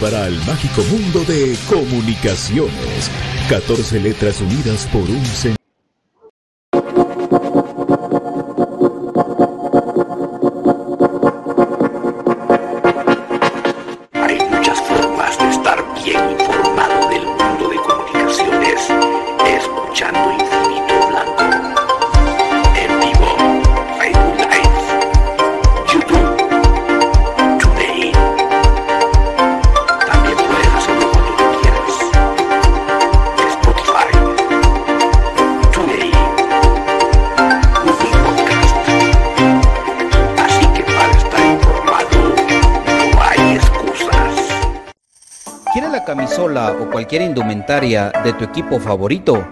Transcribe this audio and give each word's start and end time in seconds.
Para 0.00 0.28
el 0.28 0.38
mágico 0.46 0.82
mundo 0.84 1.22
de 1.24 1.54
comunicaciones. 1.68 3.10
14 3.50 4.00
letras 4.00 4.40
unidas 4.40 4.86
por 4.90 5.02
un 5.02 5.24
sentido. 5.26 5.59
Indumentaria 47.18 48.12
de 48.22 48.32
tu 48.32 48.44
equipo 48.44 48.78
favorito? 48.78 49.44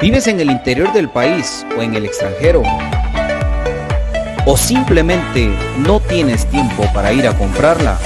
¿Vives 0.00 0.26
en 0.26 0.40
el 0.40 0.50
interior 0.50 0.92
del 0.92 1.08
país 1.08 1.64
o 1.76 1.82
en 1.82 1.94
el 1.94 2.04
extranjero? 2.04 2.62
¿O 4.44 4.56
simplemente 4.56 5.50
no 5.78 6.00
tienes 6.00 6.44
tiempo 6.46 6.84
para 6.92 7.12
ir 7.12 7.26
a 7.26 7.36
comprarla? 7.36 7.98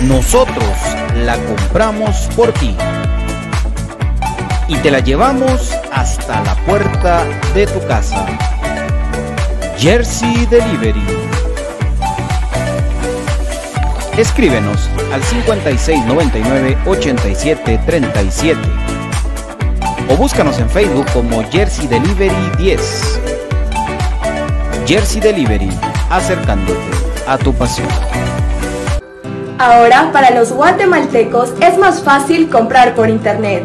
Nosotros 0.00 0.72
la 1.24 1.36
compramos 1.36 2.28
por 2.34 2.52
ti 2.52 2.74
y 4.68 4.76
te 4.76 4.90
la 4.90 5.00
llevamos 5.00 5.72
hasta 5.92 6.42
la 6.42 6.54
puerta 6.64 7.24
de 7.54 7.66
tu 7.66 7.86
casa. 7.86 8.26
Jersey 9.78 10.46
Delivery 10.46 11.02
Escríbenos 14.16 14.88
al 15.12 15.22
5699 15.22 16.78
8737 16.86 18.60
o 20.08 20.16
búscanos 20.16 20.58
en 20.58 20.68
Facebook 20.70 21.06
como 21.12 21.42
Jersey 21.50 21.86
Delivery 21.86 22.34
10. 22.58 23.20
Jersey 24.86 25.20
Delivery, 25.20 25.70
acercándote 26.10 26.80
a 27.26 27.36
tu 27.36 27.52
pasión. 27.52 27.88
Ahora 29.58 30.10
para 30.12 30.30
los 30.30 30.52
guatemaltecos 30.52 31.54
es 31.60 31.78
más 31.78 32.02
fácil 32.02 32.48
comprar 32.48 32.94
por 32.94 33.08
internet. 33.08 33.64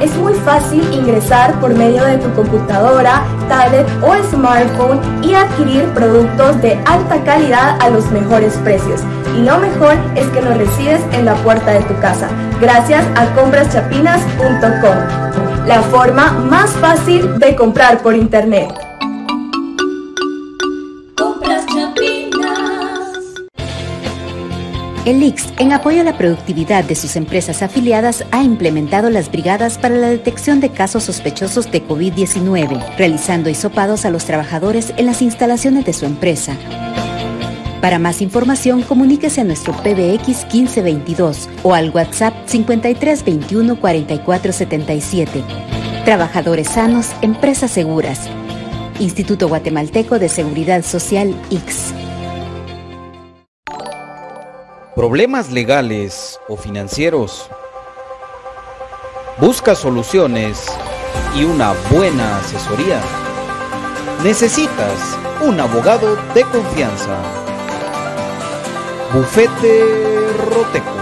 Es 0.00 0.14
muy 0.16 0.34
fácil 0.34 0.82
ingresar 0.92 1.58
por 1.60 1.74
medio 1.74 2.04
de 2.04 2.18
tu 2.18 2.30
computadora, 2.34 3.22
tablet 3.48 3.86
o 4.02 4.14
smartphone 4.30 5.00
y 5.22 5.34
adquirir 5.34 5.84
productos 5.94 6.60
de 6.62 6.78
alta 6.86 7.22
calidad 7.24 7.76
a 7.80 7.90
los 7.90 8.10
mejores 8.10 8.54
precios. 8.64 9.00
Y 9.36 9.42
lo 9.42 9.58
mejor 9.58 9.94
es 10.14 10.26
que 10.28 10.42
los 10.42 10.56
recibes 10.56 11.00
en 11.12 11.24
la 11.24 11.34
puerta 11.36 11.72
de 11.72 11.80
tu 11.82 11.98
casa, 12.00 12.28
gracias 12.60 13.04
a 13.16 13.26
compraschapinas.com, 13.34 15.66
la 15.66 15.82
forma 15.82 16.32
más 16.32 16.70
fácil 16.70 17.38
de 17.38 17.56
comprar 17.56 17.98
por 17.98 18.14
internet. 18.14 18.85
El 25.06 25.22
IX, 25.22 25.52
en 25.58 25.72
apoyo 25.72 26.00
a 26.00 26.04
la 26.04 26.18
productividad 26.18 26.82
de 26.82 26.96
sus 26.96 27.14
empresas 27.14 27.62
afiliadas, 27.62 28.24
ha 28.32 28.42
implementado 28.42 29.08
las 29.08 29.30
brigadas 29.30 29.78
para 29.78 29.94
la 29.94 30.08
detección 30.08 30.58
de 30.58 30.70
casos 30.70 31.04
sospechosos 31.04 31.70
de 31.70 31.80
COVID-19, 31.86 32.96
realizando 32.96 33.48
hisopados 33.48 34.04
a 34.04 34.10
los 34.10 34.24
trabajadores 34.24 34.92
en 34.96 35.06
las 35.06 35.22
instalaciones 35.22 35.84
de 35.84 35.92
su 35.92 36.06
empresa. 36.06 36.56
Para 37.80 38.00
más 38.00 38.20
información, 38.20 38.82
comuníquese 38.82 39.42
a 39.42 39.44
nuestro 39.44 39.74
PBX 39.74 40.52
1522 40.52 41.50
o 41.62 41.72
al 41.72 41.90
WhatsApp 41.90 42.34
5321 42.46 43.76
4477. 43.80 45.44
Trabajadores 46.04 46.66
sanos, 46.66 47.10
empresas 47.22 47.70
seguras. 47.70 48.28
Instituto 48.98 49.46
Guatemalteco 49.46 50.18
de 50.18 50.28
Seguridad 50.28 50.82
Social 50.82 51.32
X. 51.52 51.94
problemas 54.96 55.52
legales 55.52 56.40
o 56.48 56.56
financieros. 56.56 57.48
Busca 59.38 59.74
soluciones 59.74 60.64
y 61.36 61.44
una 61.44 61.74
buena 61.90 62.38
asesoría. 62.38 63.02
Necesitas 64.24 65.18
un 65.42 65.60
abogado 65.60 66.16
de 66.32 66.44
confianza. 66.44 67.18
Bufete 69.12 69.84
Roteco. 70.50 70.96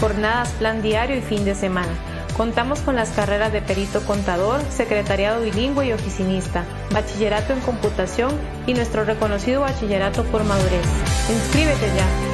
Jornadas, 0.00 0.50
plan 0.50 0.80
diario 0.80 1.16
y 1.16 1.20
fin 1.20 1.44
de 1.44 1.56
semana. 1.56 1.92
Contamos 2.36 2.80
con 2.80 2.94
las 2.94 3.10
carreras 3.10 3.52
de 3.52 3.62
perito 3.62 4.00
contador, 4.06 4.60
secretariado 4.70 5.42
bilingüe 5.42 5.86
y 5.88 5.92
oficinista, 5.92 6.64
bachillerato 6.92 7.52
en 7.52 7.60
computación 7.60 8.30
y 8.66 8.74
nuestro 8.74 9.04
reconocido 9.04 9.62
bachillerato 9.62 10.22
por 10.24 10.44
madurez. 10.44 10.86
Inscríbete 11.28 11.86
ya. 11.96 12.33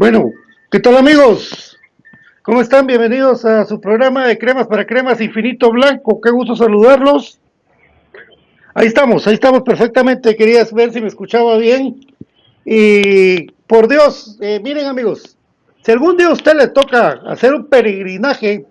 Bueno, 0.00 0.32
¿qué 0.70 0.80
tal 0.80 0.96
amigos? 0.96 1.78
¿Cómo 2.40 2.62
están? 2.62 2.86
Bienvenidos 2.86 3.44
a 3.44 3.66
su 3.66 3.82
programa 3.82 4.26
de 4.26 4.38
Cremas 4.38 4.66
para 4.66 4.86
Cremas 4.86 5.20
Infinito 5.20 5.70
Blanco. 5.70 6.22
Qué 6.22 6.30
gusto 6.30 6.56
saludarlos. 6.56 7.38
Ahí 8.72 8.86
estamos, 8.86 9.26
ahí 9.26 9.34
estamos 9.34 9.60
perfectamente. 9.60 10.36
Querías 10.36 10.72
ver 10.72 10.90
si 10.90 11.02
me 11.02 11.08
escuchaba 11.08 11.58
bien. 11.58 12.00
Y 12.64 13.50
por 13.66 13.88
Dios, 13.88 14.38
eh, 14.40 14.58
miren 14.64 14.86
amigos, 14.86 15.36
si 15.82 15.92
algún 15.92 16.16
día 16.16 16.28
a 16.28 16.32
usted 16.32 16.54
le 16.54 16.68
toca 16.68 17.20
hacer 17.26 17.52
un 17.52 17.66
peregrinaje 17.66 18.64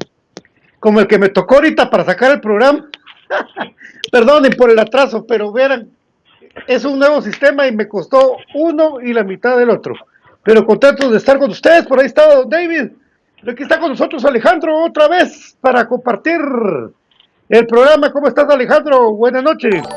como 0.80 1.00
el 1.00 1.06
que 1.06 1.20
me 1.20 1.30
tocó 1.30 1.58
ahorita 1.58 1.92
para 1.92 2.06
sacar 2.06 2.32
el 2.32 2.42
programa, 2.42 2.90
perdonen 4.12 4.54
por 4.54 4.72
el 4.72 4.80
atraso, 4.80 5.28
pero 5.28 5.52
verán, 5.52 5.92
es 6.66 6.86
un 6.86 6.98
nuevo 6.98 7.22
sistema 7.22 7.68
y 7.68 7.72
me 7.72 7.88
costó 7.88 8.38
uno 8.56 9.00
y 9.00 9.14
la 9.14 9.24
mitad 9.24 9.60
del 9.60 9.70
otro. 9.70 9.94
Pero 10.50 10.66
contento 10.66 11.12
de 11.12 11.18
estar 11.18 11.38
con 11.38 11.52
ustedes, 11.52 11.86
por 11.86 12.00
ahí 12.00 12.08
está 12.08 12.26
Don 12.36 12.50
David. 12.50 12.94
Aquí 13.48 13.62
está 13.62 13.80
con 13.80 13.90
nosotros 13.90 14.26
Alejandro 14.26 14.84
otra 14.84 15.08
vez 15.08 15.56
para 15.62 15.88
compartir 15.88 16.40
el 17.50 17.68
programa. 17.68 18.12
¿Cómo 18.12 18.30
estás 18.30 18.50
Alejandro? 18.50 19.14
Buenas 19.14 19.44
noches. 19.44 19.88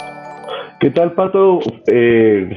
¿Qué 0.78 0.90
tal 0.90 1.14
Pato? 1.14 1.58
Eh, 1.86 2.54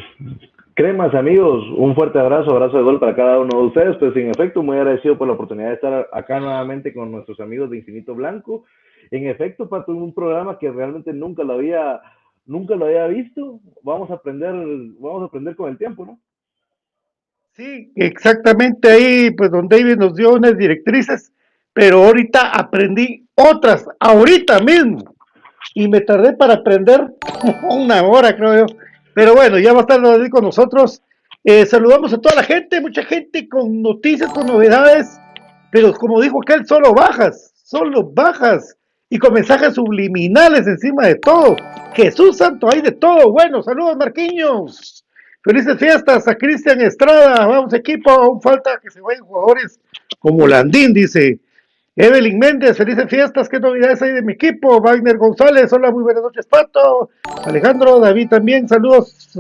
cremas 0.74 1.16
amigos, 1.16 1.64
un 1.78 1.96
fuerte 1.96 2.20
abrazo, 2.20 2.52
abrazo 2.52 2.76
de 2.76 2.84
gol 2.84 3.00
para 3.00 3.16
cada 3.16 3.40
uno 3.40 3.62
de 3.62 3.66
ustedes. 3.68 3.96
Pues 3.96 4.14
en 4.18 4.30
efecto, 4.30 4.62
muy 4.62 4.76
agradecido 4.76 5.18
por 5.18 5.30
la 5.30 5.36
oportunidad 5.36 5.70
de 5.70 5.76
estar 5.76 6.10
acá 6.12 6.42
nuevamente 6.42 6.94
con 6.94 7.14
nuestros 7.14 7.40
amigos 7.40 7.70
de 7.70 7.78
Infinito 7.78 8.14
Blanco. 8.14 8.66
En 9.10 9.26
efecto, 9.30 9.70
Pato, 9.70 9.94
un 9.94 10.14
programa 10.14 10.60
que 10.60 10.70
realmente 10.70 11.14
nunca 11.14 11.46
lo 11.46 11.54
había, 11.54 12.02
nunca 12.46 12.76
lo 12.76 12.88
había 12.88 13.08
visto. 13.08 13.62
Vamos 13.84 14.12
a 14.12 14.16
aprender, 14.16 14.54
vamos 15.00 15.22
a 15.22 15.26
aprender 15.28 15.56
con 15.56 15.70
el 15.70 15.78
tiempo, 15.78 16.06
¿no? 16.06 16.20
Sí, 17.56 17.90
exactamente 17.96 18.90
ahí, 18.90 19.32
pues 19.32 19.50
don 19.50 19.70
David 19.70 19.96
nos 19.96 20.16
dio 20.16 20.34
unas 20.34 20.58
directrices, 20.58 21.32
pero 21.72 22.04
ahorita 22.04 22.50
aprendí 22.50 23.26
otras, 23.34 23.86
ahorita 23.98 24.60
mismo, 24.60 25.16
y 25.74 25.88
me 25.88 26.02
tardé 26.02 26.34
para 26.34 26.56
aprender 26.56 27.14
una 27.70 28.04
hora, 28.04 28.36
creo 28.36 28.68
yo. 28.68 28.76
Pero 29.14 29.36
bueno, 29.36 29.58
ya 29.58 29.72
va 29.72 29.80
a 29.80 29.82
estar 29.82 30.02
David 30.02 30.30
con 30.30 30.44
nosotros. 30.44 31.02
Eh, 31.46 31.66
saludamos 31.66 32.12
a 32.12 32.18
toda 32.18 32.36
la 32.36 32.44
gente, 32.44 32.82
mucha 32.82 33.04
gente 33.04 33.48
con 33.48 33.82
noticias, 33.82 34.34
con 34.34 34.48
novedades, 34.48 35.18
pero 35.72 35.94
como 35.94 36.20
dijo 36.20 36.42
aquel, 36.42 36.66
solo 36.68 36.94
bajas, 36.94 37.54
solo 37.64 38.04
bajas, 38.04 38.76
y 39.10 39.18
con 39.18 39.34
mensajes 39.34 39.76
subliminales 39.76 40.68
encima 40.68 41.08
de 41.08 41.16
todo. 41.16 41.56
Jesús 41.94 42.36
Santo, 42.36 42.68
hay 42.70 42.82
de 42.82 42.92
todo. 42.92 43.32
Bueno, 43.32 43.64
saludos 43.64 43.96
Marquiños. 43.96 44.95
Felices 45.46 45.78
fiestas 45.78 46.28
a 46.28 46.34
Cristian 46.34 46.82
Estrada. 46.82 47.46
Vamos, 47.46 47.72
equipo. 47.72 48.10
Aún 48.10 48.42
falta 48.42 48.80
que 48.82 48.90
se 48.90 49.00
vayan 49.00 49.24
jugadores 49.24 49.80
como 50.18 50.48
Landín, 50.48 50.92
dice. 50.92 51.40
Evelyn 51.96 52.40
Méndez, 52.40 52.76
felices 52.76 53.08
fiestas. 53.08 53.48
¿Qué 53.48 53.60
novedades 53.60 54.02
hay 54.02 54.14
de 54.14 54.24
mi 54.24 54.34
equipo? 54.34 54.82
Wagner 54.82 55.18
González, 55.18 55.72
hola, 55.72 55.92
muy 55.92 56.02
buenas 56.02 56.24
noches, 56.24 56.48
Pato. 56.48 57.12
Alejandro, 57.46 58.00
David 58.00 58.30
también, 58.30 58.68
saludos. 58.68 59.38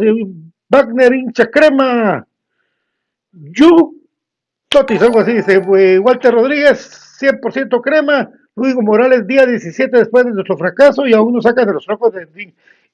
Wagner, 0.69 1.11
hincha 1.11 1.47
crema. 1.47 2.27
Yu, 3.31 3.99
Totis, 4.69 5.01
algo 5.01 5.21
así, 5.21 5.33
dice. 5.33 5.57
Walter 5.57 6.35
Rodríguez, 6.35 7.17
100% 7.19 7.81
crema. 7.81 8.29
Luis 8.55 8.75
Morales, 8.75 9.25
día 9.25 9.47
17 9.47 9.97
después 9.97 10.23
de 10.23 10.33
nuestro 10.33 10.55
fracaso 10.55 11.07
y 11.07 11.13
aún 11.13 11.33
nos 11.33 11.45
sacan 11.45 11.65
de 11.65 11.73
los 11.73 11.83
trabajos 11.83 12.13
de 12.13 12.27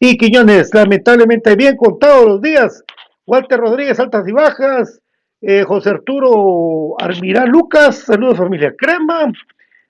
y 0.04 0.18
Quiñones, 0.18 0.74
lamentablemente 0.74 1.56
bien 1.56 1.78
contados 1.78 2.26
los 2.26 2.42
días. 2.42 2.84
Walter 3.26 3.60
Rodríguez, 3.60 4.00
altas 4.00 4.28
y 4.28 4.32
bajas. 4.32 5.02
Eh, 5.42 5.64
José 5.64 5.90
Arturo 5.90 6.96
Armirá 7.00 7.46
Lucas, 7.46 8.00
saludos 8.00 8.38
familia 8.38 8.74
Crema. 8.78 9.32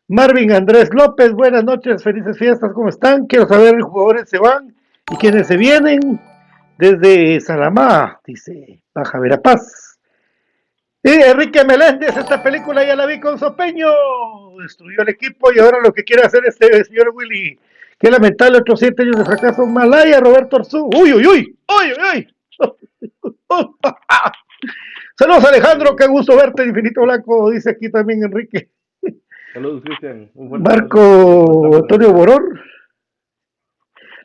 Marvin 0.07 0.51
Andrés 0.51 0.89
López, 0.93 1.31
buenas 1.33 1.63
noches, 1.63 2.03
felices 2.03 2.37
fiestas, 2.37 2.71
¿cómo 2.73 2.89
están? 2.89 3.27
Quiero 3.27 3.47
saber 3.47 3.75
los 3.75 3.89
jugadores 3.89 4.29
se 4.29 4.37
van 4.37 4.75
y 5.09 5.15
quiénes 5.15 5.47
se 5.47 5.57
vienen. 5.57 6.19
Desde 6.77 7.39
Salamá, 7.41 8.19
dice 8.25 8.81
Baja 8.93 9.19
Verapaz. 9.19 9.99
Enrique 11.03 11.63
Meléndez, 11.65 12.15
esta 12.15 12.41
película 12.43 12.83
ya 12.85 12.95
la 12.95 13.05
vi 13.05 13.19
con 13.19 13.39
Sopeño, 13.39 13.87
destruyó 14.61 15.01
el 15.01 15.09
equipo 15.09 15.51
y 15.53 15.59
ahora 15.59 15.79
lo 15.83 15.93
que 15.93 16.03
quiere 16.03 16.23
hacer 16.23 16.43
este 16.45 16.83
señor 16.83 17.09
Willy 17.13 17.57
Qué 18.01 18.09
lamentable, 18.09 18.57
otros 18.57 18.79
siete 18.79 19.03
años 19.03 19.17
de 19.17 19.25
fracaso. 19.25 19.63
Malaya, 19.67 20.19
Roberto 20.19 20.55
Arzú. 20.55 20.89
Uy, 20.95 21.13
uy. 21.13 21.23
Uy, 21.23 21.55
uy, 21.67 21.93
uy. 22.15 22.35
Saludos, 25.17 25.45
Alejandro. 25.45 25.95
Qué 25.95 26.07
gusto 26.07 26.35
verte, 26.35 26.65
Infinito 26.65 27.01
Blanco. 27.01 27.51
Dice 27.51 27.69
aquí 27.71 27.91
también 27.91 28.23
Enrique. 28.23 28.69
Saludos, 29.53 29.83
Cristian. 29.83 30.31
Marco 30.35 31.75
Antonio 31.75 32.13
Boror. 32.13 32.59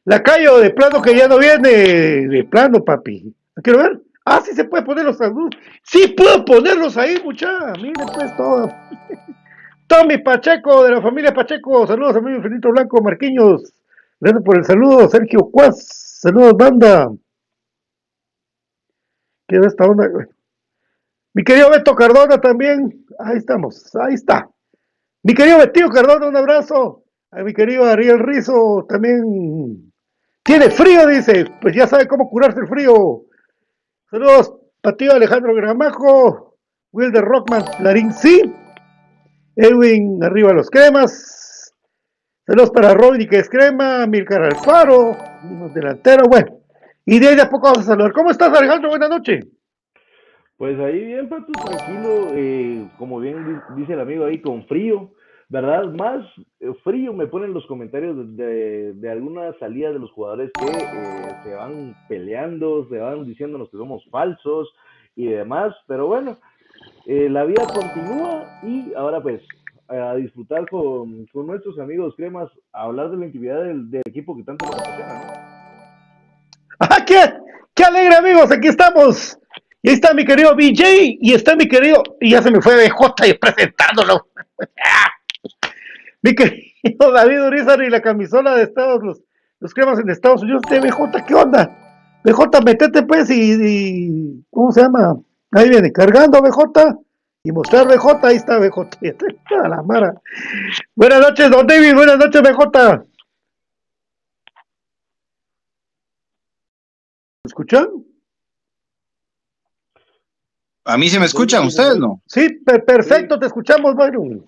Lacayo, 0.05 0.59
de 0.59 0.71
plano 0.71 1.03
que 1.03 1.17
ya 1.17 1.27
no 1.27 1.39
viene. 1.39 2.29
De 2.29 2.45
plano, 2.45 2.85
papi. 2.85 3.35
Quiero 3.63 3.81
ver. 3.81 4.01
Ah, 4.25 4.41
sí 4.45 4.55
se 4.55 4.65
puede 4.65 4.85
poner 4.85 5.05
los 5.05 5.19
saludos. 5.19 5.51
Sí 5.83 6.15
puedo 6.17 6.45
ponerlos 6.45 6.97
ahí, 6.97 7.17
mucha. 7.25 7.73
Miren, 7.81 8.07
pues 8.15 8.37
todo. 8.37 8.71
Tommy 9.87 10.19
Pacheco, 10.19 10.85
de 10.85 10.93
la 10.93 11.03
familia 11.03 11.35
Pacheco. 11.35 11.87
Saludos, 11.87 12.17
amigo 12.17 12.39
Infinito 12.39 12.71
Blanco, 12.71 13.03
Marquiños. 13.03 13.73
Gracias 14.21 14.43
por 14.43 14.57
el 14.57 14.65
saludo, 14.65 15.09
Sergio 15.09 15.51
Cuas. 15.51 16.19
Saludos, 16.21 16.57
banda. 16.57 17.11
¿Qué 19.49 19.57
es 19.57 19.67
esta 19.67 19.85
onda, 19.85 20.09
Mi 21.35 21.45
querido 21.45 21.71
Beto 21.71 21.95
Cardona 21.95 22.41
también. 22.41 23.07
Ahí 23.19 23.37
estamos, 23.37 23.95
ahí 23.97 24.15
está. 24.15 24.51
Mi 25.23 25.35
querido 25.35 25.59
Betío 25.59 25.89
Cardona, 25.89 26.29
un 26.29 26.37
abrazo. 26.37 27.05
A 27.31 27.43
mi 27.43 27.53
querido 27.53 27.85
Ariel 27.85 28.19
Rizo 28.21 28.87
también. 28.89 29.93
Tiene 30.43 30.71
frío, 30.71 31.07
dice. 31.07 31.47
Pues 31.61 31.75
ya 31.75 31.87
sabe 31.87 32.07
cómo 32.07 32.29
curarse 32.31 32.61
el 32.61 32.69
frío. 32.69 33.25
Saludos, 34.11 34.55
Patío 34.81 35.13
Alejandro 35.13 35.55
Gramajo. 35.55 36.59
Wilder 36.93 37.25
Rockman, 37.25 37.65
Larín, 37.81 38.13
sí. 38.13 38.41
Edwin 39.57 40.23
arriba 40.23 40.53
los 40.53 40.71
cremas. 40.71 41.73
Saludos 42.47 42.71
para 42.71 42.95
Rodri 42.95 43.27
que 43.27 43.39
es 43.39 43.49
crema, 43.49 44.07
Milcar 44.07 44.45
Alfaro, 44.45 45.17
delantero, 45.75 46.29
bueno. 46.29 46.61
Y 47.07 47.21
de 47.21 47.29
ahí 47.29 47.37
de 47.37 47.43
a 47.43 47.49
poco 47.49 47.69
vamos 47.69 47.85
a 47.85 47.93
saludar. 47.93 48.13
¿Cómo 48.13 48.31
estás, 48.31 48.53
Alejandro? 48.53 48.91
Buenas 48.91 49.09
noches. 49.09 49.47
Pues 50.57 50.79
ahí 50.81 51.05
bien, 51.05 51.29
Pato, 51.29 51.53
tranquilo, 51.53 52.31
eh, 52.35 52.89
como 52.99 53.21
bien 53.21 53.63
dice 53.77 53.93
el 53.93 54.01
amigo 54.01 54.25
ahí, 54.25 54.41
con 54.41 54.67
frío, 54.67 55.13
¿verdad? 55.49 55.85
Más 55.93 56.27
eh, 56.61 56.73
frío 56.83 57.13
me 57.13 57.27
ponen 57.27 57.53
los 57.53 57.67
comentarios 57.67 58.37
de, 58.37 58.95
de, 58.95 59.11
algunas 59.11 59.57
salidas 59.59 59.93
de 59.93 60.01
los 60.01 60.11
jugadores 60.13 60.51
que 60.59 60.65
eh, 60.65 61.37
se 61.45 61.55
van 61.55 61.95
peleando, 62.09 62.89
se 62.89 62.99
van 62.99 63.25
diciéndonos 63.25 63.71
que 63.71 63.77
somos 63.77 64.03
falsos 64.11 64.75
y 65.15 65.27
demás, 65.27 65.75
pero 65.87 66.07
bueno, 66.07 66.39
eh, 67.07 67.29
la 67.29 67.45
vida 67.45 67.67
continúa 67.67 68.61
y 68.63 68.95
ahora 68.95 69.23
pues 69.23 69.43
a 69.89 70.17
disfrutar 70.17 70.69
con, 70.69 71.27
nuestros 71.33 71.79
amigos 71.79 72.15
cremas, 72.17 72.51
a 72.73 72.85
hablar 72.85 73.11
de 73.11 73.19
la 73.19 73.27
intimidad 73.27 73.63
del, 73.63 73.89
equipo 74.07 74.37
que 74.37 74.43
tanto 74.43 74.67
nos 74.67 74.75
apasiona. 74.75 75.56
¡Ah, 76.79 77.05
qué, 77.07 77.33
qué 77.75 77.85
alegre 77.85 78.17
amigos! 78.17 78.51
Aquí 78.51 78.69
estamos. 78.69 79.39
Y 79.83 79.91
ahí 79.91 79.95
está 79.95 80.13
mi 80.15 80.25
querido 80.25 80.55
BJ 80.55 81.19
y 81.21 81.33
está 81.33 81.55
mi 81.55 81.69
querido, 81.69 82.03
y 82.21 82.31
ya 82.31 82.43
se 82.43 82.51
me 82.51 82.61
fue 82.61 82.77
BJ 82.77 83.39
presentándolo. 83.41 84.27
mi 86.23 86.35
querido 86.35 87.13
David 87.13 87.45
Urizar 87.45 87.83
y 87.83 87.91
la 87.91 88.03
camisola 88.03 88.57
de 88.57 88.65
Estados, 88.65 89.03
los, 89.03 89.23
los 89.61 89.73
cremas 89.73 89.99
en 89.99 90.11
Estados 90.11 90.43
Unidos 90.43 90.63
de 90.69 90.81
BJ, 90.81 91.25
¿qué 91.27 91.35
onda? 91.35 91.71
BJ, 92.25 92.61
metete 92.65 93.05
pues 93.05 93.31
y, 93.31 93.53
y 93.53 94.45
¿cómo 94.51 94.73
se 94.73 94.83
llama? 94.83 95.17
Ahí 95.53 95.69
viene, 95.69 95.93
cargando 95.93 96.43
BJ 96.43 96.97
y 97.45 97.53
mostrar 97.53 97.87
BJ, 97.87 98.27
ahí 98.27 98.37
está 98.37 98.59
BJ. 98.59 98.89
la 99.69 99.83
mara. 99.83 100.15
Buenas 100.97 101.21
noches, 101.21 101.49
don 101.49 101.67
David, 101.67 101.95
buenas 101.95 102.19
noches, 102.19 102.43
BJ. 102.43 103.05
¿Me 107.57 107.63
escuchan? 107.63 107.89
A 110.85 110.99
mí 110.99 111.09
se 111.09 111.19
me 111.19 111.25
escuchan, 111.25 111.67
ustedes 111.67 111.97
no. 111.97 112.23
Sí, 112.27 112.61
perfecto, 112.61 113.39
te 113.39 113.47
escuchamos, 113.47 113.95
Byron. 113.95 114.45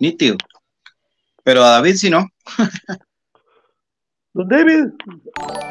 Nítido. 0.00 0.36
Pero 1.44 1.62
a 1.62 1.70
David 1.70 1.94
sí 1.94 2.10
no. 2.10 2.26
Don 4.34 4.48
David, 4.48 4.86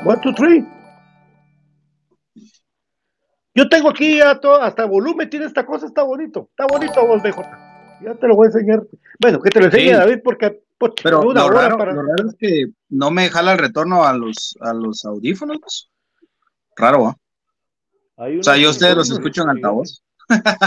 one, 0.05 0.21
two, 0.24 0.33
three. 0.33 0.65
Yo 3.53 3.67
tengo 3.67 3.89
aquí 3.89 4.17
ya 4.17 4.39
todo, 4.39 4.62
hasta 4.62 4.85
volumen 4.85 5.29
tiene 5.29 5.47
esta 5.47 5.65
cosa, 5.65 5.88
está 5.88 6.03
bonito, 6.03 6.47
está 6.51 6.67
bonito 6.67 7.05
vos, 7.05 7.21
BJ. 7.21 7.41
Ya 8.01 8.15
te 8.15 8.27
lo 8.27 8.35
voy 8.38 8.45
a 8.45 8.51
enseñar. 8.51 8.81
Bueno, 9.19 9.41
que 9.41 9.50
te 9.50 9.59
lo 9.59 9.65
enseñe 9.65 9.91
David, 9.91 10.19
porque 10.24 10.62
pero 11.03 11.21
lo 11.21 11.50
raro, 11.50 11.77
lo 11.77 12.01
raro, 12.01 12.29
es 12.29 12.35
que 12.39 12.67
no 12.89 13.12
me 13.12 13.29
jala 13.29 13.51
el 13.53 13.59
retorno 13.59 14.05
a 14.05 14.13
los, 14.13 14.57
a 14.62 14.74
los 14.74 15.03
audífonos. 15.03 15.91
Raro, 16.77 17.10
¿eh? 18.17 18.39
O 18.39 18.44
sea, 18.44 18.58
yo 18.58 18.70
ustedes 18.70 18.96
los 18.96 19.12
escucho 19.12 19.44
en 19.44 19.50
altavoz. 19.50 20.03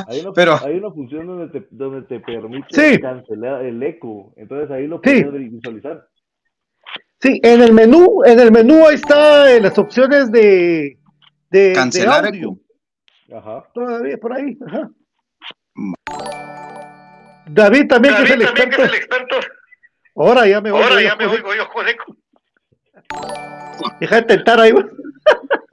Hay 0.06 0.20
una, 0.20 0.32
Pero- 0.34 0.58
hay 0.64 0.76
una 0.76 0.90
función 0.92 1.26
donde 1.26 1.48
te, 1.60 1.66
donde 1.70 2.02
te 2.06 2.20
permite 2.20 2.66
Sí. 2.70 3.00
cancelar 3.00 3.64
el 3.64 3.82
eco. 3.82 4.32
Entonces 4.36 4.70
ahí 4.70 4.86
lo 4.86 5.00
Sí. 5.04 5.22
puedes 5.24 5.50
visualizar. 5.52 6.06
Sí, 7.20 7.40
en 7.42 7.62
el 7.62 7.72
menú, 7.72 8.22
en 8.24 8.38
el 8.38 8.52
menú 8.52 8.86
ahí 8.86 8.94
está 8.94 9.52
en 9.52 9.64
las 9.64 9.76
opciones 9.78 10.30
de, 10.30 10.98
de, 11.50 11.72
Cancelar 11.72 12.22
de 12.22 12.28
audio. 12.28 12.58
eco. 13.26 13.36
Ajá. 13.38 13.64
Todavía 13.74 14.16
por 14.18 14.32
ahí. 14.34 14.56
Ajá. 14.66 14.90
David 17.50 17.88
también, 17.88 18.14
que, 18.16 18.22
es 18.24 18.30
el 18.30 18.42
experto. 18.42 19.36
Ahora 20.14 20.46
ya 20.46 20.60
me 20.60 20.70
oigo. 20.70 21.54
yo, 21.54 21.64
joder. 21.72 21.96
Deja 24.00 24.16
de 24.16 24.22
tentar 24.22 24.60
ahí. 24.60 24.72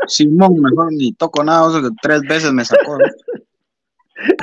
Simón, 0.07 0.61
mejor 0.61 0.91
ni 0.91 1.13
toco 1.13 1.43
nada, 1.43 1.69
eso 1.69 1.81
que 1.81 1.95
tres 2.01 2.21
veces 2.21 2.51
me 2.51 2.65
sacó. 2.65 2.97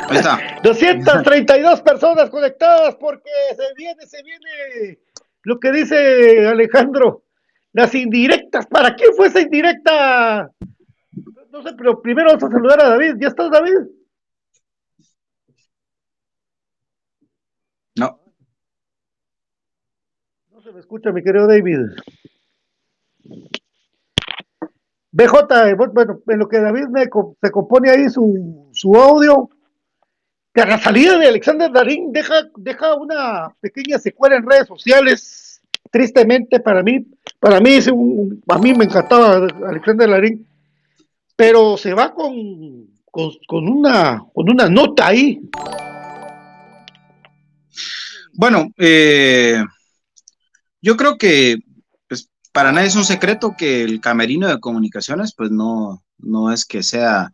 Ahí 0.09 0.17
está. 0.17 0.39
232 0.63 1.81
personas 1.83 2.31
conectadas 2.31 2.95
porque 2.97 3.31
se 3.57 3.75
viene, 3.77 4.07
se 4.07 4.23
viene 4.23 4.99
lo 5.43 5.59
que 5.59 5.73
dice 5.73 6.47
Alejandro. 6.47 7.25
Las 7.73 7.95
indirectas. 7.95 8.67
¿Para 8.67 8.95
quién 8.95 9.15
fue 9.15 9.29
esa 9.29 9.41
indirecta? 9.41 10.51
No 11.51 11.63
sé, 11.63 11.73
pero 11.77 12.01
primero 12.01 12.29
vamos 12.29 12.45
a 12.45 12.51
saludar 12.51 12.81
a 12.81 12.89
David. 12.91 13.15
¿Ya 13.19 13.29
estás, 13.29 13.51
David? 13.51 13.79
No, 17.97 18.21
No 20.51 20.63
se 20.63 20.73
me 20.73 20.81
escucha, 20.81 21.13
mi 21.13 21.23
querido 21.23 21.47
David. 21.47 21.81
BJ, 25.13 25.75
bueno, 25.77 26.21
en 26.27 26.39
lo 26.39 26.49
que 26.49 26.59
David 26.59 26.87
me 26.89 27.05
se 27.05 27.51
compone 27.51 27.91
ahí 27.91 28.09
su, 28.09 28.71
su 28.73 28.95
audio, 28.97 29.51
que 30.55 30.63
a 30.63 30.67
la 30.67 30.79
salida 30.79 31.19
de 31.19 31.29
Alexander 31.29 31.71
Darín 31.71 32.13
deja, 32.13 32.49
deja 32.57 32.95
una 32.95 33.55
pequeña 33.61 33.99
secuela 33.99 34.37
en 34.37 34.49
redes 34.49 34.67
sociales, 34.67 35.61
tristemente 35.91 36.61
para 36.61 36.83
mí, 36.83 37.07
para 37.39 37.61
mí 37.61 37.73
es 37.73 37.89
a 37.89 38.59
mí 38.59 38.75
me 38.75 38.85
encantaba 38.85 39.47
Alexander 39.69 40.09
Darín, 40.09 40.47
pero 41.37 41.77
se 41.77 41.93
va 41.93 42.15
con, 42.15 42.89
con, 43.11 43.69
una, 43.69 44.25
con 44.33 44.51
una 44.51 44.69
nota 44.71 45.09
ahí. 45.09 45.41
Bueno, 48.33 48.73
eh, 48.79 49.63
yo 50.81 50.97
creo 50.97 51.19
que 51.19 51.59
para 52.53 52.73
nadie 52.73 52.89
es 52.89 52.97
un 52.97 53.05
secreto 53.05 53.55
que 53.57 53.83
el 53.83 54.01
camerino 54.01 54.49
de 54.49 54.61
comunicaciones, 54.61 55.35
pues 55.35 55.51
no, 55.51 56.05
no 56.19 56.53
es 56.53 56.65
que 56.65 56.83
sea 56.83 57.31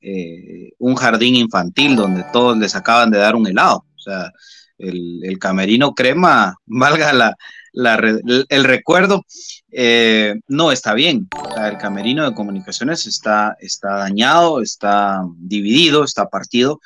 eh, 0.00 0.72
un 0.78 0.96
jardín 0.96 1.36
infantil 1.36 1.94
donde 1.94 2.24
todos 2.32 2.56
les 2.58 2.74
acaban 2.74 3.10
de 3.10 3.18
dar 3.18 3.36
un 3.36 3.46
helado. 3.46 3.84
O 3.94 3.98
sea, 3.98 4.32
el, 4.78 5.38
camerino 5.38 5.94
crema, 5.94 6.56
valga 6.66 7.12
la, 7.12 7.36
el 8.48 8.64
recuerdo, 8.64 9.24
eh, 9.70 10.34
no 10.48 10.72
está 10.72 10.94
bien. 10.94 11.28
O 11.38 11.54
sea, 11.54 11.68
el 11.68 11.78
camerino 11.78 12.24
de 12.24 12.34
comunicaciones 12.34 13.06
está, 13.06 13.56
está 13.60 13.96
dañado, 13.96 14.62
está 14.62 15.22
dividido, 15.36 16.04
está 16.04 16.28
partido. 16.28 16.80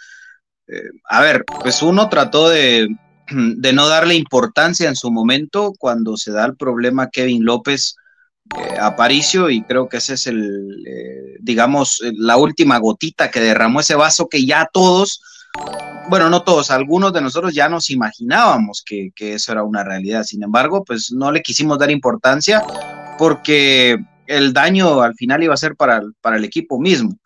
Eh, 0.69 0.83
a 1.05 1.21
ver, 1.21 1.45
pues 1.63 1.83
uno 1.83 2.09
trató 2.09 2.49
de, 2.49 2.89
de 3.57 3.73
no 3.73 3.89
darle 3.89 4.15
importancia 4.15 4.89
en 4.89 4.97
su 4.97 5.11
momento 5.11 5.73
cuando 5.79 6.17
se 6.17 6.33
da 6.33 6.45
el 6.47 6.57
problema 6.57 7.11
Kevin 7.11 7.45
López 7.45 7.97
eh, 8.57 8.79
Aparicio 8.81 9.51
y 9.51 9.63
creo 9.63 9.89
que 9.89 9.97
ese 9.97 10.15
es 10.15 10.27
el, 10.27 10.85
eh, 10.87 11.37
digamos, 11.41 12.01
la 12.15 12.37
última 12.37 12.79
gotita 12.79 13.31
que 13.31 13.41
derramó 13.41 13.81
ese 13.81 13.97
vaso 13.97 14.29
que 14.29 14.45
ya 14.47 14.69
todos, 14.73 15.21
bueno, 16.09 16.31
no 16.31 16.43
todos, 16.43 16.71
algunos 16.71 17.13
de 17.13 17.21
nosotros 17.21 17.55
ya 17.55 17.69
nos 17.69 17.91
imaginábamos 17.91 18.83
que, 18.87 19.11
que 19.15 19.35
eso 19.35 19.53
era 19.53 19.65
una 19.65 19.83
realidad. 19.83 20.23
Sin 20.23 20.43
embargo, 20.43 20.85
pues 20.85 21.11
no 21.11 21.33
le 21.33 21.43
quisimos 21.43 21.79
dar 21.79 21.91
importancia 21.91 22.63
porque 23.19 23.97
el 24.27 24.53
daño 24.53 25.01
al 25.03 25.15
final 25.15 25.43
iba 25.43 25.55
a 25.55 25.59
ser 25.59 25.75
para, 25.75 26.03
para 26.21 26.37
el 26.37 26.45
equipo 26.45 26.79
mismo. 26.79 27.19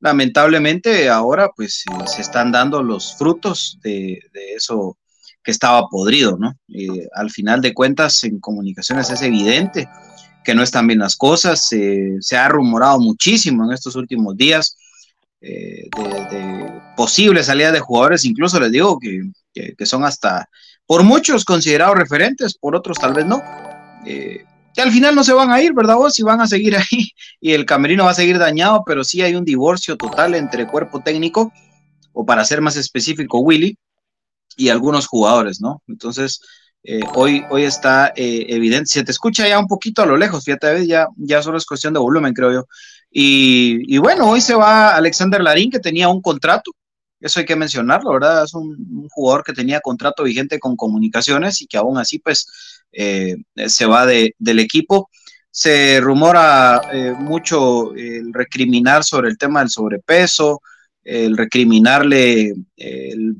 Lamentablemente 0.00 1.08
ahora 1.08 1.50
pues 1.54 1.84
eh, 1.86 2.06
se 2.06 2.22
están 2.22 2.50
dando 2.50 2.82
los 2.82 3.16
frutos 3.16 3.78
de 3.82 4.20
eso 4.56 4.98
que 5.44 5.50
estaba 5.50 5.86
podrido, 5.88 6.36
¿no? 6.38 6.56
Eh, 6.68 7.06
al 7.14 7.30
final 7.30 7.60
de 7.60 7.74
cuentas, 7.74 8.24
en 8.24 8.40
comunicaciones 8.40 9.10
es 9.10 9.22
evidente 9.22 9.88
que 10.42 10.54
no 10.54 10.62
están 10.62 10.86
bien 10.86 10.98
las 10.98 11.16
cosas, 11.16 11.66
se 11.66 12.36
ha 12.36 12.48
rumorado 12.48 12.98
muchísimo 13.00 13.64
en 13.64 13.72
estos 13.72 13.96
últimos 13.96 14.36
días 14.36 14.76
eh, 15.40 15.88
de, 16.30 16.82
posibles 16.96 17.46
salidas 17.46 17.72
de 17.74 17.80
jugadores, 17.80 18.24
incluso 18.24 18.58
les 18.60 18.72
digo 18.72 18.98
que, 18.98 19.20
que- 19.52 19.86
son 19.86 20.04
hasta, 20.04 20.48
por 20.86 21.02
muchos 21.02 21.44
considerados 21.44 21.96
referentes, 21.96 22.56
por 22.56 22.74
otros 22.74 22.98
tal 22.98 23.12
vez 23.12 23.26
no. 23.26 23.42
Eh, 24.06 24.44
que 24.74 24.82
al 24.82 24.90
final 24.90 25.14
no 25.14 25.22
se 25.22 25.32
van 25.34 25.50
a 25.50 25.62
ir, 25.62 25.72
¿verdad 25.74 25.96
vos? 25.96 26.18
Y 26.18 26.22
van 26.22 26.40
a 26.40 26.46
seguir 26.46 26.76
ahí 26.78 27.10
y 27.40 27.52
el 27.52 27.64
camerino 27.66 28.04
va 28.04 28.10
a 28.10 28.14
seguir 28.14 28.38
dañado, 28.38 28.82
pero 28.86 29.04
sí 29.04 29.20
hay 29.22 29.34
un 29.34 29.44
divorcio 29.44 29.96
total 29.96 30.34
entre 30.34 30.66
cuerpo 30.66 31.00
técnico, 31.00 31.52
o 32.12 32.24
para 32.24 32.44
ser 32.44 32.60
más 32.60 32.76
específico, 32.76 33.40
Willy, 33.40 33.76
y 34.56 34.68
algunos 34.68 35.06
jugadores, 35.06 35.60
¿no? 35.60 35.82
Entonces, 35.86 36.40
eh, 36.86 37.00
hoy, 37.14 37.42
hoy 37.50 37.64
está 37.64 38.12
eh, 38.14 38.44
evidente, 38.50 38.86
se 38.86 39.02
te 39.02 39.10
escucha 39.10 39.48
ya 39.48 39.58
un 39.58 39.66
poquito 39.66 40.02
a 40.02 40.06
lo 40.06 40.18
lejos, 40.18 40.44
fíjate, 40.44 40.86
ya, 40.86 41.06
ya 41.16 41.42
solo 41.42 41.56
es 41.56 41.64
cuestión 41.64 41.94
de 41.94 42.00
volumen, 42.00 42.34
creo 42.34 42.52
yo. 42.52 42.66
Y, 43.10 43.96
bueno, 43.98 44.28
hoy 44.28 44.40
se 44.40 44.54
va 44.54 44.94
Alexander 44.96 45.40
Larín, 45.40 45.70
que 45.70 45.78
tenía 45.78 46.08
un 46.08 46.20
contrato, 46.20 46.72
eso 47.20 47.40
hay 47.40 47.46
que 47.46 47.56
mencionarlo, 47.56 48.12
¿verdad? 48.12 48.44
Es 48.44 48.52
un, 48.54 49.08
jugador 49.10 49.44
que 49.44 49.52
tenía 49.54 49.80
contrato 49.80 50.24
vigente 50.24 50.58
con 50.58 50.76
comunicaciones 50.76 51.62
y 51.62 51.66
que 51.66 51.78
aún 51.78 51.96
así, 51.96 52.18
pues, 52.18 52.46
eh, 52.92 53.36
se 53.66 53.86
va 53.86 54.04
de, 54.04 54.34
del 54.38 54.58
equipo. 54.58 55.08
Se 55.50 56.00
rumora 56.00 56.82
mucho 57.20 57.94
el 57.94 58.34
recriminar 58.34 59.04
sobre 59.04 59.30
el 59.30 59.38
tema 59.38 59.60
del 59.60 59.70
sobrepeso, 59.70 60.60
el 61.04 61.36
recriminarle 61.36 62.54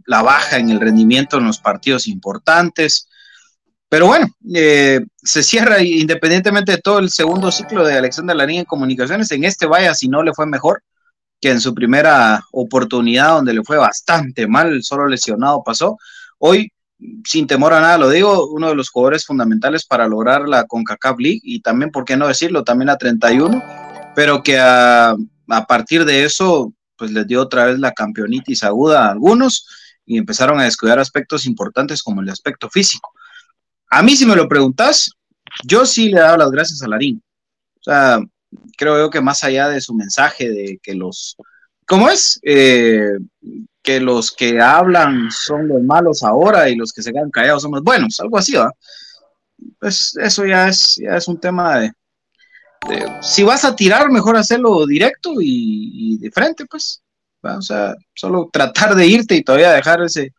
la 0.07 0.23
baja 0.23 0.59
en 0.59 0.71
el 0.71 0.81
rendimiento 0.81 1.39
en 1.39 1.47
los 1.47 1.59
partidos 1.59 2.07
importantes. 2.07 3.09
Pero 3.89 4.07
bueno, 4.07 4.27
eh, 4.53 5.01
se 5.23 5.43
cierra 5.43 5.81
independientemente 5.83 6.73
de 6.73 6.79
todo 6.79 6.99
el 6.99 7.11
segundo 7.11 7.53
ciclo 7.53 7.85
de 7.85 7.95
Alexander 7.95 8.35
Larín 8.35 8.61
en 8.61 8.65
comunicaciones. 8.65 9.31
En 9.31 9.45
este 9.45 9.67
vaya, 9.67 9.95
si 9.95 10.09
no 10.09 10.23
le 10.23 10.35
fue 10.35 10.47
mejor 10.47 10.83
que 11.41 11.51
en 11.51 11.61
su 11.61 11.75
primera 11.75 12.43
oportunidad, 12.53 13.35
donde 13.35 13.55
le 13.55 13.63
fue 13.63 13.77
bastante 13.77 14.47
mal, 14.47 14.83
solo 14.83 15.07
lesionado 15.07 15.63
pasó. 15.63 15.97
Hoy, 16.39 16.73
sin 17.25 17.47
temor 17.47 17.73
a 17.73 17.81
nada, 17.81 17.99
lo 17.99 18.11
digo, 18.11 18.49
uno 18.49 18.69
de 18.69 18.75
los 18.75 18.91
jugadores 18.91 19.27
fundamentales 19.27 19.87
para 19.87 20.09
lograr 20.09 20.49
la 20.49 20.65
CONCACAF 20.65 21.19
League 21.19 21.41
y 21.43 21.61
también, 21.61 21.91
¿por 21.91 22.05
qué 22.05 22.17
no 22.17 22.27
decirlo? 22.27 22.65
También 22.65 22.89
la 22.89 22.99
31, 22.99 23.63
pero 24.17 24.43
que 24.43 24.59
a, 24.59 25.15
a 25.49 25.67
partir 25.67 26.05
de 26.05 26.25
eso, 26.25 26.73
pues 26.97 27.11
les 27.11 27.27
dio 27.27 27.43
otra 27.43 27.67
vez 27.67 27.79
la 27.79 27.93
campeonitis 27.93 28.63
aguda 28.65 29.07
a 29.07 29.11
algunos 29.11 29.67
y 30.07 30.19
empezaron 30.19 30.61
a 30.61 30.65
descuidar 30.65 30.99
aspectos 30.99 31.47
importantes 31.47 32.03
como 32.03 32.21
el 32.21 32.29
aspecto 32.29 32.69
físico. 32.69 33.13
A 33.91 34.03
mí, 34.03 34.17
si 34.17 34.27
me 34.27 34.37
lo 34.37 34.49
preguntas, 34.49 35.11
yo 35.65 35.87
sí 35.87 36.11
le 36.11 36.19
he 36.19 36.21
dado 36.21 36.37
las 36.37 36.51
gracias 36.51 36.83
a 36.83 36.89
Larín. 36.89 37.23
O 37.79 37.83
sea, 37.83 38.19
creo 38.77 38.99
yo 38.99 39.11
que 39.11 39.21
más 39.21 39.45
allá 39.45 39.69
de 39.69 39.81
su 39.81 39.95
mensaje 39.95 40.51
de 40.51 40.79
que 40.83 40.95
los, 40.95 41.37
¿cómo 41.87 42.09
es? 42.09 42.39
Eh, 42.43 43.19
que 43.83 44.01
los 44.01 44.33
que 44.33 44.61
hablan 44.61 45.31
son 45.31 45.69
los 45.69 45.83
malos 45.83 46.23
ahora 46.23 46.69
y 46.69 46.77
los 46.77 46.93
que 46.93 47.03
se 47.03 47.13
quedan 47.13 47.31
callados 47.31 47.63
son 47.63 47.73
los 47.73 47.83
buenos, 47.83 48.19
algo 48.21 48.39
así, 48.39 48.55
¿va? 48.55 48.73
Pues 49.79 50.17
eso 50.17 50.45
ya 50.47 50.69
es, 50.69 50.97
ya 50.97 51.17
es 51.17 51.29
un 51.29 51.39
tema 51.39 51.79
de, 51.79 51.93
de- 52.89 53.23
si 53.23 53.43
vas 53.43 53.65
a 53.65 53.75
tirar, 53.75 54.11
mejor 54.11 54.37
hacerlo 54.37 54.87
directo 54.87 55.35
y, 55.41 56.19
de 56.19 56.31
frente, 56.31 56.65
pues. 56.67 57.03
O 57.43 57.63
sea, 57.63 57.95
solo 58.15 58.49
tratar 58.53 58.95
de 58.95 59.07
irte 59.07 59.37
y 59.37 59.43
todavía 59.43 59.73
dejar 59.73 60.03
ese, 60.03 60.33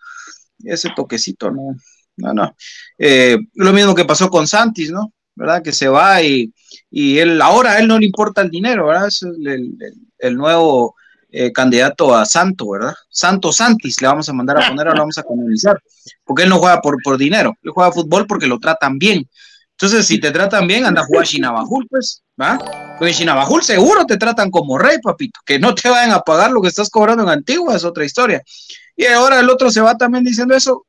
ese 0.63 0.89
toquecito, 0.95 1.51
¿no? 1.51 1.75
No, 2.17 2.33
no. 2.33 2.55
Eh, 2.97 3.37
lo 3.55 3.73
mismo 3.73 3.93
que 3.93 4.05
pasó 4.05 4.29
con 4.29 4.47
Santis, 4.47 4.91
¿no? 4.91 5.11
¿Verdad? 5.35 5.61
Que 5.61 5.73
se 5.73 5.87
va 5.89 6.21
y, 6.21 6.53
y 6.89 7.17
él, 7.19 7.41
ahora 7.41 7.73
a 7.73 7.79
él 7.79 7.87
no 7.87 7.99
le 7.99 8.05
importa 8.05 8.41
el 8.41 8.49
dinero, 8.49 8.87
¿verdad? 8.87 9.07
Es 9.07 9.21
el, 10.19 10.37
nuevo 10.37 10.95
eh, 11.29 11.51
candidato 11.51 12.15
a 12.15 12.25
Santo, 12.25 12.69
¿verdad? 12.69 12.93
Santo 13.09 13.51
Santis 13.51 14.01
le 14.01 14.07
vamos 14.07 14.29
a 14.29 14.33
mandar 14.33 14.63
a 14.63 14.67
poner, 14.69 14.87
ahora 14.87 15.01
vamos 15.01 15.17
a 15.17 15.23
canonizar, 15.23 15.77
porque 16.23 16.43
él 16.43 16.49
no 16.49 16.59
juega 16.59 16.79
por, 16.79 16.95
por 17.03 17.17
dinero, 17.17 17.53
él 17.61 17.71
juega 17.71 17.91
fútbol 17.91 18.25
porque 18.27 18.47
lo 18.47 18.59
tratan 18.59 18.97
bien. 18.97 19.29
Entonces, 19.77 20.07
si 20.07 20.19
te 20.19 20.31
tratan 20.31 20.67
bien, 20.67 20.85
anda 20.85 21.01
a 21.01 21.05
jugar 21.05 21.23
a 21.23 21.27
Chinabajul, 21.27 21.85
pues, 21.89 22.23
¿va? 22.41 22.57
Porque 22.97 23.11
en 23.11 23.17
Chinabajul 23.17 23.61
seguro 23.61 24.05
te 24.05 24.15
tratan 24.15 24.49
como 24.49 24.77
rey, 24.77 24.99
papito, 25.03 25.39
que 25.45 25.59
no 25.59 25.75
te 25.75 25.89
vayan 25.89 26.11
a 26.11 26.21
pagar 26.21 26.51
lo 26.51 26.61
que 26.61 26.69
estás 26.69 26.89
cobrando 26.89 27.23
en 27.23 27.29
Antigua, 27.29 27.75
es 27.75 27.83
otra 27.83 28.05
historia. 28.05 28.41
Y 28.95 29.05
ahora 29.05 29.41
el 29.41 29.49
otro 29.49 29.69
se 29.69 29.81
va 29.81 29.97
también 29.97 30.23
diciendo 30.23 30.55
eso. 30.55 30.85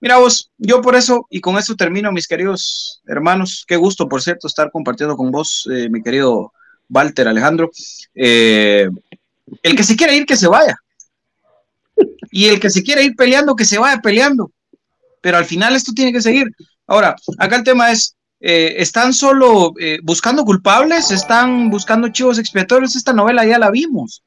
Mira 0.00 0.18
vos, 0.18 0.50
yo 0.58 0.82
por 0.82 0.96
eso, 0.96 1.26
y 1.30 1.40
con 1.40 1.56
eso 1.56 1.74
termino, 1.76 2.12
mis 2.12 2.26
queridos 2.26 3.00
hermanos, 3.06 3.64
qué 3.66 3.76
gusto, 3.76 4.06
por 4.08 4.20
cierto, 4.20 4.46
estar 4.46 4.70
compartiendo 4.70 5.16
con 5.16 5.30
vos, 5.30 5.66
eh, 5.72 5.88
mi 5.88 6.02
querido 6.02 6.52
Walter 6.90 7.26
Alejandro. 7.26 7.70
Eh, 8.14 8.88
el 9.62 9.76
que 9.76 9.84
se 9.84 9.96
quiera 9.96 10.12
ir, 10.12 10.26
que 10.26 10.36
se 10.36 10.46
vaya. 10.46 10.76
Y 12.30 12.46
el 12.46 12.60
que 12.60 12.70
se 12.70 12.82
quiere 12.82 13.02
ir 13.02 13.16
peleando, 13.16 13.56
que 13.56 13.64
se 13.64 13.78
vaya 13.78 14.00
peleando. 14.00 14.50
Pero 15.20 15.38
al 15.38 15.44
final 15.44 15.74
esto 15.74 15.92
tiene 15.92 16.12
que 16.12 16.22
seguir. 16.22 16.46
Ahora, 16.90 17.14
acá 17.38 17.54
el 17.54 17.62
tema 17.62 17.92
es, 17.92 18.16
eh, 18.40 18.74
¿están 18.78 19.12
solo 19.12 19.74
eh, 19.78 20.00
buscando 20.02 20.44
culpables? 20.44 21.12
¿Están 21.12 21.70
buscando 21.70 22.08
chivos 22.08 22.36
expiatorios? 22.36 22.96
Esta 22.96 23.12
novela 23.12 23.46
ya 23.46 23.60
la 23.60 23.70
vimos. 23.70 24.24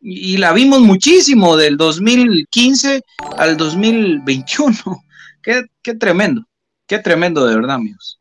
Y, 0.00 0.38
la 0.38 0.54
vimos 0.54 0.80
muchísimo 0.80 1.58
del 1.58 1.76
2015 1.76 3.02
al 3.36 3.58
2021. 3.58 4.74
Qué, 5.42 5.64
qué 5.82 5.94
tremendo, 5.94 6.44
qué 6.86 6.98
tremendo 6.98 7.46
de 7.46 7.54
verdad, 7.54 7.76
amigos. 7.76 8.20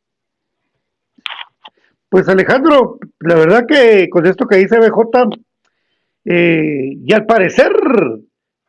Pues 2.09 2.27
Alejandro, 2.29 2.99
la 3.19 3.35
verdad 3.35 3.65
que 3.67 4.07
con 4.09 4.25
esto 4.25 4.47
que 4.47 4.57
dice 4.57 4.79
BJ, 4.79 5.29
eh, 6.25 6.97
y 7.05 7.13
al 7.13 7.25
parecer 7.25 7.71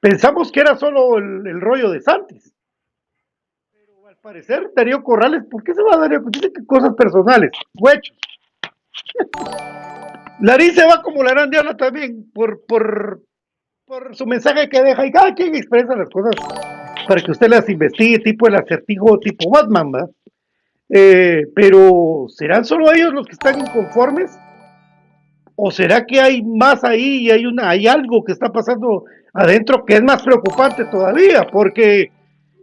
pensamos 0.01 0.51
que 0.51 0.61
era 0.61 0.77
solo 0.77 1.19
el, 1.19 1.47
el 1.47 1.61
rollo 1.61 1.91
de 1.91 2.01
Santis. 2.01 2.53
Parecer 4.29 4.71
Darío 4.77 5.03
Corrales, 5.03 5.45
¿por 5.51 5.65
qué 5.65 5.73
se 5.73 5.83
va 5.83 5.95
a 5.95 6.01
Darío? 6.01 6.21
Dice 6.27 6.53
que 6.53 6.67
cosas 6.67 6.95
personales, 6.95 7.51
huechos. 7.73 8.15
Larín 10.43 10.75
se 10.75 10.85
va 10.85 11.01
como 11.01 11.23
la 11.23 11.47
Diana 11.47 11.75
también 11.75 12.31
por, 12.35 12.63
por, 12.67 13.23
por 13.87 14.15
su 14.15 14.27
mensaje 14.27 14.69
que 14.69 14.83
deja 14.83 15.07
y 15.07 15.13
cada 15.13 15.35
quien 15.35 15.55
expresa 15.55 15.97
las 15.97 16.11
cosas 16.11 16.35
para 17.09 17.23
que 17.23 17.31
usted 17.31 17.49
las 17.49 17.71
investigue, 17.71 18.19
tipo 18.19 18.49
el 18.49 18.57
acertijo, 18.57 19.19
tipo 19.19 19.49
Batman, 19.49 19.93
¿verdad? 19.93 20.11
Eh, 20.91 21.47
pero 21.55 22.27
¿serán 22.29 22.67
solo 22.67 22.93
ellos 22.93 23.15
los 23.15 23.27
que 23.27 23.33
están 23.33 23.59
inconformes? 23.59 24.39
¿O 25.57 25.71
será 25.71 26.05
que 26.05 26.21
hay 26.21 26.43
más 26.43 26.85
ahí 26.85 27.21
y 27.23 27.31
hay, 27.31 27.47
una, 27.47 27.71
hay 27.71 27.87
algo 27.87 28.23
que 28.23 28.33
está 28.33 28.53
pasando 28.53 29.07
adentro 29.33 29.87
que 29.87 29.95
es 29.95 30.03
más 30.03 30.23
preocupante 30.23 30.85
todavía? 30.85 31.47
Porque 31.51 32.13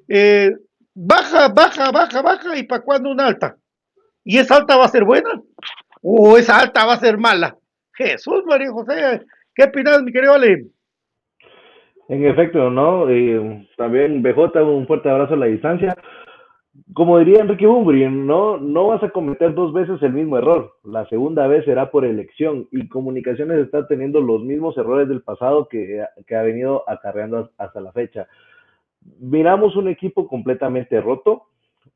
eh, 0.07 0.51
baja, 0.95 1.49
baja, 1.49 1.91
baja, 1.91 2.21
baja 2.21 2.57
y 2.57 2.63
para 2.63 2.81
cuando 2.81 3.11
una 3.11 3.27
alta. 3.27 3.57
¿Y 4.23 4.39
esa 4.39 4.57
alta 4.57 4.77
va 4.77 4.85
a 4.85 4.89
ser 4.89 5.03
buena? 5.03 5.29
¿O 6.01 6.37
esa 6.37 6.59
alta 6.59 6.85
va 6.85 6.93
a 6.93 6.99
ser 6.99 7.17
mala? 7.17 7.55
Jesús, 7.93 8.43
María 8.45 8.71
José, 8.71 9.21
¿qué 9.53 9.65
opinas, 9.65 10.01
mi 10.01 10.11
querido 10.11 10.33
Ale? 10.33 10.65
En 12.07 12.25
efecto, 12.25 12.69
¿no? 12.69 13.09
Eh, 13.09 13.67
también 13.77 14.21
BJ, 14.21 14.63
un 14.63 14.87
fuerte 14.87 15.09
abrazo 15.09 15.33
a 15.33 15.37
la 15.37 15.45
distancia. 15.47 15.95
Como 16.93 17.17
diría 17.19 17.41
Enrique 17.41 17.65
Bumbri, 17.65 18.09
no, 18.09 18.57
no 18.57 18.87
vas 18.87 19.01
a 19.01 19.09
cometer 19.09 19.53
dos 19.53 19.73
veces 19.73 20.01
el 20.03 20.11
mismo 20.11 20.37
error. 20.37 20.73
La 20.83 21.07
segunda 21.07 21.47
vez 21.47 21.63
será 21.65 21.89
por 21.89 22.03
elección 22.03 22.67
y 22.71 22.89
Comunicaciones 22.89 23.59
está 23.59 23.87
teniendo 23.87 24.19
los 24.21 24.43
mismos 24.43 24.77
errores 24.77 25.07
del 25.07 25.21
pasado 25.21 25.67
que, 25.69 26.03
que 26.27 26.35
ha 26.35 26.41
venido 26.41 26.83
acarreando 26.87 27.49
hasta 27.57 27.79
la 27.79 27.93
fecha. 27.93 28.27
Miramos 29.19 29.75
un 29.75 29.87
equipo 29.87 30.27
completamente 30.27 30.99
roto, 31.01 31.43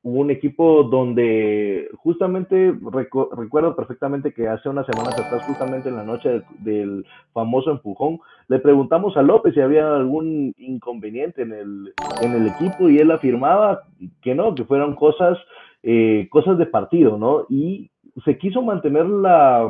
un 0.02 0.32
equipo 0.32 0.84
donde 0.84 1.90
justamente 1.98 2.74
recu 2.92 3.30
recuerdo 3.36 3.76
perfectamente 3.76 4.34
que 4.34 4.48
hace 4.48 4.70
unas 4.70 4.86
semanas 4.86 5.20
atrás, 5.20 5.44
justamente 5.46 5.90
en 5.90 5.96
la 5.96 6.04
noche 6.04 6.30
del, 6.30 6.44
del, 6.60 7.06
famoso 7.34 7.72
empujón, 7.72 8.20
le 8.48 8.60
preguntamos 8.60 9.18
a 9.18 9.22
López 9.22 9.54
si 9.54 9.62
había 9.62 9.94
algún 9.94 10.54
inconveniente 10.58 11.42
en 11.42 11.52
el, 11.52 11.94
en 12.22 12.32
el 12.34 12.48
equipo 12.48 12.90
y 12.90 12.98
él 12.98 13.12
afirmaba 13.12 13.82
que 14.22 14.36
no, 14.36 14.56
que 14.56 14.64
fueron 14.64 14.96
cosas, 14.96 15.38
eh, 15.84 16.28
cosas 16.32 16.58
de 16.58 16.66
partido, 16.66 17.18
¿no? 17.18 17.46
Y 17.50 17.92
se 18.24 18.38
quiso 18.38 18.62
mantener 18.62 19.06
la, 19.06 19.70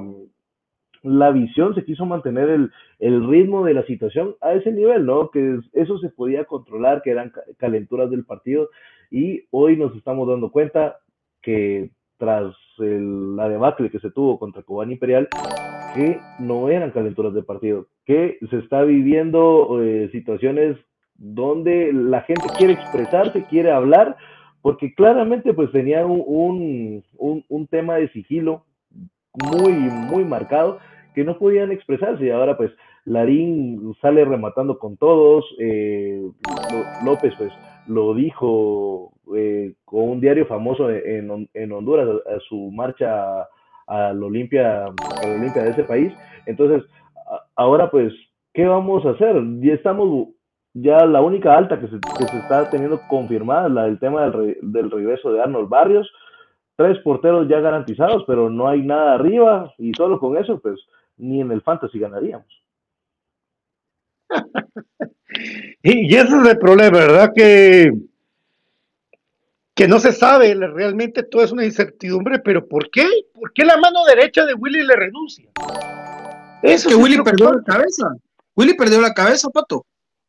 la 1.03 1.31
visión, 1.31 1.75
se 1.75 1.85
quiso 1.85 2.05
mantener 2.05 2.49
el, 2.49 2.71
el, 2.99 3.27
ritmo 3.27 3.63
de 3.63 3.73
la 3.73 3.83
situación 3.85 4.35
a 4.41 4.53
ese 4.53 4.71
nivel, 4.71 5.05
¿no? 5.05 5.29
Que 5.31 5.59
eso 5.73 5.97
se 5.99 6.09
podía 6.09 6.45
controlar, 6.45 7.01
que 7.01 7.11
eran 7.11 7.31
calenturas 7.57 8.09
del 8.09 8.25
partido 8.25 8.69
y 9.11 9.45
hoy 9.51 9.77
nos 9.77 9.95
estamos 9.95 10.27
dando 10.27 10.51
cuenta 10.51 10.97
que 11.41 11.91
tras 12.17 12.53
el, 12.79 13.35
la 13.35 13.49
debacle 13.49 13.89
que 13.89 13.99
se 13.99 14.11
tuvo 14.11 14.37
contra 14.37 14.63
Cobán 14.63 14.91
Imperial, 14.91 15.27
que 15.95 16.19
no 16.39 16.69
eran 16.69 16.91
calenturas 16.91 17.33
de 17.33 17.43
partido, 17.43 17.87
que 18.05 18.37
se 18.49 18.57
está 18.57 18.83
viviendo 18.83 19.81
eh, 19.81 20.09
situaciones 20.11 20.77
donde 21.15 21.91
la 21.93 22.21
gente 22.21 22.47
quiere 22.57 22.73
expresarse, 22.73 23.45
quiere 23.49 23.71
hablar, 23.71 24.17
porque 24.61 24.93
claramente 24.93 25.53
pues 25.53 25.71
tenía 25.71 26.05
un, 26.05 27.03
un, 27.17 27.45
un 27.47 27.67
tema 27.67 27.95
de 27.95 28.09
sigilo 28.09 28.65
muy, 29.33 29.73
muy 29.73 30.25
marcado 30.25 30.79
que 31.13 31.23
no 31.23 31.37
podían 31.37 31.71
expresarse 31.71 32.25
y 32.25 32.29
ahora 32.29 32.57
pues 32.57 32.71
Larín 33.05 33.95
sale 34.01 34.23
rematando 34.25 34.77
con 34.77 34.97
todos, 34.97 35.45
eh, 35.59 36.21
López 37.03 37.33
pues 37.37 37.51
lo 37.87 38.13
dijo 38.13 39.11
eh, 39.35 39.73
con 39.85 40.09
un 40.09 40.21
diario 40.21 40.45
famoso 40.45 40.89
en, 40.89 41.49
en 41.53 41.71
Honduras 41.71 42.07
a, 42.07 42.39
su 42.47 42.71
marcha 42.71 43.47
al 43.87 44.23
Olimpia, 44.23 44.85
a 44.85 45.27
la 45.27 45.35
Olimpia 45.35 45.63
de 45.63 45.71
ese 45.71 45.83
país. 45.83 46.13
Entonces, 46.45 46.83
ahora 47.55 47.89
pues, 47.89 48.13
¿qué 48.53 48.65
vamos 48.65 49.05
a 49.05 49.11
hacer? 49.11 49.35
Ya 49.61 49.73
estamos, 49.73 50.29
ya 50.73 51.05
la 51.05 51.21
única 51.21 51.57
alta 51.57 51.79
que 51.79 51.87
se, 51.87 51.99
que 52.17 52.25
se 52.25 52.37
está 52.37 52.69
teniendo 52.69 53.01
confirmada, 53.09 53.69
la, 53.69 53.87
el 53.87 53.99
tema 53.99 54.23
del, 54.23 54.33
re, 54.33 54.57
del 54.61 54.91
regreso 54.91 55.31
de 55.31 55.41
Arnold 55.41 55.69
Barrios, 55.69 56.11
tres 56.79 56.97
porteros 56.99 57.45
ya 57.49 57.59
garantizados, 57.59 58.23
pero 58.25 58.49
no 58.49 58.69
hay 58.69 58.81
nada 58.81 59.15
arriba 59.15 59.73
y 59.77 59.91
solo 59.93 60.17
con 60.17 60.37
eso, 60.37 60.61
pues, 60.61 60.79
ni 61.17 61.41
en 61.41 61.51
el 61.51 61.61
fantasy 61.61 61.99
ganaríamos. 61.99 62.47
y, 65.83 66.09
y, 66.09 66.15
ese 66.15 66.37
es 66.37 66.47
el 66.47 66.57
problema, 66.57 66.99
¿verdad? 66.99 67.33
Que, 67.35 67.91
que 69.75 69.89
no 69.89 69.99
se 69.99 70.13
sabe, 70.13 70.55
realmente 70.55 71.23
todo 71.23 71.43
es 71.43 71.51
una 71.51 71.65
incertidumbre, 71.65 72.39
pero 72.39 72.65
¿por 72.65 72.89
qué? 72.89 73.05
¿Por 73.33 73.51
qué 73.51 73.65
la 73.65 73.75
mano 73.75 74.05
derecha 74.05 74.45
de 74.45 74.53
Willy 74.53 74.87
le 74.87 74.95
renuncia? 74.95 75.49
Eso 76.63 76.87
es 76.87 76.95
que 76.95 77.01
Willy 77.01 77.21
perdió 77.21 77.51
la 77.51 77.61
cabeza. 77.61 78.15
Willy 78.55 78.73
perdió 78.75 79.01
la 79.01 79.13
cabeza, 79.13 79.49
Pato. 79.49 79.85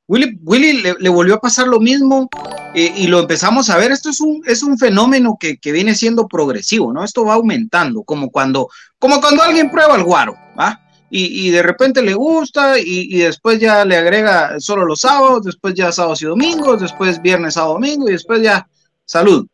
Willy, 0.08 0.36
Willy 0.42 0.82
le, 0.82 0.94
le 0.98 1.08
volvió 1.10 1.36
a 1.36 1.40
pasar 1.40 1.68
lo 1.68 1.78
mismo 1.78 2.28
eh, 2.74 2.92
y 2.96 3.06
lo 3.06 3.20
empezamos 3.20 3.70
a 3.70 3.76
ver. 3.76 3.92
Esto 3.92 4.10
es 4.10 4.20
un, 4.20 4.42
es 4.46 4.62
un 4.62 4.78
fenómeno 4.78 5.36
que, 5.38 5.58
que, 5.58 5.72
viene 5.72 5.94
siendo 5.94 6.28
progresivo, 6.28 6.92
¿no? 6.92 7.04
Esto 7.04 7.24
va 7.24 7.34
aumentando, 7.34 8.02
como 8.02 8.30
cuando, 8.30 8.68
como 8.98 9.20
cuando 9.20 9.42
alguien 9.42 9.70
prueba 9.70 9.96
el 9.96 10.04
guaro, 10.04 10.34
¿va? 10.58 10.80
y, 11.10 11.48
y, 11.48 11.50
de 11.50 11.62
repente 11.62 12.02
le 12.02 12.14
gusta 12.14 12.78
y, 12.78 13.08
y, 13.10 13.18
después 13.18 13.58
ya 13.58 13.84
le 13.84 13.96
agrega 13.96 14.60
solo 14.60 14.84
los 14.84 15.00
sábados, 15.00 15.42
después 15.42 15.74
ya 15.74 15.90
sábados 15.90 16.22
y 16.22 16.26
domingos, 16.26 16.80
después 16.80 17.20
viernes, 17.20 17.54
sábado, 17.54 17.74
domingo 17.74 18.08
y 18.08 18.12
después 18.12 18.40
ya 18.40 18.68
salud. 19.04 19.46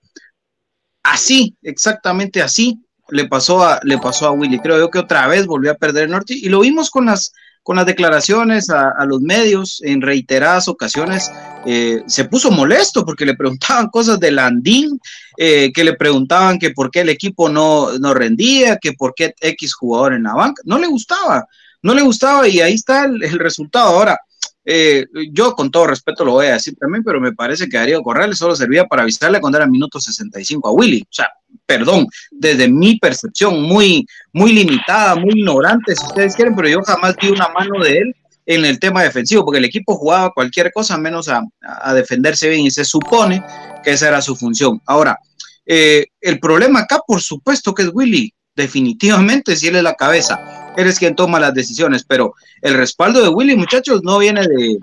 Así, 1.02 1.56
exactamente 1.62 2.42
así 2.42 2.78
le 3.08 3.26
pasó 3.26 3.62
a, 3.64 3.80
le 3.84 3.96
pasó 3.98 4.26
a 4.26 4.32
Willy. 4.32 4.58
Creo 4.58 4.78
yo 4.78 4.90
que 4.90 4.98
otra 4.98 5.26
vez 5.28 5.46
volvió 5.46 5.70
a 5.70 5.76
perder 5.76 6.04
el 6.04 6.10
norte 6.10 6.34
y 6.34 6.48
lo 6.48 6.60
vimos 6.60 6.90
con 6.90 7.06
las, 7.06 7.32
con 7.66 7.74
las 7.74 7.86
declaraciones 7.86 8.70
a, 8.70 9.04
los 9.06 9.20
medios 9.20 9.82
en 9.82 10.00
reiteradas 10.00 10.68
ocasiones. 10.68 11.32
Eh, 11.66 12.00
se 12.06 12.26
puso 12.26 12.52
molesto 12.52 13.04
porque 13.04 13.26
le 13.26 13.34
preguntaban 13.34 13.88
cosas 13.88 14.20
de 14.20 14.30
Landín, 14.30 15.00
eh, 15.36 15.72
que 15.72 15.82
le 15.82 15.94
preguntaban 15.94 16.60
que 16.60 16.70
por 16.70 16.92
qué 16.92 17.00
el 17.00 17.08
equipo 17.08 17.48
no, 17.48 17.98
no 17.98 18.14
rendía, 18.14 18.76
que 18.76 18.92
por 18.92 19.14
qué 19.16 19.34
X 19.40 19.74
jugador 19.74 20.14
en 20.14 20.22
la 20.22 20.34
banca. 20.34 20.62
No 20.64 20.78
le 20.78 20.86
gustaba, 20.86 21.44
no 21.82 21.92
le 21.92 22.02
gustaba 22.02 22.46
y 22.46 22.60
ahí 22.60 22.74
está 22.74 23.06
el, 23.06 23.20
el 23.24 23.40
resultado. 23.40 23.88
Ahora, 23.88 24.20
eh, 24.68 25.06
yo 25.30 25.54
con 25.54 25.70
todo 25.70 25.86
respeto 25.86 26.24
lo 26.24 26.32
voy 26.32 26.46
a 26.46 26.54
decir 26.54 26.74
también, 26.76 27.04
pero 27.04 27.20
me 27.20 27.32
parece 27.32 27.68
que 27.68 27.76
Darío 27.76 28.02
Corrales 28.02 28.36
solo 28.36 28.56
servía 28.56 28.84
para 28.86 29.02
avisarle 29.02 29.40
cuando 29.40 29.58
era 29.58 29.66
minuto 29.66 30.00
65 30.00 30.68
a 30.68 30.72
Willy. 30.72 31.02
O 31.02 31.12
sea, 31.12 31.30
perdón, 31.64 32.08
desde 32.32 32.66
mi 32.66 32.98
percepción 32.98 33.62
muy, 33.62 34.04
muy 34.32 34.52
limitada, 34.52 35.14
muy 35.14 35.38
ignorante, 35.38 35.94
si 35.94 36.04
ustedes 36.04 36.34
quieren, 36.34 36.56
pero 36.56 36.68
yo 36.68 36.82
jamás 36.82 37.14
vi 37.22 37.28
una 37.28 37.48
mano 37.48 37.82
de 37.82 37.98
él 37.98 38.16
en 38.44 38.64
el 38.64 38.80
tema 38.80 39.04
defensivo, 39.04 39.44
porque 39.44 39.58
el 39.58 39.64
equipo 39.64 39.94
jugaba 39.94 40.32
cualquier 40.32 40.72
cosa 40.72 40.98
menos 40.98 41.28
a, 41.28 41.42
a 41.62 41.94
defenderse 41.94 42.48
bien 42.48 42.66
y 42.66 42.70
se 42.72 42.84
supone 42.84 43.42
que 43.84 43.92
esa 43.92 44.08
era 44.08 44.20
su 44.20 44.34
función. 44.34 44.80
Ahora, 44.84 45.16
eh, 45.64 46.06
el 46.20 46.38
problema 46.38 46.80
acá, 46.80 47.00
por 47.06 47.20
supuesto 47.20 47.74
que 47.74 47.82
es 47.82 47.90
Willy, 47.92 48.32
definitivamente 48.56 49.54
si 49.54 49.68
él 49.68 49.76
es 49.76 49.82
la 49.82 49.94
cabeza, 49.94 50.72
él 50.76 50.86
es 50.88 50.98
quien 50.98 51.14
toma 51.14 51.38
las 51.38 51.54
decisiones, 51.54 52.04
pero 52.04 52.34
el 52.62 52.74
respaldo 52.74 53.22
de 53.22 53.28
Willy, 53.28 53.56
muchachos, 53.56 54.00
no 54.02 54.18
viene 54.18 54.42
de, 54.42 54.78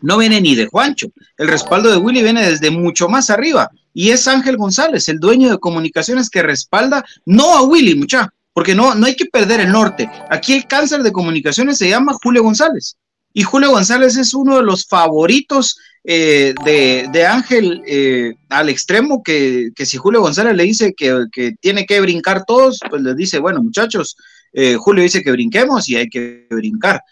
no 0.00 0.18
viene 0.18 0.40
ni 0.40 0.54
de 0.54 0.66
Juancho, 0.66 1.08
el 1.36 1.48
respaldo 1.48 1.90
de 1.90 1.96
Willy 1.96 2.22
viene 2.22 2.48
desde 2.48 2.70
mucho 2.70 3.08
más 3.08 3.30
arriba, 3.30 3.70
y 3.92 4.10
es 4.10 4.26
Ángel 4.26 4.56
González, 4.56 5.08
el 5.08 5.18
dueño 5.18 5.50
de 5.50 5.58
comunicaciones 5.58 6.30
que 6.30 6.42
respalda 6.42 7.04
no 7.26 7.56
a 7.56 7.62
Willy, 7.62 7.94
mucha, 7.94 8.32
porque 8.52 8.74
no, 8.74 8.94
no 8.94 9.06
hay 9.06 9.16
que 9.16 9.26
perder 9.26 9.60
el 9.60 9.72
norte. 9.72 10.08
Aquí 10.30 10.52
el 10.54 10.66
cáncer 10.66 11.02
de 11.02 11.12
comunicaciones 11.12 11.76
se 11.76 11.88
llama 11.88 12.16
Julio 12.22 12.42
González. 12.42 12.96
Y 13.36 13.42
Julio 13.42 13.70
González 13.70 14.16
es 14.16 14.32
uno 14.32 14.56
de 14.56 14.62
los 14.62 14.86
favoritos 14.86 15.76
eh, 16.04 16.54
de, 16.64 17.08
de, 17.12 17.26
Ángel 17.26 17.82
eh, 17.86 18.34
al 18.48 18.68
extremo 18.68 19.22
que, 19.24 19.70
que, 19.74 19.84
si 19.84 19.96
Julio 19.96 20.20
González 20.20 20.54
le 20.54 20.62
dice 20.62 20.94
que, 20.94 21.26
que, 21.32 21.56
tiene 21.60 21.84
que 21.84 22.00
brincar 22.00 22.44
todos, 22.46 22.78
pues 22.88 23.02
les 23.02 23.16
dice, 23.16 23.40
bueno 23.40 23.60
muchachos, 23.60 24.16
eh, 24.52 24.76
Julio 24.76 25.02
dice 25.02 25.22
que 25.22 25.32
brinquemos 25.32 25.88
y 25.88 25.96
hay 25.96 26.08
que 26.08 26.46
brincar. 26.48 27.02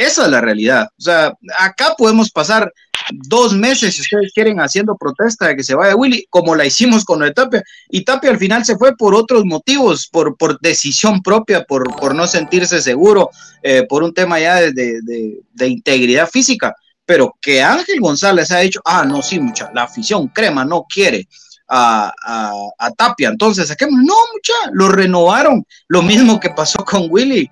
Esa 0.00 0.24
es 0.24 0.30
la 0.30 0.40
realidad. 0.40 0.88
O 0.98 1.02
sea, 1.02 1.34
acá 1.58 1.94
podemos 1.98 2.30
pasar 2.30 2.72
dos 3.12 3.52
meses, 3.52 3.94
si 3.94 4.00
ustedes 4.00 4.32
quieren, 4.32 4.58
haciendo 4.58 4.96
protesta 4.96 5.48
de 5.48 5.56
que 5.56 5.62
se 5.62 5.74
vaya 5.74 5.94
Willy, 5.94 6.24
como 6.30 6.56
la 6.56 6.64
hicimos 6.64 7.04
con 7.04 7.22
el 7.22 7.34
Tapia. 7.34 7.62
Y 7.90 8.02
Tapia 8.02 8.30
al 8.30 8.38
final 8.38 8.64
se 8.64 8.78
fue 8.78 8.96
por 8.96 9.14
otros 9.14 9.44
motivos, 9.44 10.08
por, 10.08 10.38
por 10.38 10.58
decisión 10.60 11.20
propia, 11.20 11.64
por, 11.64 11.94
por 11.96 12.14
no 12.14 12.26
sentirse 12.26 12.80
seguro, 12.80 13.28
eh, 13.62 13.84
por 13.86 14.02
un 14.02 14.14
tema 14.14 14.40
ya 14.40 14.54
de, 14.56 14.72
de, 14.72 15.42
de, 15.52 15.68
integridad 15.68 16.30
física. 16.30 16.74
Pero 17.04 17.36
que 17.38 17.62
Ángel 17.62 18.00
González 18.00 18.50
ha 18.52 18.60
dicho, 18.60 18.80
ah, 18.86 19.04
no, 19.04 19.20
sí, 19.20 19.38
mucha, 19.38 19.70
la 19.74 19.82
afición 19.82 20.28
crema 20.28 20.64
no 20.64 20.86
quiere. 20.88 21.28
A, 21.68 22.10
a, 22.24 22.52
a, 22.78 22.90
Tapia. 22.92 23.28
Entonces, 23.28 23.68
saquemos, 23.68 24.00
no, 24.02 24.14
mucha, 24.32 24.54
lo 24.72 24.88
renovaron. 24.88 25.62
Lo 25.88 26.02
mismo 26.02 26.40
que 26.40 26.48
pasó 26.48 26.84
con 26.86 27.06
Willy. 27.10 27.50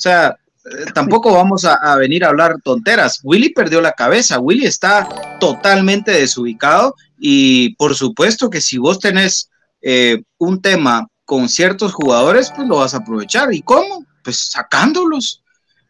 O 0.00 0.02
sea, 0.02 0.34
tampoco 0.94 1.32
vamos 1.32 1.64
a, 1.64 1.96
venir 1.96 2.24
a 2.24 2.28
hablar 2.28 2.56
tonteras. 2.62 3.20
Willy 3.22 3.50
perdió 3.50 3.80
la 3.80 3.92
cabeza, 3.92 4.38
Willy 4.38 4.66
está 4.66 5.08
totalmente 5.38 6.10
desubicado 6.10 6.94
y 7.18 7.74
por 7.76 7.94
supuesto 7.94 8.50
que 8.50 8.60
si 8.60 8.78
vos 8.78 8.98
tenés 8.98 9.50
eh, 9.82 10.22
un 10.38 10.60
tema 10.60 11.06
con 11.24 11.48
ciertos 11.48 11.92
jugadores, 11.92 12.52
pues 12.54 12.66
lo 12.68 12.76
vas 12.76 12.94
a 12.94 12.98
aprovechar. 12.98 13.52
¿Y 13.52 13.62
cómo? 13.62 14.04
Pues 14.22 14.50
sacándolos. 14.50 15.42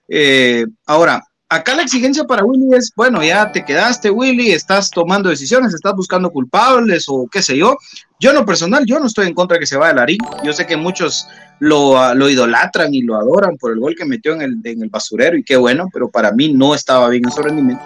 Eh, 0.09 0.67
ahora, 0.87 1.23
acá 1.51 1.75
la 1.75 1.83
exigencia 1.83 2.25
para 2.25 2.45
Willy 2.45 2.77
es, 2.77 2.93
bueno, 2.95 3.23
ya 3.23 3.51
te 3.51 3.65
quedaste, 3.65 4.09
Willy, 4.09 4.53
estás 4.53 4.89
tomando 4.89 5.29
decisiones, 5.29 5.75
estás 5.75 5.95
buscando 5.95 6.31
culpables 6.31 7.07
o 7.09 7.29
qué 7.31 7.43
sé 7.43 7.57
yo. 7.57 7.77
Yo 8.21 8.31
en 8.31 8.37
lo 8.37 8.47
personal, 8.47 8.87
yo 8.87 9.01
no 9.01 9.07
estoy 9.07 9.27
en 9.27 9.35
contra 9.35 9.57
de 9.57 9.61
que 9.61 9.67
se 9.67 9.77
vaya 9.77 9.93
Larín. 9.93 10.21
Yo 10.45 10.53
sé 10.53 10.65
que 10.65 10.77
muchos 10.77 11.27
lo, 11.59 12.15
lo, 12.15 12.31
idolatran 12.31 12.95
y 12.95 13.03
lo 13.03 13.17
adoran 13.17 13.57
por 13.57 13.73
el 13.73 13.81
gol 13.81 13.97
que 13.97 14.05
metió 14.05 14.33
en 14.35 14.43
el, 14.43 14.57
en 14.63 14.83
el 14.83 14.89
basurero 14.91 15.37
y 15.37 15.43
qué 15.43 15.57
bueno, 15.57 15.89
pero 15.93 16.09
para 16.09 16.31
mí 16.31 16.53
no 16.53 16.75
estaba 16.75 17.09
bien 17.09 17.25
en 17.27 17.33
su 17.33 17.43
rendimiento. 17.43 17.85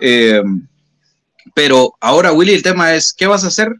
Eh, 0.00 0.42
pero 1.54 1.94
ahora, 2.00 2.32
Willy, 2.32 2.54
el 2.54 2.62
tema 2.62 2.94
es, 2.94 3.12
¿qué 3.12 3.28
vas 3.28 3.44
a 3.44 3.48
hacer 3.48 3.76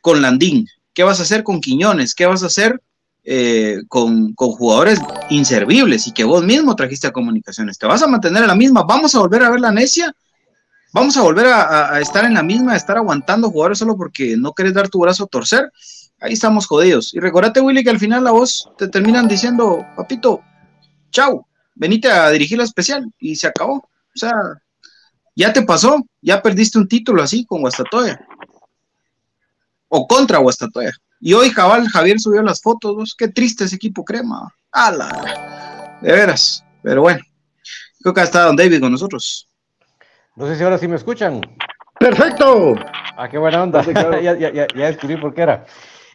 con 0.00 0.22
Landín? 0.22 0.68
¿Qué 0.94 1.02
vas 1.02 1.18
a 1.18 1.24
hacer 1.24 1.42
con 1.42 1.60
Quiñones? 1.60 2.14
¿Qué 2.14 2.26
vas 2.26 2.44
a 2.44 2.46
hacer 2.46 2.80
eh, 3.24 3.78
con, 3.88 4.34
con, 4.34 4.52
jugadores 4.52 5.00
inservibles 5.28 6.06
y 6.06 6.12
que 6.12 6.24
vos 6.24 6.42
mismo 6.42 6.74
trajiste 6.74 7.06
a 7.06 7.12
comunicaciones? 7.12 7.78
¿Te 7.78 7.86
vas 7.86 8.02
a 8.02 8.06
mantener 8.06 8.42
en 8.42 8.48
la 8.48 8.54
misma? 8.54 8.82
¿Vamos 8.82 9.14
a 9.14 9.20
volver 9.20 9.42
a 9.42 9.50
ver 9.50 9.60
la 9.60 9.72
necia? 9.72 10.14
vamos 10.92 11.16
a 11.16 11.22
volver 11.22 11.46
a, 11.46 12.00
estar 12.00 12.24
en 12.24 12.34
la 12.34 12.42
misma, 12.42 12.72
a 12.72 12.76
estar 12.76 12.96
aguantando 12.96 13.50
jugadores 13.50 13.78
solo 13.78 13.96
porque 13.96 14.36
no 14.36 14.52
querés 14.52 14.74
dar 14.74 14.88
tu 14.88 15.00
brazo 15.00 15.24
a 15.24 15.28
torcer, 15.28 15.70
ahí 16.20 16.32
estamos 16.32 16.66
jodidos. 16.66 17.14
Y 17.14 17.20
recordate, 17.20 17.60
Willy, 17.60 17.84
que 17.84 17.90
al 17.90 17.98
final 17.98 18.24
la 18.24 18.32
voz 18.32 18.68
te 18.76 18.88
terminan 18.88 19.28
diciendo, 19.28 19.84
papito, 19.96 20.42
chau, 21.10 21.46
venite 21.74 22.10
a 22.10 22.30
dirigir 22.30 22.58
la 22.58 22.64
especial 22.64 23.12
y 23.18 23.36
se 23.36 23.46
acabó. 23.46 23.76
O 23.76 24.18
sea, 24.18 24.32
ya 25.36 25.52
te 25.52 25.62
pasó, 25.62 26.04
ya 26.20 26.42
perdiste 26.42 26.78
un 26.78 26.88
título 26.88 27.22
así 27.22 27.44
con 27.44 27.60
Guastatoya. 27.60 28.20
O 29.88 30.06
contra 30.06 30.38
Guastatoya. 30.38 30.92
Y 31.22 31.34
hoy 31.34 31.50
Jabal 31.50 31.86
Javier 31.86 32.18
subió 32.18 32.42
las 32.42 32.62
fotos, 32.62 33.14
qué 33.16 33.28
triste 33.28 33.64
ese 33.64 33.76
equipo 33.76 34.04
crema. 34.06 34.54
¡Hala! 34.72 35.98
De 36.00 36.12
veras. 36.12 36.64
Pero 36.82 37.02
bueno, 37.02 37.20
creo 38.00 38.14
que 38.14 38.20
ha 38.22 38.24
estado 38.24 38.46
Don 38.46 38.56
David 38.56 38.80
con 38.80 38.90
nosotros. 38.90 39.46
No 40.34 40.46
sé 40.46 40.56
si 40.56 40.64
ahora 40.64 40.78
sí 40.78 40.88
me 40.88 40.96
escuchan. 40.96 41.42
Perfecto. 41.98 42.74
Ah, 43.18 43.28
qué 43.28 43.36
buena 43.36 43.62
onda. 43.62 43.84
ya, 44.22 44.34
ya, 44.34 44.50
ya, 44.50 44.86
descubrí 44.86 45.18
por 45.18 45.34
qué 45.34 45.42
era. 45.42 45.66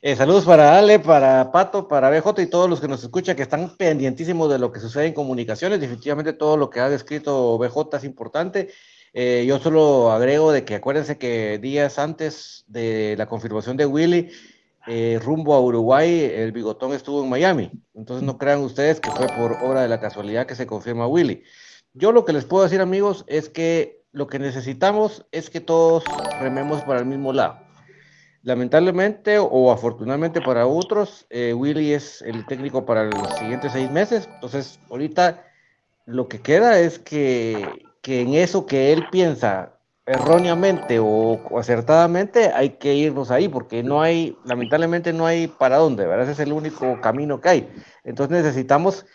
Eh, 0.01 0.15
saludos 0.15 0.45
para 0.45 0.75
Ale, 0.75 0.99
para 0.99 1.51
Pato, 1.51 1.87
para 1.87 2.09
BJ 2.09 2.41
y 2.41 2.47
todos 2.47 2.67
los 2.67 2.81
que 2.81 2.87
nos 2.87 3.03
escuchan 3.03 3.35
que 3.35 3.43
están 3.43 3.75
pendientísimos 3.77 4.49
de 4.49 4.57
lo 4.57 4.71
que 4.71 4.79
sucede 4.79 5.05
en 5.05 5.13
comunicaciones. 5.13 5.79
Definitivamente 5.79 6.33
todo 6.33 6.57
lo 6.57 6.71
que 6.71 6.79
ha 6.79 6.89
descrito 6.89 7.59
BJ 7.59 7.97
es 7.97 8.03
importante. 8.05 8.73
Eh, 9.13 9.45
yo 9.47 9.59
solo 9.59 10.11
agrego 10.11 10.51
de 10.51 10.65
que 10.65 10.75
acuérdense 10.75 11.19
que 11.19 11.59
días 11.59 11.99
antes 11.99 12.65
de 12.67 13.13
la 13.17 13.27
confirmación 13.27 13.77
de 13.77 13.85
Willy, 13.85 14.31
eh, 14.87 15.19
rumbo 15.23 15.53
a 15.53 15.61
Uruguay, 15.61 16.31
el 16.33 16.51
bigotón 16.51 16.93
estuvo 16.93 17.23
en 17.23 17.29
Miami. 17.29 17.71
Entonces 17.93 18.23
no 18.23 18.37
crean 18.37 18.59
ustedes 18.59 18.99
que 18.99 19.11
fue 19.11 19.27
por 19.27 19.53
obra 19.63 19.81
de 19.81 19.87
la 19.87 19.99
casualidad 19.99 20.45
que 20.45 20.55
se 20.55 20.67
confirma 20.67 21.07
Willy. 21.07 21.43
Yo 21.93 22.11
lo 22.11 22.25
que 22.25 22.33
les 22.33 22.45
puedo 22.45 22.63
decir 22.63 22.81
amigos 22.81 23.23
es 23.27 23.49
que 23.49 24.03
lo 24.11 24.27
que 24.27 24.39
necesitamos 24.39 25.25
es 25.31 25.49
que 25.49 25.59
todos 25.59 26.03
rememos 26.39 26.81
para 26.83 26.99
el 26.99 27.05
mismo 27.05 27.33
lado. 27.33 27.59
Lamentablemente 28.43 29.39
o 29.39 29.71
afortunadamente 29.71 30.39
para 30.39 30.67
otros, 30.67 31.25
eh, 31.29 31.53
Willy 31.53 31.93
es 31.93 32.21
el 32.21 32.45
técnico 32.45 32.85
para 32.85 33.05
los 33.05 33.27
siguientes 33.39 33.71
seis 33.71 33.89
meses. 33.89 34.29
Entonces, 34.35 34.79
ahorita 34.89 35.43
lo 36.05 36.27
que 36.27 36.39
queda 36.39 36.79
es 36.79 36.99
que, 36.99 37.83
que 38.01 38.21
en 38.21 38.35
eso 38.35 38.65
que 38.67 38.93
él 38.93 39.05
piensa 39.11 39.74
erróneamente 40.05 40.99
o, 40.99 41.39
acertadamente, 41.57 42.51
hay 42.53 42.71
que 42.71 42.93
irnos 42.93 43.31
ahí, 43.31 43.47
porque 43.47 43.81
no 43.83 44.01
hay, 44.01 44.37
lamentablemente 44.45 45.13
no 45.13 45.25
hay 45.25 45.47
para 45.47 45.77
dónde, 45.77 46.05
¿verdad? 46.05 46.23
Ese 46.23 46.33
es 46.33 46.47
el 46.47 46.53
único 46.53 47.01
camino 47.01 47.41
que 47.41 47.49
hay. 47.49 47.69
Entonces 48.03 48.43
necesitamos 48.43 49.05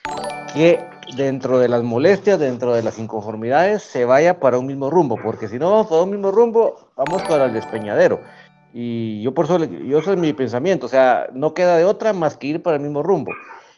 que 0.52 0.84
dentro 1.16 1.60
de 1.60 1.68
las 1.68 1.82
molestias, 1.84 2.40
dentro 2.40 2.74
de 2.74 2.82
las 2.82 2.98
inconformidades, 2.98 3.82
se 3.82 4.04
vaya 4.04 4.40
para 4.40 4.58
un 4.58 4.66
mismo 4.66 4.90
rumbo, 4.90 5.16
porque 5.22 5.46
si 5.46 5.58
no 5.58 5.70
vamos 5.70 5.86
para 5.86 6.02
un 6.02 6.10
mismo 6.10 6.32
rumbo, 6.32 6.90
vamos 6.96 7.22
para 7.22 7.44
el 7.44 7.52
despeñadero. 7.52 8.20
Y 8.72 9.22
yo 9.22 9.32
por 9.32 9.44
eso, 9.44 9.58
yo 9.64 9.98
eso 9.98 10.12
es 10.12 10.18
mi 10.18 10.32
pensamiento, 10.32 10.86
o 10.86 10.88
sea, 10.88 11.28
no 11.32 11.54
queda 11.54 11.76
de 11.76 11.84
otra 11.84 12.12
más 12.12 12.36
que 12.36 12.48
ir 12.48 12.62
para 12.62 12.76
el 12.76 12.82
mismo 12.82 13.02
rumbo. 13.02 13.32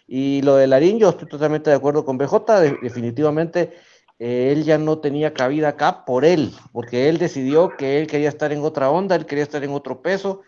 Y 0.07 0.42
lo 0.42 0.57
de 0.57 0.66
Larín, 0.66 0.98
yo 0.98 1.11
estoy 1.11 1.29
totalmente 1.29 1.70
de 1.70 1.77
acuerdo 1.77 2.05
con 2.05 2.18
BJ, 2.18 2.61
definitivamente 2.83 3.61
eh, 3.62 3.77
él 4.23 4.63
ya 4.63 4.79
no 4.79 4.99
tenía 4.99 5.35
cabida 5.35 5.71
acá 5.71 6.05
por 6.05 6.25
él, 6.25 6.53
porque 6.73 7.09
él 7.09 7.19
decidió 7.19 7.77
que 7.77 7.99
él 7.99 8.07
quería 8.07 8.29
estar 8.29 8.53
en 8.53 8.63
otra 8.63 8.91
onda, 8.91 9.17
él 9.17 9.27
quería 9.27 9.43
estar 9.43 9.65
en 9.65 9.73
otro 9.73 10.01
peso, 10.01 10.43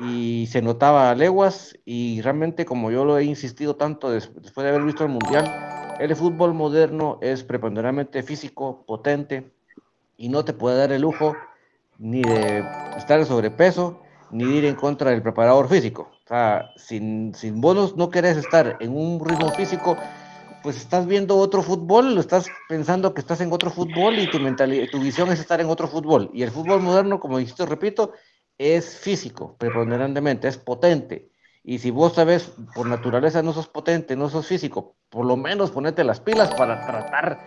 y 0.00 0.48
se 0.50 0.62
notaba 0.62 1.10
a 1.10 1.14
leguas 1.14 1.76
y 1.84 2.22
realmente 2.22 2.64
como 2.64 2.90
yo 2.90 3.04
lo 3.04 3.18
he 3.18 3.24
insistido 3.24 3.76
tanto 3.76 4.10
después 4.10 4.54
de 4.56 4.68
haber 4.68 4.82
visto 4.82 5.04
el 5.04 5.10
mundial, 5.10 5.44
el 6.00 6.16
fútbol 6.16 6.54
moderno 6.54 7.18
es 7.20 7.42
preponderantemente 7.42 8.22
físico, 8.22 8.84
potente 8.86 9.52
y 10.16 10.28
no 10.28 10.44
te 10.44 10.54
puede 10.54 10.78
dar 10.78 10.92
el 10.92 11.02
lujo 11.02 11.36
ni 11.98 12.22
de 12.22 12.64
estar 12.96 13.18
en 13.18 13.26
sobrepeso 13.26 14.00
ni 14.30 14.44
ir 14.44 14.64
en 14.64 14.76
contra 14.76 15.10
del 15.10 15.20
preparador 15.20 15.68
físico. 15.68 16.10
O 16.24 16.28
sea, 16.28 16.70
sin, 16.76 17.34
sin 17.34 17.60
vos 17.60 17.96
no 17.96 18.08
querés 18.08 18.36
estar 18.36 18.76
en 18.80 18.96
un 18.96 19.18
ritmo 19.18 19.50
físico, 19.50 19.98
pues 20.62 20.76
estás 20.76 21.06
viendo 21.06 21.36
otro 21.36 21.62
fútbol, 21.62 22.14
lo 22.14 22.20
estás 22.20 22.48
pensando 22.68 23.14
que 23.14 23.20
estás 23.20 23.40
en 23.40 23.52
otro 23.52 23.70
fútbol 23.70 24.18
y 24.18 24.30
tu 24.30 24.38
mentalidad, 24.38 24.86
tu 24.90 25.00
visión 25.00 25.30
es 25.30 25.40
estar 25.40 25.60
en 25.60 25.68
otro 25.68 25.88
fútbol. 25.88 26.30
Y 26.32 26.42
el 26.42 26.50
fútbol 26.50 26.80
moderno, 26.80 27.20
como 27.20 27.38
dijiste, 27.38 27.66
repito, 27.66 28.12
es 28.58 28.98
físico, 28.98 29.56
preponderantemente, 29.58 30.48
es 30.48 30.58
potente. 30.58 31.30
Y 31.62 31.78
si 31.78 31.90
vos 31.90 32.14
sabes, 32.14 32.52
por 32.74 32.86
naturaleza 32.86 33.42
no 33.42 33.52
sos 33.52 33.68
potente, 33.68 34.16
no 34.16 34.28
sos 34.28 34.46
físico, 34.46 34.96
por 35.08 35.26
lo 35.26 35.36
menos 35.36 35.70
ponete 35.70 36.04
las 36.04 36.20
pilas 36.20 36.52
para 36.54 36.86
tratar 36.86 37.38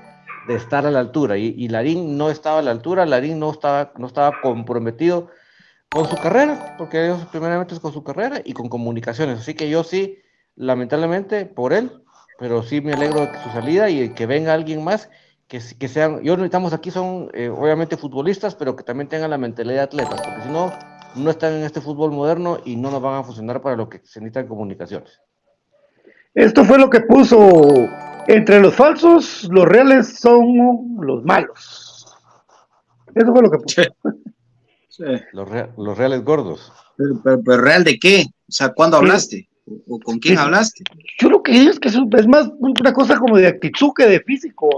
de 0.47 0.55
estar 0.55 0.85
a 0.85 0.91
la 0.91 0.99
altura. 0.99 1.37
Y, 1.37 1.55
y 1.57 1.67
Larín 1.67 2.17
no 2.17 2.29
estaba 2.29 2.59
a 2.59 2.61
la 2.61 2.71
altura, 2.71 3.05
Larín 3.05 3.39
no 3.39 3.51
estaba, 3.51 3.93
no 3.97 4.07
estaba 4.07 4.41
comprometido 4.41 5.29
con 5.89 6.07
su 6.09 6.15
carrera, 6.15 6.75
porque 6.77 7.05
ellos 7.05 7.25
primeramente 7.31 7.75
es 7.75 7.79
con 7.79 7.93
su 7.93 8.03
carrera 8.03 8.41
y 8.43 8.53
con 8.53 8.69
comunicaciones. 8.69 9.39
Así 9.39 9.53
que 9.53 9.69
yo 9.69 9.83
sí, 9.83 10.19
lamentablemente, 10.55 11.45
por 11.45 11.73
él, 11.73 12.02
pero 12.43 12.61
sí 12.61 12.81
me 12.81 12.91
alegro 12.91 13.21
de 13.21 13.41
su 13.41 13.49
salida 13.51 13.89
y 13.89 14.09
que 14.09 14.25
venga 14.25 14.53
alguien 14.53 14.83
más 14.83 15.09
que, 15.47 15.61
que 15.79 15.87
sean, 15.87 16.21
yo 16.23 16.35
necesitamos 16.35 16.73
aquí 16.73 16.91
son 16.91 17.29
eh, 17.33 17.47
obviamente 17.47 17.95
futbolistas, 17.95 18.53
pero 18.53 18.75
que 18.75 18.83
también 18.83 19.07
tengan 19.07 19.29
la 19.29 19.37
mentalidad 19.37 19.77
de 19.77 19.83
atletas, 19.83 20.19
porque 20.21 20.41
si 20.41 20.49
no, 20.49 20.73
no 21.15 21.29
están 21.29 21.53
en 21.53 21.63
este 21.63 21.79
fútbol 21.79 22.11
moderno 22.11 22.57
y 22.65 22.75
no 22.75 22.91
nos 22.91 23.01
van 23.01 23.13
a 23.13 23.23
funcionar 23.23 23.61
para 23.61 23.77
lo 23.77 23.87
que 23.87 23.99
se 23.99 24.19
necesitan 24.19 24.49
comunicaciones. 24.49 25.21
Esto 26.33 26.65
fue 26.65 26.77
lo 26.77 26.89
que 26.89 26.99
puso 26.99 27.63
entre 28.27 28.59
los 28.59 28.75
falsos, 28.75 29.47
los 29.49 29.63
reales 29.63 30.19
son 30.19 30.97
los 30.99 31.23
malos. 31.23 32.13
Eso 33.15 33.31
fue 33.31 33.41
lo 33.41 33.51
que 33.51 33.57
puso. 33.59 33.81
Los, 35.31 35.97
reales 35.97 36.23
gordos. 36.23 36.71
Pero, 36.97 37.57
real 37.57 37.85
de 37.85 37.97
qué? 37.97 38.25
O 38.27 38.51
sea, 38.51 38.73
¿cuándo 38.73 38.97
hablaste? 38.97 39.49
¿O, 39.87 39.99
con 39.99 40.19
quién 40.19 40.37
hablaste? 40.37 40.83
Yo 41.19 41.29
lo 41.29 41.41
que 41.41 41.53
digo 41.53 41.71
es 41.71 41.79
que 41.79 41.89
es, 41.89 42.27
más 42.27 42.49
una 42.59 42.93
cosa 42.93 43.17
como 43.17 43.37
de 43.37 43.47
actitud 43.47 43.91
que 43.95 44.05
de 44.05 44.19
físico. 44.19 44.69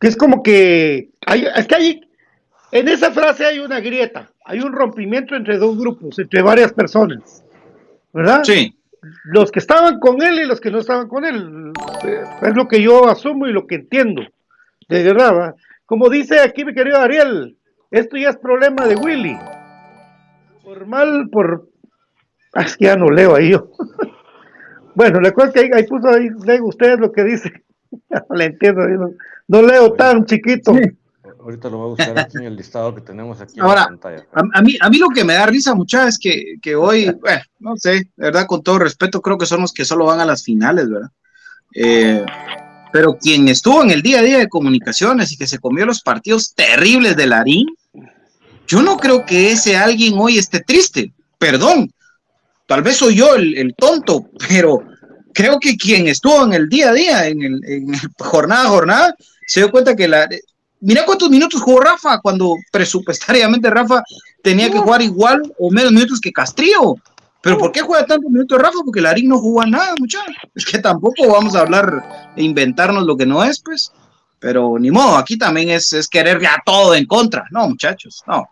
Que 0.00 0.08
es 0.08 0.16
como 0.16 0.42
que 0.42 1.10
hay, 1.26 1.46
es 1.54 1.66
que 1.66 1.74
hay, 1.74 2.00
en 2.72 2.88
esa 2.88 3.12
frase 3.12 3.44
hay 3.44 3.58
una 3.58 3.80
grieta 3.80 4.32
hay 4.44 4.60
un 4.60 4.72
rompimiento 4.72 5.34
entre 5.36 5.58
dos 5.58 5.78
grupos, 5.78 6.18
entre 6.18 6.42
varias 6.42 6.72
personas, 6.72 7.44
¿verdad? 8.12 8.42
Sí. 8.44 8.76
Los 9.24 9.50
que 9.50 9.58
estaban 9.58 9.98
con 9.98 10.22
él 10.22 10.40
y 10.40 10.46
los 10.46 10.60
que 10.60 10.70
no 10.70 10.78
estaban 10.78 11.08
con 11.08 11.24
él. 11.24 11.72
Eh, 12.04 12.22
es 12.42 12.54
lo 12.54 12.68
que 12.68 12.80
yo 12.80 13.08
asumo 13.08 13.46
y 13.46 13.52
lo 13.52 13.66
que 13.66 13.76
entiendo. 13.76 14.22
De 14.88 15.02
verdad, 15.02 15.54
como 15.86 16.08
dice 16.08 16.40
aquí 16.40 16.64
mi 16.64 16.74
querido 16.74 16.98
Ariel, 16.98 17.56
esto 17.90 18.16
ya 18.16 18.30
es 18.30 18.36
problema 18.36 18.86
de 18.86 18.96
Willy. 18.96 19.36
Por 20.62 20.86
mal, 20.86 21.28
por... 21.30 21.68
Es 22.54 22.76
que 22.76 22.86
ya 22.86 22.96
no 22.96 23.10
leo 23.10 23.34
ahí 23.34 23.50
yo. 23.50 23.70
bueno, 24.94 25.20
le 25.20 25.32
cuento 25.32 25.54
que 25.54 25.70
ahí, 25.74 25.86
puso 25.86 26.08
ahí, 26.08 26.28
ustedes 26.62 26.98
lo 26.98 27.10
que 27.12 27.24
dice. 27.24 27.64
no 28.10 28.36
le 28.36 28.44
entiendo, 28.44 28.82
no, 29.48 29.62
leo 29.62 29.92
tan 29.92 30.24
chiquito. 30.24 30.74
Ahorita 31.40 31.68
lo 31.68 31.78
voy 31.78 31.86
a 31.86 31.88
buscar 31.90 32.18
aquí 32.18 32.38
en 32.38 32.44
el 32.44 32.56
listado 32.56 32.94
que 32.94 33.00
tenemos 33.00 33.40
aquí 33.40 33.58
en 33.58 33.66
la 33.66 33.74
pantalla. 33.74 34.26
A, 34.32 34.62
mí, 34.62 34.76
a 34.80 34.88
mí 34.88 34.98
lo 34.98 35.08
que 35.08 35.24
me 35.24 35.34
da 35.34 35.46
risa, 35.46 35.74
muchachos, 35.74 36.10
es 36.10 36.18
que, 36.18 36.54
que 36.62 36.76
hoy, 36.76 37.10
bueno, 37.20 37.42
no 37.58 37.76
sé, 37.76 37.90
de 37.90 38.06
verdad, 38.16 38.46
con 38.46 38.62
todo 38.62 38.78
respeto, 38.78 39.20
creo 39.20 39.38
que 39.38 39.46
son 39.46 39.62
los 39.62 39.72
que 39.72 39.84
solo 39.84 40.06
van 40.06 40.20
a 40.20 40.24
las 40.24 40.44
finales, 40.44 40.88
¿verdad? 40.88 41.10
Eh, 41.74 42.24
pero 42.92 43.16
quien 43.16 43.48
estuvo 43.48 43.82
en 43.82 43.90
el 43.90 44.02
día 44.02 44.20
a 44.20 44.22
día 44.22 44.38
de 44.38 44.48
comunicaciones 44.48 45.32
y 45.32 45.36
que 45.36 45.46
se 45.46 45.58
comió 45.58 45.86
los 45.86 46.02
partidos 46.02 46.54
terribles 46.54 47.16
de 47.16 47.26
Larín, 47.26 47.66
yo 48.68 48.82
no 48.82 48.98
creo 48.98 49.24
que 49.24 49.50
ese 49.50 49.76
alguien 49.76 50.14
hoy 50.18 50.38
esté 50.38 50.60
triste. 50.60 51.12
Perdón, 51.38 51.90
tal 52.72 52.82
vez 52.82 52.96
soy 52.96 53.16
yo 53.16 53.34
el, 53.34 53.74
tonto, 53.76 54.30
pero 54.48 54.82
creo 55.34 55.60
que 55.60 55.76
quien 55.76 56.08
estuvo 56.08 56.42
en 56.42 56.54
el 56.54 56.70
día 56.70 56.88
a 56.88 56.94
día, 56.94 57.26
en 57.26 57.42
el, 57.42 57.60
jornada 58.18 58.64
a 58.64 58.68
jornada, 58.68 59.14
se 59.46 59.60
dio 59.60 59.70
cuenta 59.70 59.94
que 59.94 60.08
la... 60.08 60.26
Mira 60.80 61.04
cuántos 61.04 61.28
minutos 61.28 61.60
jugó 61.60 61.80
Rafa 61.80 62.18
cuando 62.22 62.56
presupuestariamente 62.72 63.68
Rafa 63.68 64.02
tenía 64.42 64.70
que 64.70 64.78
jugar 64.78 65.02
igual 65.02 65.42
o 65.58 65.70
menos 65.70 65.92
minutos 65.92 66.18
que 66.18 66.32
Castrillo. 66.32 66.94
Pero 67.42 67.58
¿por 67.58 67.72
qué 67.72 67.82
juega 67.82 68.06
tantos 68.06 68.30
minutos 68.30 68.58
Rafa? 68.58 68.78
Porque 68.82 69.02
Larín 69.02 69.28
no 69.28 69.38
jugó 69.38 69.66
nada, 69.66 69.92
muchachos. 69.98 70.34
Es 70.54 70.64
que 70.64 70.78
tampoco 70.78 71.28
vamos 71.28 71.54
a 71.54 71.60
hablar 71.60 72.32
e 72.36 72.42
inventarnos 72.42 73.04
lo 73.04 73.18
que 73.18 73.26
no 73.26 73.44
es, 73.44 73.60
pues. 73.60 73.92
Pero 74.38 74.78
ni 74.78 74.90
modo, 74.90 75.18
aquí 75.18 75.36
también 75.36 75.68
es, 75.68 75.92
es 75.92 76.08
querer 76.08 76.40
ya 76.40 76.56
todo 76.64 76.94
en 76.94 77.04
contra. 77.04 77.44
No, 77.50 77.68
muchachos, 77.68 78.22
no. 78.26 78.48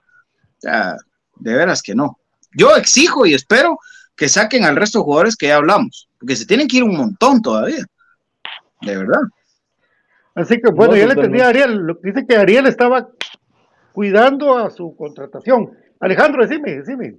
Ya, 0.62 0.94
de 1.36 1.54
veras 1.54 1.80
que 1.80 1.94
no. 1.94 2.18
Yo 2.52 2.76
exijo 2.76 3.24
y 3.24 3.32
espero 3.32 3.78
que 4.20 4.28
saquen 4.28 4.64
al 4.64 4.76
resto 4.76 4.98
de 4.98 5.04
jugadores 5.04 5.34
que 5.34 5.46
ya 5.46 5.56
hablamos, 5.56 6.06
porque 6.18 6.36
se 6.36 6.44
tienen 6.44 6.68
que 6.68 6.76
ir 6.76 6.84
un 6.84 6.94
montón 6.94 7.40
todavía. 7.40 7.86
De 8.82 8.94
verdad. 8.94 9.22
Así 10.34 10.60
que 10.60 10.70
bueno, 10.70 10.94
ya 10.94 11.06
le 11.06 11.14
entendí 11.14 11.40
a 11.40 11.48
Ariel, 11.48 11.78
lo 11.78 11.98
que 11.98 12.12
dice 12.12 12.26
que 12.26 12.36
Ariel 12.36 12.66
estaba 12.66 13.08
cuidando 13.92 14.58
a 14.58 14.68
su 14.68 14.94
contratación. 14.94 15.70
Alejandro, 16.00 16.46
decime, 16.46 16.76
decime. 16.76 17.14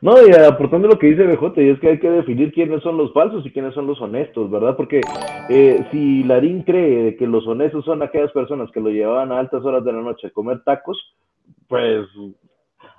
No, 0.00 0.24
y 0.24 0.30
aportando 0.30 0.86
lo 0.86 1.00
que 1.00 1.08
dice 1.08 1.26
BJ, 1.26 1.62
y 1.62 1.70
es 1.70 1.80
que 1.80 1.88
hay 1.88 1.98
que 1.98 2.10
definir 2.10 2.52
quiénes 2.52 2.80
son 2.84 2.96
los 2.96 3.12
falsos 3.12 3.44
y 3.44 3.50
quiénes 3.50 3.74
son 3.74 3.88
los 3.88 4.00
honestos, 4.00 4.48
¿verdad? 4.52 4.76
Porque 4.76 5.00
eh, 5.48 5.84
si 5.90 6.22
Larín 6.22 6.62
cree 6.62 7.16
que 7.16 7.26
los 7.26 7.44
honestos 7.44 7.84
son 7.84 8.04
aquellas 8.04 8.30
personas 8.30 8.70
que 8.70 8.80
lo 8.80 8.90
llevaban 8.90 9.32
a 9.32 9.40
altas 9.40 9.64
horas 9.64 9.84
de 9.84 9.92
la 9.92 10.00
noche 10.00 10.28
a 10.28 10.30
comer 10.30 10.62
tacos, 10.62 10.96
pues 11.66 12.06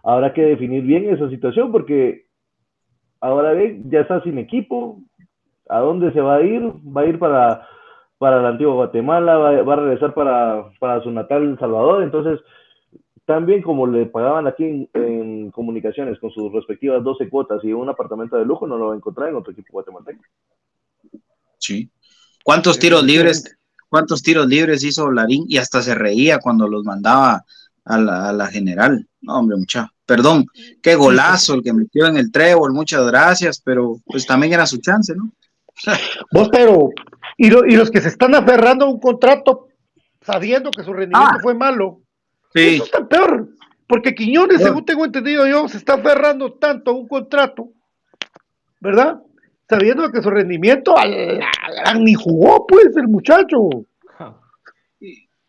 habrá 0.04 0.34
que 0.34 0.42
definir 0.42 0.84
bien 0.84 1.10
esa 1.10 1.30
situación, 1.30 1.72
porque 1.72 2.26
ahora 3.22 3.54
ve, 3.54 3.82
ya 3.86 4.02
está 4.02 4.22
sin 4.24 4.38
equipo, 4.38 5.00
¿a 5.70 5.80
dónde 5.80 6.12
se 6.12 6.20
va 6.20 6.36
a 6.36 6.42
ir? 6.42 6.62
Va 6.86 7.02
a 7.02 7.06
ir 7.06 7.18
para, 7.18 7.68
para 8.18 8.42
la 8.42 8.50
antigua 8.50 8.74
Guatemala, 8.74 9.38
va, 9.38 9.62
va 9.62 9.74
a 9.74 9.78
regresar 9.78 10.14
para, 10.14 10.66
para 10.80 11.02
su 11.02 11.12
natal 11.12 11.44
El 11.44 11.60
Salvador, 11.60 12.04
entonces 12.04 12.40
también 13.26 13.62
como 13.62 13.88
le 13.88 14.08
pagaban 14.08 14.48
aquí 14.48 14.90
en, 14.94 15.52
comunicaciones 15.52 16.20
con 16.20 16.32
sus 16.32 16.52
respectivas 16.52 17.04
12 17.04 17.30
cuotas 17.30 17.64
y 17.64 17.72
un 17.72 17.88
apartamento 17.90 18.36
de 18.36 18.46
lujo, 18.46 18.68
no 18.68 18.78
lo 18.78 18.88
va 18.88 18.94
a 18.94 18.98
encontrar 18.98 19.30
en 19.30 19.36
otro 19.36 19.52
equipo 19.52 19.74
guatemalteco. 19.74 20.22
Sí. 21.58 21.90
¿Cuántos 22.44 22.80
tiros 22.80 23.04
libres, 23.04 23.58
cuántos 23.90 24.22
tiros 24.22 24.48
libres 24.48 24.84
hizo 24.84 25.12
Larín 25.12 25.46
y 25.48 25.58
hasta 25.58 25.82
se 25.82 25.96
reía 25.96 26.40
cuando 26.40 26.68
los 26.68 26.84
mandaba 26.84 27.46
a 27.86 27.98
la, 27.98 28.48
general? 28.48 29.08
No, 29.22 29.40
hombre, 29.40 29.58
mucha. 29.58 29.92
Perdón, 30.12 30.46
qué 30.82 30.96
golazo 30.96 31.54
el 31.54 31.64
que 31.64 31.72
metió 31.72 32.06
en 32.06 32.18
el 32.18 32.34
trébol, 32.34 32.74
muchas 32.74 33.08
gracias, 33.08 33.62
pero 33.64 33.96
pues 34.06 34.26
también 34.26 34.52
era 34.52 34.66
su 34.66 34.82
chance, 34.82 35.16
¿no? 35.16 35.32
Vos, 36.34 36.50
pero, 36.52 36.90
y, 37.38 37.48
y 37.48 37.78
los 37.78 37.90
que 37.90 38.02
se 38.02 38.10
están 38.10 38.36
aferrando 38.36 38.84
a 38.84 38.90
un 38.90 39.00
contrato 39.00 39.70
sabiendo 40.22 40.70
que 40.70 40.84
su 40.84 40.92
rendimiento 40.92 41.38
ah. 41.38 41.40
fue 41.42 41.54
malo, 41.54 42.02
eso 42.54 42.84
está 42.84 43.08
peor, 43.08 43.52
porque 43.88 44.14
Quiñones, 44.14 44.62
según 44.62 44.84
tengo 44.84 45.06
entendido 45.06 45.48
yo, 45.48 45.70
se 45.70 45.78
está 45.78 45.94
aferrando 45.94 46.52
tanto 46.56 46.92
a 46.92 46.94
un 46.94 47.08
contrato, 47.08 47.70
¿verdad? 48.82 49.22
Sabiendo 49.70 50.12
que 50.12 50.22
su 50.22 50.30
rendimiento 50.30 50.94
al, 50.98 51.40
ni 52.04 52.16
jugó, 52.16 52.68
pues, 52.68 52.98
el 52.98 53.08
muchacho. 53.08 53.70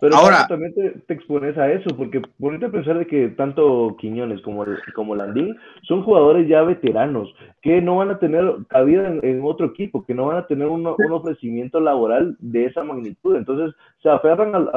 Pero 0.03 0.17
ahora 0.17 0.49
también 0.49 0.75
te, 0.75 1.15
expones 1.15 1.57
a 1.57 1.71
eso, 1.71 1.97
porque 1.97 2.21
ponete 2.41 2.67
a 2.67 2.73
pensar 2.73 2.99
de 2.99 3.07
que 3.07 3.29
tanto 3.29 3.97
Quiñones 4.01 4.43
como, 4.43 4.65
como 4.97 5.15
Landín 5.15 5.57
son 5.83 6.03
jugadores 6.03 6.49
ya 6.49 6.63
veteranos, 6.63 7.33
que 7.61 7.81
no 7.81 7.99
van 7.99 8.11
a 8.11 8.19
tener 8.19 8.45
cabida 8.67 9.07
en, 9.07 9.41
otro 9.45 9.67
equipo, 9.67 10.05
que 10.05 10.13
no 10.13 10.27
van 10.27 10.39
a 10.39 10.47
tener 10.49 10.67
un, 10.67 10.89
ofrecimiento 10.89 11.79
laboral 11.79 12.37
de 12.41 12.65
esa 12.65 12.83
magnitud. 12.83 13.37
Entonces 13.37 13.77
se 14.03 14.09
aferran 14.09 14.57
al, 14.57 14.71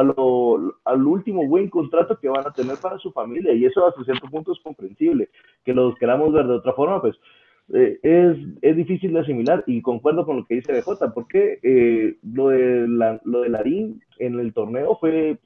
al 0.86 1.08
último 1.08 1.48
buen 1.48 1.72
contrato 1.72 2.20
que 2.20 2.30
van 2.30 2.46
a 2.46 2.54
tener 2.54 2.78
para 2.78 3.00
su 3.00 3.12
familia, 3.12 3.52
y 3.52 3.66
eso 3.66 3.88
hasta 3.88 4.04
cierto 4.04 4.28
punto 4.28 4.52
es 4.52 4.60
comprensible. 4.60 5.30
Que 5.64 5.74
los 5.74 5.96
queramos 5.96 6.34
ver 6.34 6.46
de 6.46 6.54
otra 6.54 6.74
forma, 6.74 7.02
pues 7.02 7.16
eh, 7.74 8.00
es, 8.04 8.38
es, 8.62 8.76
difícil 8.76 9.14
de 9.14 9.22
asimilar 9.22 9.64
y 9.66 9.82
concuerdo 9.82 10.26
con 10.26 10.38
lo 10.38 10.46
que 10.46 10.56
dice 10.56 10.72
BJ, 10.72 11.14
porque 11.14 11.60
eh, 11.64 12.18
lo, 12.22 12.50
de 12.50 12.88
la, 12.88 13.20
lo 13.24 13.42
de 13.42 13.50
Larín 13.50 14.04
en 14.20 14.40
el 14.40 14.54
torneo 14.54 14.98
fue 15.00 15.40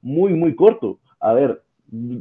muy, 0.00 0.34
muy 0.34 0.56
corto. 0.56 0.98
A 1.20 1.32
ver, 1.34 1.62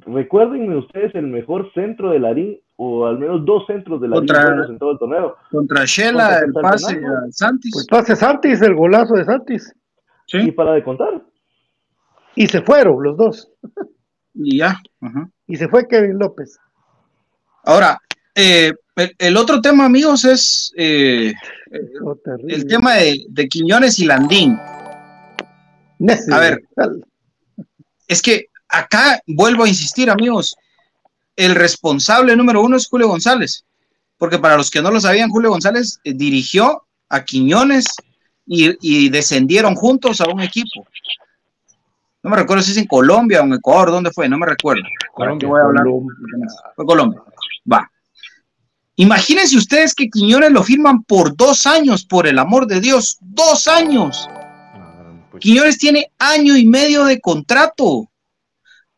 recuérdenme 0.05 0.77
ustedes 0.77 1.15
el 1.15 1.27
mejor 1.27 1.73
centro 1.73 2.11
de 2.11 2.19
Larín, 2.19 2.59
o 2.75 3.07
al 3.07 3.17
menos 3.17 3.43
dos 3.43 3.65
centros 3.65 3.99
de 3.99 4.09
Larín 4.09 4.29
en 4.69 4.77
todo 4.77 4.91
el 4.91 4.99
torneo. 4.99 5.35
Contra 5.49 5.85
Shela, 5.85 6.39
el 6.39 6.53
pase 6.53 6.97
a 6.97 7.31
Santis. 7.31 7.75
El 7.79 7.87
pase 7.89 8.13
a 8.13 8.15
Santis, 8.15 8.61
el 8.61 8.75
golazo 8.75 9.15
de 9.15 9.25
Santis. 9.25 9.73
¿Sí? 10.27 10.37
Y 10.37 10.51
para 10.51 10.73
de 10.73 10.83
contar. 10.83 11.21
Y 12.35 12.47
se 12.47 12.61
fueron 12.61 13.03
los 13.03 13.17
dos. 13.17 13.51
Y 14.33 14.59
ya. 14.59 14.79
Y 15.47 15.55
se 15.55 15.67
fue 15.67 15.87
Kevin 15.87 16.19
López. 16.19 16.59
Ahora, 17.63 17.99
eh, 18.35 18.73
el, 19.17 19.37
otro 19.37 19.61
tema, 19.61 19.85
amigos, 19.85 20.25
es 20.25 20.73
eh, 20.77 21.33
el 22.47 22.67
tema 22.67 22.95
de, 22.95 23.47
Quiñones 23.49 23.99
y 23.99 24.05
Landín. 24.05 24.57
A 26.31 26.39
ver, 26.39 26.61
es 28.07 28.21
que 28.21 28.47
acá 28.67 29.21
vuelvo 29.27 29.63
a 29.63 29.69
insistir, 29.69 30.09
amigos, 30.09 30.55
el 31.35 31.55
responsable 31.55 32.35
número 32.35 32.61
uno 32.61 32.77
es 32.77 32.87
Julio 32.87 33.07
González, 33.07 33.65
porque 34.17 34.39
para 34.39 34.57
los 34.57 34.69
que 34.69 34.81
no 34.81 34.91
lo 34.91 34.99
sabían, 34.99 35.29
Julio 35.29 35.49
González 35.49 35.99
eh, 36.03 36.13
dirigió 36.13 36.83
a 37.09 37.23
Quiñones 37.23 37.85
y, 38.45 39.09
descendieron 39.09 39.75
juntos 39.75 40.19
a 40.19 40.29
un 40.29 40.41
equipo. 40.41 40.85
No 42.23 42.29
me 42.29 42.37
recuerdo 42.37 42.63
si 42.63 42.71
es 42.71 42.77
en 42.77 42.85
Colombia 42.85 43.41
o 43.41 43.45
en 43.45 43.53
Ecuador, 43.53 43.91
¿dónde 43.91 44.11
fue? 44.11 44.27
No 44.27 44.37
me 44.37 44.45
recuerdo. 44.45 44.83
Colombia. 45.13 45.49
Fue 46.75 46.85
Colombia. 46.85 47.21
Va. 47.71 47.89
Imagínense 48.95 49.57
ustedes 49.57 49.95
que 49.95 50.09
Quiñones 50.09 50.51
lo 50.51 50.63
firman 50.63 51.03
por 51.03 51.35
dos 51.35 51.65
años, 51.65 52.05
por 52.05 52.27
el 52.27 52.37
amor 52.37 52.67
de 52.67 52.81
Dios, 52.81 53.17
dos 53.21 53.67
años. 53.67 54.27
Quiñones 55.39 55.77
tiene 55.77 56.11
año 56.19 56.57
y 56.57 56.67
medio 56.67 57.05
de 57.05 57.19
contrato. 57.19 58.09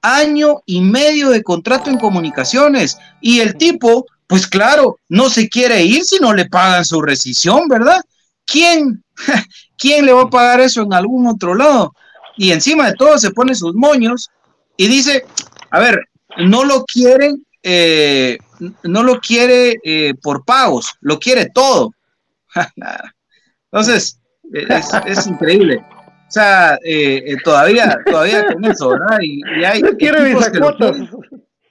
Año 0.02 0.62
y 0.66 0.82
medio 0.82 1.30
de 1.30 1.44
contrato 1.44 1.90
en 1.90 1.98
comunicaciones. 1.98 2.98
Y 3.22 3.40
el 3.40 3.56
tipo, 3.56 4.06
pues 4.28 4.48
claro, 4.48 5.00
no 5.08 5.30
se 5.30 5.48
quiere 5.48 5.84
ir 5.84 6.04
si 6.04 6.18
no 6.20 6.34
le 6.34 6.50
pagan 6.50 6.84
su 6.84 7.02
rescisión, 7.02 7.68
¿verdad? 7.68 8.02
¿Quién? 8.46 9.04
¿Quién 9.78 10.06
le 10.06 10.14
va 10.14 10.24
a 10.24 10.30
pagar 10.30 10.60
eso 10.60 10.82
en 10.82 10.94
algún 10.94 11.28
otro 11.28 11.56
lado? 11.56 11.94
Y 12.36 12.52
encima 12.52 12.88
de 12.88 12.96
todo 12.96 13.18
se 13.18 13.32
pone 13.32 13.56
sus 13.56 13.76
moños 13.76 14.30
y 14.76 14.88
dice, 14.88 15.24
a 15.70 15.80
ver, 15.80 16.10
no 16.38 16.64
lo 16.64 16.84
quieren 16.86 17.46
eh, 17.62 18.38
no 18.84 19.04
lo 19.04 19.20
quiere 19.20 19.78
eh, 19.84 20.14
por 20.22 20.46
pagos, 20.46 20.96
lo 21.02 21.20
quiere 21.20 21.50
todo. 21.50 21.94
Entonces, 23.72 24.20
es, 24.52 25.28
increíble. 25.28 25.78
O 25.78 26.32
sea, 26.34 26.78
eh, 26.84 27.36
todavía, 27.44 27.98
todavía 28.06 28.46
con 28.46 28.66
eso, 28.66 28.90
¿verdad? 28.90 29.20
Y, 29.22 29.42
hay 29.64 29.82
no 29.82 29.92
quiere 29.92 30.36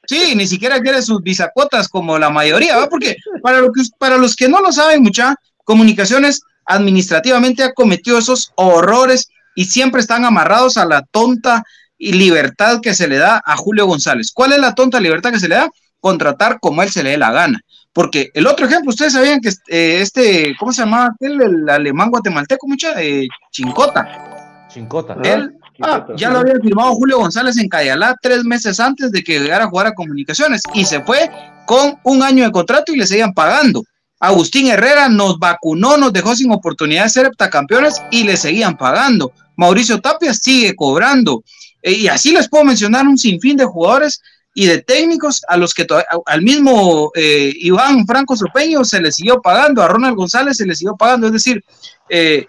Sí, 0.07 0.35
ni 0.35 0.47
siquiera 0.47 0.81
quiere 0.81 1.01
sus 1.01 1.23
bisacuotas 1.23 1.89
como 1.89 2.19
la 2.19 2.29
mayoría, 2.29 2.77
¿va? 2.77 2.89
Porque 2.89 3.17
para, 3.41 3.61
lo 3.61 3.73
que, 3.73 3.83
para 3.99 4.19
los 4.19 4.35
que 4.35 4.49
no 4.49 4.61
lo 4.61 4.73
saben, 4.73 5.03
mucha 5.03 5.37
comunicaciones 5.65 6.43
administrativamente 6.65 7.63
ha 7.63 7.73
cometido 7.73 8.19
esos 8.19 8.53
horrores 8.57 9.29
y 9.55 9.67
siempre 9.67 10.01
están 10.01 10.25
amarrados 10.25 10.77
a 10.77 10.87
la 10.87 11.03
tonta 11.03 11.65
y 11.99 12.13
libertad 12.15 12.81
que 12.83 12.95
se 12.95 13.07
le 13.07 13.17
da 13.17 13.41
a 13.45 13.57
Julio 13.57 13.87
González. 13.87 14.33
¿Cuál 14.33 14.53
es 14.53 14.59
la 14.59 14.75
tonta 14.75 15.01
libertad 15.01 15.31
que 15.31 15.41
se 15.41 15.49
le 15.49 15.55
da? 15.57 15.71
Contratar 16.03 16.59
como 16.61 16.83
él 16.83 16.91
se 16.91 17.03
le 17.03 17.11
dé 17.11 17.17
la 17.17 17.31
gana. 17.31 17.61
Porque 17.93 18.31
el 18.35 18.47
otro 18.47 18.67
ejemplo, 18.67 18.91
ustedes 18.91 19.13
sabían 19.13 19.41
que 19.41 19.51
eh, 19.69 20.01
este, 20.01 20.55
¿cómo 20.59 20.73
se 20.73 20.83
llamaba 20.83 21.11
aquel? 21.15 21.41
El 21.41 21.69
alemán 21.69 22.11
guatemalteco, 22.11 22.67
mucha, 22.67 23.01
eh, 23.01 23.29
Chincota. 23.51 24.67
Chincota. 24.69 25.17
Él, 25.23 25.55
ah, 25.81 26.07
ya 26.17 26.31
lo 26.31 26.41
había 26.41 26.55
firmado 26.61 26.95
Julio 26.95 27.19
González 27.19 27.57
en 27.59 27.69
Cayalá 27.69 28.17
tres 28.21 28.45
meses 28.45 28.81
antes 28.81 29.13
de 29.13 29.23
que 29.23 29.39
llegara 29.39 29.65
a 29.65 29.69
jugar 29.69 29.87
a 29.87 29.95
comunicaciones 29.95 30.63
y 30.75 30.85
se 30.85 31.01
fue 31.03 31.31
con 31.67 31.99
un 32.03 32.23
año 32.23 32.45
de 32.45 32.51
contrato 32.51 32.93
y 32.93 32.97
le 32.97 33.07
seguían 33.07 33.33
pagando. 33.33 33.85
Agustín 34.19 34.69
Herrera 34.69 35.09
nos 35.09 35.39
vacunó, 35.39 35.97
nos 35.97 36.13
dejó 36.13 36.35
sin 36.35 36.51
oportunidad 36.51 37.05
de 37.05 37.11
ser 37.11 37.27
heptacampeones 37.27 38.03
y 38.11 38.25
le 38.25 38.37
seguían 38.37 38.77
pagando. 38.77 39.33
Mauricio 39.57 40.01
Tapia 40.01 40.35
sigue 40.35 40.75
cobrando. 40.75 41.45
Eh, 41.83 41.93
y 41.93 42.09
así 42.09 42.33
les 42.33 42.49
puedo 42.49 42.65
mencionar 42.65 43.07
un 43.07 43.19
sinfín 43.19 43.57
de 43.57 43.65
jugadores 43.65 44.21
y 44.55 44.67
de 44.67 44.83
técnicos 44.83 45.43
a 45.49 45.57
los 45.57 45.73
que 45.73 45.87
al 46.27 46.43
mismo 46.43 47.11
eh, 47.15 47.53
Iván 47.57 48.07
Franco 48.07 48.37
Sopeño 48.37 48.85
se 48.85 49.01
le 49.01 49.11
siguió 49.11 49.41
pagando, 49.41 49.83
a 49.83 49.89
Ronald 49.89 50.17
González 50.17 50.59
se 50.59 50.67
le 50.67 50.75
siguió 50.75 50.95
pagando. 50.97 51.27
Es 51.29 51.33
decir, 51.33 51.65
eh, 52.09 52.47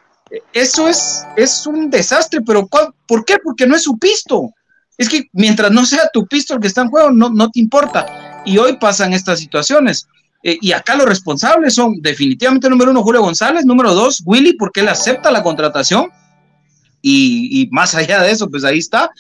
eso 0.52 0.88
es, 0.88 1.24
es 1.38 1.66
un 1.66 1.90
desastre, 1.90 2.42
pero 2.42 2.68
¿por 3.08 3.24
qué? 3.26 3.38
Porque 3.42 3.66
no 3.66 3.76
es 3.76 3.84
su 3.84 3.98
pisto. 3.98 4.52
Es 4.98 5.10
que 5.10 5.28
mientras 5.32 5.72
no 5.72 5.86
sea 5.86 6.10
tu 6.12 6.28
pisto 6.28 6.54
el 6.54 6.60
que 6.60 6.68
está 6.68 6.82
en 6.82 6.90
juego, 6.90 7.12
no, 7.12 7.30
no 7.30 7.50
te 7.50 7.60
importa. 7.60 8.42
Y 8.46 8.58
hoy 8.58 8.78
pasan 8.78 9.14
estas 9.14 9.40
situaciones. 9.40 10.08
Eh, 10.44 10.58
y 10.62 10.74
acá 10.74 10.96
los 10.96 11.08
responsables 11.08 11.74
son 11.74 12.02
definitivamente 12.02 12.70
número 12.70 12.92
uno 12.92 13.02
Julio 13.02 13.22
González, 13.22 13.66
número 13.66 13.94
dos 13.94 14.22
Willy, 14.26 14.54
porque 14.54 14.82
él 14.82 14.90
acepta 14.90 15.32
la 15.32 15.42
contratación. 15.42 16.10
Y, 17.06 17.68
más 17.72 17.96
allá 17.96 18.22
de 18.22 18.32
eso, 18.32 18.50
pues 18.50 18.64
ahí 18.64 18.78
está. 18.78 19.12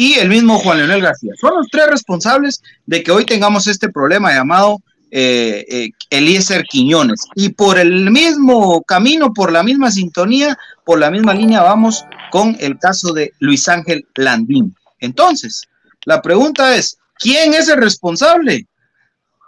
Y 0.00 0.14
el 0.14 0.30
mismo 0.30 0.58
Juan 0.58 0.78
Leonel 0.78 1.02
García. 1.02 1.34
Son 1.38 1.54
los 1.58 1.66
tres 1.70 1.86
responsables 1.88 2.62
de 2.86 3.02
que 3.02 3.10
hoy 3.10 3.26
tengamos 3.26 3.66
este 3.66 3.90
problema 3.90 4.32
llamado 4.32 4.78
eh, 5.10 5.90
eh, 6.10 6.62
Quiñones. 6.70 7.20
Y 7.34 7.50
por 7.50 7.78
el 7.78 8.10
mismo 8.10 8.82
camino, 8.84 9.34
por 9.34 9.52
la 9.52 9.62
misma 9.62 9.90
sintonía, 9.90 10.56
por 10.86 10.98
la 11.00 11.10
misma 11.10 11.34
línea, 11.34 11.60
vamos 11.60 12.02
con 12.30 12.56
el 12.60 12.78
caso 12.78 13.12
de 13.12 13.34
Luis 13.40 13.68
Ángel 13.68 14.06
Landín. 14.14 14.74
Entonces, 15.00 15.64
la 16.06 16.22
pregunta 16.22 16.74
es, 16.76 16.96
¿quién 17.18 17.52
es 17.52 17.68
el 17.68 17.82
responsable? 17.82 18.66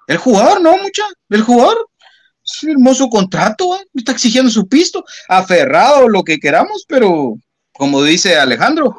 El 0.06 0.18
jugador, 0.18 0.60
no, 0.60 0.76
mucha. 0.76 1.04
El 1.30 1.40
jugador. 1.40 1.88
Firmó 2.60 2.92
su 2.92 3.08
contrato, 3.08 3.74
¿eh? 3.76 3.86
está 3.94 4.12
exigiendo 4.12 4.50
su 4.50 4.68
pisto, 4.68 5.02
aferrado, 5.28 6.10
lo 6.10 6.24
que 6.24 6.38
queramos, 6.38 6.84
pero 6.86 7.38
como 7.72 8.02
dice 8.02 8.36
Alejandro, 8.36 8.96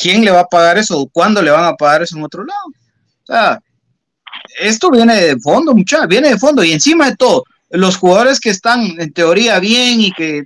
¿quién 0.00 0.24
le 0.24 0.30
va 0.30 0.40
a 0.40 0.46
pagar 0.46 0.78
eso? 0.78 1.08
¿Cuándo 1.12 1.42
le 1.42 1.50
van 1.50 1.64
a 1.64 1.74
pagar 1.74 2.02
eso 2.02 2.16
en 2.16 2.24
otro 2.24 2.44
lado? 2.44 2.66
O 2.66 3.26
sea, 3.26 3.60
esto 4.60 4.90
viene 4.90 5.14
de 5.14 5.38
fondo, 5.38 5.74
mucha, 5.74 6.06
viene 6.06 6.30
de 6.30 6.38
fondo. 6.38 6.64
Y 6.64 6.72
encima 6.72 7.10
de 7.10 7.16
todo, 7.16 7.44
los 7.70 7.96
jugadores 7.96 8.40
que 8.40 8.50
están 8.50 8.94
en 8.98 9.12
teoría 9.12 9.58
bien 9.58 10.00
y 10.00 10.12
que 10.12 10.44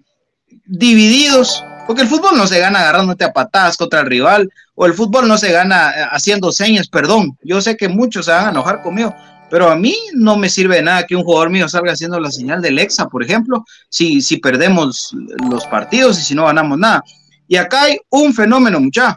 divididos, 0.67 1.63
porque 1.87 2.03
el 2.03 2.09
fútbol 2.09 2.37
no 2.37 2.47
se 2.47 2.59
gana 2.59 2.81
agarrándote 2.81 3.25
a 3.25 3.33
patadas 3.33 3.77
contra 3.77 4.01
el 4.01 4.07
rival, 4.07 4.51
o 4.75 4.87
el 4.87 4.95
fútbol 4.95 5.29
no 5.29 5.39
se 5.39 5.53
gana 5.53 5.91
eh, 5.91 6.07
haciendo 6.11 6.53
señas, 6.53 6.89
perdón. 6.89 7.37
Yo 7.43 7.61
sé 7.61 7.77
que 7.77 7.89
muchos 7.89 8.27
se 8.27 8.33
van 8.33 8.47
a 8.47 8.51
enojar 8.51 8.83
conmigo, 8.83 9.15
pero 9.51 9.71
a 9.71 9.77
mí 9.77 9.97
no 10.15 10.37
me 10.37 10.49
sirve 10.49 10.77
de 10.77 10.83
nada 10.83 11.07
que 11.07 11.17
un 11.17 11.25
jugador 11.25 11.51
mío 11.51 11.69
salga 11.69 11.93
haciendo 11.93 12.19
la 12.19 12.31
señal 12.31 12.63
del 12.63 12.79
EXA, 12.79 13.09
por 13.09 13.23
ejemplo, 13.23 13.65
si, 13.89 14.23
si 14.23 14.39
perdemos 14.39 15.15
los 15.51 15.67
partidos 15.67 16.19
y 16.19 16.23
si 16.23 16.35
no 16.35 16.47
ganamos 16.47 16.79
nada. 16.79 17.05
Y 17.49 17.57
acá 17.57 17.83
hay 17.83 17.99
un 18.11 18.33
fenómeno, 18.35 18.81
mucha. 18.81 19.17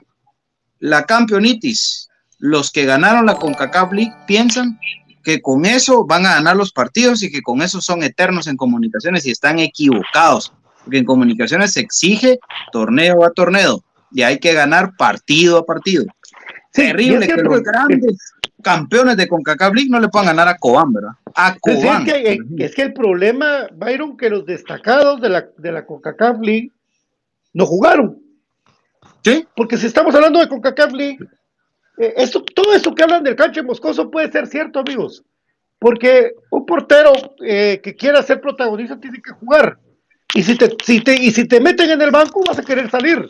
La 0.79 1.05
campeonitis 1.05 2.09
los 2.39 2.71
que 2.71 2.85
ganaron 2.85 3.25
la 3.25 3.35
CONCACAF 3.35 3.93
League 3.93 4.13
piensan 4.27 4.79
que 5.23 5.41
con 5.41 5.65
eso 5.65 6.05
van 6.05 6.25
a 6.25 6.35
ganar 6.35 6.55
los 6.55 6.71
partidos 6.71 7.23
y 7.23 7.31
que 7.31 7.41
con 7.41 7.61
eso 7.61 7.81
son 7.81 8.03
eternos 8.03 8.47
en 8.47 8.57
comunicaciones 8.57 9.25
y 9.25 9.31
están 9.31 9.59
equivocados, 9.59 10.53
porque 10.83 10.99
en 10.99 11.05
comunicaciones 11.05 11.73
se 11.73 11.79
exige 11.79 12.39
torneo 12.71 13.25
a 13.25 13.31
torneo 13.31 13.83
y 14.11 14.21
hay 14.21 14.39
que 14.39 14.53
ganar 14.53 14.95
partido 14.97 15.57
a 15.57 15.65
partido. 15.65 16.05
Terrible 16.71 17.27
que, 17.27 17.41
los 17.41 17.63
grandes 17.63 18.17
campeones 18.61 19.17
de 19.17 19.27
CONCACAF 19.27 19.73
League 19.73 19.89
no 19.89 19.99
le 19.99 20.09
puedan 20.09 20.27
ganar 20.27 20.47
a 20.47 20.57
Cobán, 20.57 20.93
¿verdad? 20.93 21.11
A 21.33 21.55
Cobán. 21.59 22.07
Eh, 22.07 22.37
es, 22.57 22.75
que, 22.75 22.81
el 22.83 22.93
problema, 22.93 23.67
Byron, 23.73 24.17
que 24.17 24.29
los 24.29 24.45
destacados 24.45 25.21
de 25.21 25.29
la, 25.29 25.47
de 25.57 25.71
la 25.71 25.85
CONCACAF 25.85 26.39
League 26.41 26.71
no 27.55 27.65
jugaron. 27.65 28.21
¿Sí? 29.23 29.47
Porque 29.55 29.77
si 29.77 29.87
estamos 29.87 30.13
hablando 30.13 30.39
de 30.39 30.47
CONCACAF 30.47 30.91
League, 30.91 31.17
eh, 31.97 32.13
esto, 32.17 32.43
todo 32.43 32.73
esto 32.73 32.93
que 32.93 33.01
hablan 33.01 33.23
del 33.23 33.35
canche 33.35 33.63
moscoso 33.63 34.11
puede 34.11 34.31
ser 34.31 34.45
cierto, 34.45 34.79
amigos, 34.79 35.23
porque 35.79 36.33
un 36.51 36.65
portero 36.65 37.13
eh, 37.43 37.79
que 37.81 37.95
quiera 37.95 38.21
ser 38.21 38.41
protagonista 38.41 38.99
tiene 38.99 39.21
que 39.21 39.31
jugar. 39.31 39.79
Y 40.35 40.43
si 40.43 40.57
te, 40.57 40.75
si 40.83 41.01
te, 41.01 41.15
y 41.15 41.31
si 41.31 41.47
te 41.47 41.59
meten 41.59 41.89
en 41.89 42.01
el 42.01 42.11
banco, 42.11 42.43
vas 42.45 42.59
a 42.59 42.63
querer 42.63 42.91
salir. 42.91 43.27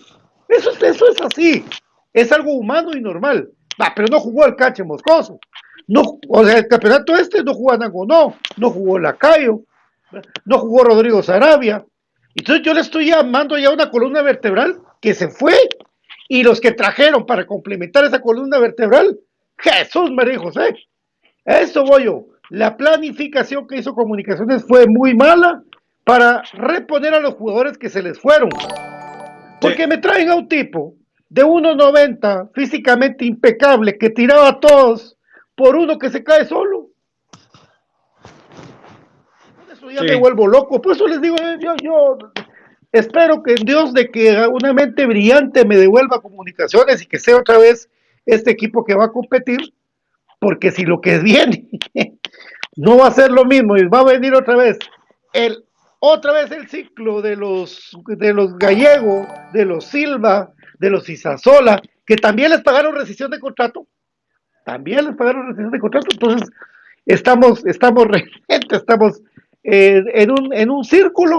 Eso, 0.50 0.72
eso 0.72 1.08
es 1.08 1.22
así. 1.22 1.64
Es 2.12 2.32
algo 2.32 2.54
humano 2.54 2.92
y 2.96 3.02
normal. 3.02 3.50
pero 3.96 4.08
no 4.10 4.20
jugó 4.20 4.46
el 4.46 4.56
canche 4.56 4.84
moscoso. 4.84 5.40
No, 5.88 6.20
o 6.28 6.44
sea, 6.44 6.58
el 6.58 6.68
campeonato 6.68 7.16
este 7.16 7.44
no 7.44 7.54
jugó 7.54 7.78
Nangonó, 7.78 8.36
no 8.58 8.72
jugó 8.72 8.98
Lacayo, 8.98 9.62
no 10.46 10.58
jugó 10.58 10.84
Rodrigo 10.84 11.22
Sarabia. 11.22 11.86
Entonces 12.36 12.66
yo 12.66 12.74
le 12.74 12.82
estoy 12.82 13.08
llamando 13.08 13.58
ya 13.58 13.72
una 13.72 13.90
columna 13.90 14.22
vertebral 14.22 14.82
que 15.02 15.14
se 15.14 15.30
fue 15.30 15.54
y 16.28 16.44
los 16.44 16.60
que 16.60 16.72
trajeron 16.72 17.26
para 17.26 17.46
complementar 17.46 18.04
esa 18.04 18.22
columna 18.22 18.60
vertebral, 18.60 19.18
Jesús 19.58 20.12
María 20.12 20.38
José. 20.38 20.76
Eso 21.46 21.86
voy 21.86 22.06
yo. 22.06 22.26
La 22.50 22.76
planificación 22.76 23.68
que 23.68 23.78
hizo 23.78 23.96
Comunicaciones 23.96 24.66
fue 24.68 24.86
muy 24.88 25.16
mala 25.16 25.64
para 26.04 26.44
reponer 26.54 27.14
a 27.14 27.20
los 27.20 27.36
jugadores 27.36 27.78
que 27.78 27.90
se 27.90 28.04
les 28.04 28.20
fueron. 28.20 28.50
Porque 29.62 29.88
me 29.88 29.98
traen 29.98 30.30
a 30.30 30.36
un 30.36 30.48
tipo 30.48 30.96
de 31.30 31.44
1.90, 31.44 32.52
físicamente 32.54 33.26
impecable, 33.26 33.98
que 33.98 34.10
tiraba 34.10 34.50
a 34.50 34.60
todos 34.60 35.18
por 35.56 35.76
uno 35.76 35.98
que 35.98 36.10
se 36.10 36.24
cae 36.24 36.46
solo. 36.46 36.75
Ya 39.96 40.04
me 40.04 40.16
vuelvo 40.16 40.48
loco. 40.48 40.82
Por 40.82 40.94
eso 40.94 41.08
les 41.08 41.22
digo, 41.22 41.36
eh, 41.38 41.58
yo, 41.60 41.76
yo 41.82 42.18
Espero 42.96 43.44
que 43.44 43.56
Dios 43.56 43.94
de 43.94 44.10
que 44.10 44.48
una 44.48 44.72
mente 44.72 45.06
brillante 45.06 45.66
me 45.66 45.76
devuelva 45.76 46.22
comunicaciones 46.22 47.02
y 47.02 47.06
que 47.06 47.20
sea 47.20 47.36
otra 47.36 47.58
vez 47.58 47.90
este 48.26 48.52
equipo 48.52 48.86
que 48.86 48.96
va 48.96 49.06
a 49.06 49.12
competir, 49.12 49.74
porque 50.40 50.72
si 50.72 50.86
lo 50.86 51.02
que 51.02 51.20
viene 51.24 51.68
no 52.78 52.98
va 52.98 53.08
a 53.08 53.12
ser 53.12 53.32
lo 53.32 53.44
mismo 53.44 53.76
y 53.76 53.84
va 53.84 54.00
a 54.00 54.06
venir 54.06 54.34
otra 54.34 54.56
vez 54.56 54.80
el 55.34 55.66
otra 56.00 56.32
vez 56.32 56.52
el 56.52 56.70
ciclo 56.70 57.22
de 57.22 57.36
los 57.36 57.98
de 58.06 58.34
los 58.34 58.58
gallegos, 58.58 59.28
de 59.52 59.66
los 59.66 59.84
Silva, 59.84 60.54
de 60.80 60.90
los 60.90 61.10
Isasola, 61.10 61.82
que 62.06 62.16
también 62.16 62.52
les 62.52 62.62
pagaron 62.62 62.96
rescisión 62.96 63.30
de 63.30 63.42
contrato, 63.42 63.88
también 64.64 65.04
les 65.04 65.16
pagaron 65.18 65.48
rescisión 65.48 65.72
de 65.72 65.80
contrato, 65.80 66.08
entonces 66.14 66.50
estamos 67.06 67.66
estamos 67.66 68.08
estamos 68.48 69.22
eh, 69.66 70.04
en 70.14 70.32
un 70.32 70.54
en 70.54 70.70
un 70.70 70.84
círculo 70.84 71.38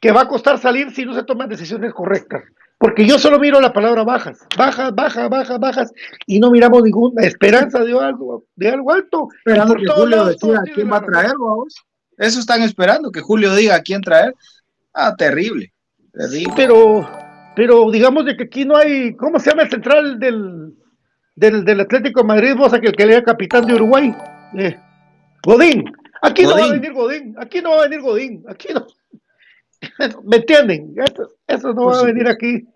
que 0.00 0.12
va 0.12 0.22
a 0.22 0.28
costar 0.28 0.58
salir 0.58 0.92
si 0.92 1.04
no 1.04 1.14
se 1.14 1.24
toman 1.24 1.48
decisiones 1.48 1.92
correctas. 1.92 2.44
Porque 2.78 3.04
yo 3.04 3.18
solo 3.18 3.38
miro 3.38 3.60
la 3.60 3.74
palabra 3.74 4.04
bajas, 4.04 4.38
bajas, 4.56 4.94
bajas, 4.94 5.28
bajas, 5.28 5.58
bajas, 5.58 5.92
y 6.26 6.40
no 6.40 6.50
miramos 6.50 6.82
ninguna 6.82 7.24
esperanza 7.24 7.84
de 7.84 7.92
algo, 7.92 8.46
de 8.56 8.70
algo 8.70 8.90
alto. 8.90 9.28
Esperando 9.44 9.74
que 9.74 9.86
Julio 9.86 10.24
decida 10.24 10.62
quién 10.74 10.90
va 10.90 10.96
a 10.96 11.02
traer, 11.02 11.32
vamos. 11.38 11.74
Eso 12.16 12.40
están 12.40 12.62
esperando, 12.62 13.12
que 13.12 13.20
Julio 13.20 13.54
diga 13.54 13.74
a 13.74 13.82
quién 13.82 14.00
traer. 14.00 14.34
Ah, 14.94 15.14
terrible. 15.14 15.70
terrible. 16.10 16.52
pero, 16.56 17.10
pero 17.54 17.90
digamos 17.90 18.24
de 18.24 18.36
que 18.36 18.44
aquí 18.44 18.64
no 18.64 18.76
hay, 18.78 19.14
¿cómo 19.14 19.38
se 19.38 19.50
llama 19.50 19.64
el 19.64 19.70
central 19.70 20.18
del, 20.18 20.74
del, 21.34 21.80
Atlético 21.80 22.20
de 22.20 22.28
Madrid? 22.28 22.54
Vos 22.56 22.72
a 22.72 22.80
que 22.80 22.92
que 22.92 23.02
era 23.02 23.22
capitán 23.22 23.66
de 23.66 23.74
Uruguay. 23.74 24.14
Eh, 24.56 24.78
Godín. 25.42 25.84
Aquí 26.22 26.42
no 26.42 26.56
va 26.56 26.64
a 26.64 26.72
venir 26.72 26.92
Godín, 26.92 27.34
aquí 27.38 27.62
no 27.62 27.70
va 27.70 27.78
a 27.78 27.82
venir 27.88 28.00
Godín, 28.00 28.44
aquí 28.48 28.68
no. 28.74 28.86
¿Me 30.24 30.36
entienden? 30.36 30.94
Eso, 31.46 31.72
no 31.72 31.84
pues 31.84 31.96
va 31.96 32.00
a 32.00 32.04
venir 32.04 32.28
aquí. 32.28 32.66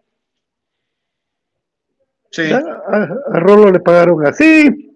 Sí. 2.31 2.51
A, 2.53 3.07
Rolo 3.39 3.71
le 3.71 3.81
pagaron 3.81 4.27
así. 4.27 4.93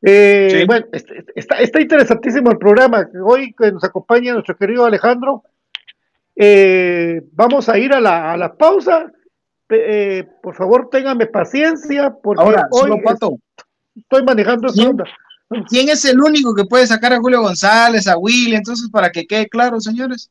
Eh, 0.00 0.64
bueno, 0.66 0.86
este, 0.92 1.18
este, 1.18 1.32
está, 1.34 1.56
está, 1.56 1.80
interesantísimo 1.80 2.50
el 2.50 2.58
programa. 2.58 3.08
Hoy 3.24 3.52
que 3.52 3.72
nos 3.72 3.84
acompaña 3.84 4.32
nuestro 4.32 4.56
querido 4.56 4.86
Alejandro. 4.86 5.42
Eh, 6.36 7.22
vamos 7.32 7.68
a 7.68 7.78
ir 7.78 7.92
a 7.92 8.00
la, 8.00 8.32
a 8.32 8.36
la 8.36 8.54
pausa. 8.54 9.12
Eh, 9.68 10.24
por 10.40 10.54
favor, 10.54 10.88
téngame 10.88 11.26
paciencia. 11.26 12.14
Porque 12.22 12.42
Ahora, 12.42 12.68
hoy 12.70 13.02
Pato. 13.02 13.38
estoy 13.96 14.22
manejando 14.22 14.68
esta 14.68 14.88
onda. 14.88 15.04
¿Quién 15.68 15.88
es 15.88 16.04
el 16.04 16.20
único 16.20 16.54
que 16.54 16.64
puede 16.64 16.86
sacar 16.86 17.12
a 17.12 17.18
Julio 17.18 17.40
González, 17.40 18.06
a 18.06 18.18
Willy? 18.18 18.54
Entonces, 18.54 18.90
para 18.90 19.10
que 19.10 19.26
quede 19.26 19.48
claro, 19.48 19.80
señores. 19.80 20.30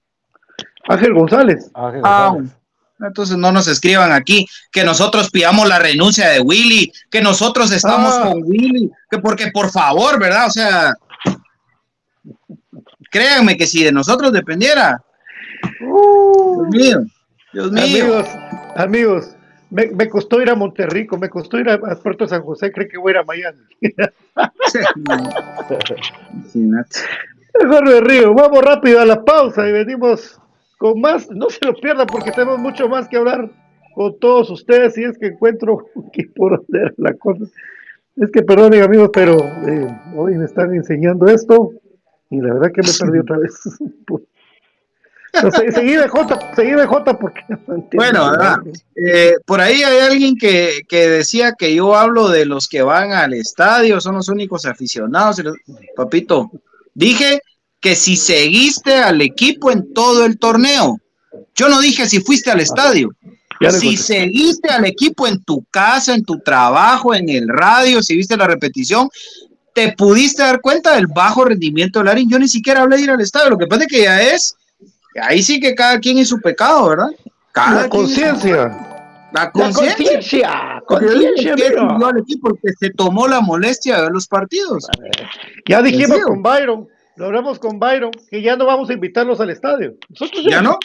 Ángel 0.88 1.14
González. 1.14 1.70
Ah, 1.74 2.38
entonces 3.00 3.38
no 3.38 3.52
nos 3.52 3.68
escriban 3.68 4.12
aquí 4.12 4.48
que 4.72 4.84
nosotros 4.84 5.30
pidamos 5.30 5.68
la 5.68 5.80
renuncia 5.80 6.30
de 6.30 6.40
Willy, 6.40 6.92
que 7.12 7.22
nosotros 7.22 7.72
estamos 7.72 8.14
ah. 8.16 8.30
con 8.30 8.44
Willy, 8.44 8.90
que 9.10 9.20
porque 9.20 9.52
por 9.52 9.72
favor, 9.72 10.20
¿verdad? 10.20 10.48
O 10.48 10.52
sea, 10.52 10.94
créanme 13.12 13.58
que 13.58 13.68
si 13.68 13.84
de 13.84 13.92
nosotros 13.92 14.32
dependiera. 14.32 15.02
Uh. 15.82 16.68
Dios 16.72 16.86
mío, 16.86 17.06
Dios 17.54 17.72
mío. 17.72 17.84
Amigos, 17.84 18.28
amigos, 18.76 19.36
me, 19.70 20.10
costó 20.10 20.42
ir 20.42 20.50
a 20.50 20.56
Monterrico, 20.56 21.18
me 21.18 21.30
costó 21.30 21.60
ir 21.60 21.70
a, 21.70 21.78
Puerto 21.96 22.28
San 22.28 22.42
José, 22.42 22.72
creo 22.72 22.88
que 22.90 22.98
voy 22.98 23.12
a 23.12 23.16
ir 23.16 23.18
a 23.18 23.24
Miami. 23.24 23.64
Mejor 27.62 27.84
me 27.86 28.02
río. 28.02 28.34
Vamos 28.34 28.64
rápido 28.64 29.00
a 29.00 29.06
la 29.06 29.24
pausa 29.24 29.68
y 29.68 29.72
venimos 29.72 30.40
con 30.78 31.00
más. 31.02 31.30
No 31.32 31.50
se 31.50 31.66
lo 31.66 31.74
pierda 31.74 32.06
porque 32.06 32.32
tenemos 32.32 32.60
mucho 32.60 32.88
más 32.88 33.08
que 33.08 33.18
hablar 33.18 33.50
con 33.96 34.18
todos 34.20 34.50
ustedes. 34.50 34.98
Y 34.98 35.04
es 35.04 35.18
que 35.18 35.28
encuentro 35.28 35.86
que 36.14 36.26
por 36.36 36.54
hacer 36.54 36.94
la 36.98 37.14
cosa. 37.14 37.46
Es 38.16 38.32
que 38.32 38.42
perdonen 38.42 38.84
amigos, 38.84 39.12
pero 39.14 39.38
eh, 39.38 39.88
hoy 40.16 40.36
me 40.36 40.46
están 40.46 40.74
enseñando 40.74 41.28
esto 41.28 41.72
y 42.30 42.42
la 42.42 42.54
verdad 42.54 42.72
que 42.74 42.82
me 42.82 42.90
perdí 43.00 43.20
otra 43.20 43.38
vez. 43.38 43.54
seguí 45.74 45.96
de 45.96 46.08
J, 46.08 46.56
seguí 46.56 46.72
de 46.72 46.86
J 46.86 47.20
porque... 47.20 47.42
Bueno, 47.94 48.32
eh, 48.96 49.34
por 49.46 49.62
ahí 49.62 49.84
hay 49.84 50.00
alguien 50.00 50.36
que, 50.36 50.82
que, 50.88 51.08
decía 51.08 51.54
que 51.58 51.74
yo 51.76 51.96
hablo 51.96 52.30
de 52.30 52.46
los 52.46 52.68
que 52.68 52.82
van 52.82 53.12
al 53.12 53.34
estadio, 53.34 54.02
son 54.02 54.16
los 54.16 54.30
únicos 54.30 54.66
aficionados. 54.66 55.42
Papito, 55.96 56.52
dije 56.94 57.42
que 57.80 57.96
si 57.96 58.18
seguiste 58.18 58.96
al 58.96 59.22
equipo 59.22 59.72
en 59.72 59.94
todo 59.94 60.26
el 60.26 60.38
torneo, 60.40 61.00
yo 61.56 61.70
no 61.70 61.80
dije 61.82 62.08
si 62.08 62.22
fuiste 62.22 62.52
al 62.52 62.60
estadio. 62.60 63.10
Si 63.72 63.98
seguiste 63.98 64.70
al 64.70 64.86
equipo 64.86 65.28
en 65.28 65.44
tu 65.44 65.66
casa, 65.72 66.14
en 66.14 66.24
tu 66.24 66.40
trabajo, 66.40 67.16
en 67.16 67.28
el 67.30 67.48
radio, 67.48 68.04
si 68.04 68.16
viste 68.16 68.38
la 68.38 68.46
repetición, 68.46 69.10
te 69.74 69.94
pudiste 69.94 70.44
dar 70.44 70.62
cuenta 70.62 70.96
del 70.96 71.08
bajo 71.08 71.46
rendimiento 71.46 72.00
de 72.00 72.06
Larín. 72.06 72.30
Yo 72.30 72.40
ni 72.40 72.48
siquiera 72.48 72.82
hablé 72.82 72.98
de 72.98 73.04
ir 73.04 73.12
al 73.12 73.22
estadio. 73.22 73.50
Lo 73.52 73.58
que 73.58 73.68
pasa 73.68 73.84
es 73.84 73.88
que 73.88 74.04
ya 74.04 74.22
es, 74.22 74.56
ahí 75.22 75.42
sí 75.42 75.60
que 75.60 75.76
cada 75.76 76.00
quien 76.00 76.18
es 76.18 76.30
su 76.30 76.40
pecado, 76.42 76.90
¿verdad? 76.90 77.10
la 77.56 77.90
conciencia. 77.90 78.88
La 79.34 79.52
conciencia. 79.52 80.82
Conciencia. 80.86 81.54
al 81.54 82.18
equipo 82.20 82.54
que 82.62 82.74
se 82.80 82.90
tomó 82.92 83.28
la 83.28 83.42
molestia 83.42 84.02
de 84.04 84.10
los 84.12 84.28
partidos. 84.28 84.88
Ya 85.66 85.82
dijimos 85.82 86.20
con 86.22 86.42
Byron, 86.42 86.88
lo 87.18 87.26
hablamos 87.26 87.60
con 87.60 87.80
Byron, 87.80 88.12
que 88.30 88.42
ya 88.42 88.56
no 88.56 88.66
vamos 88.66 88.90
a 88.90 88.94
invitarlos 88.94 89.40
al 89.42 89.50
estadio. 89.50 89.96
Nosotros 90.10 90.46
ya, 90.48 90.62
no. 90.62 90.78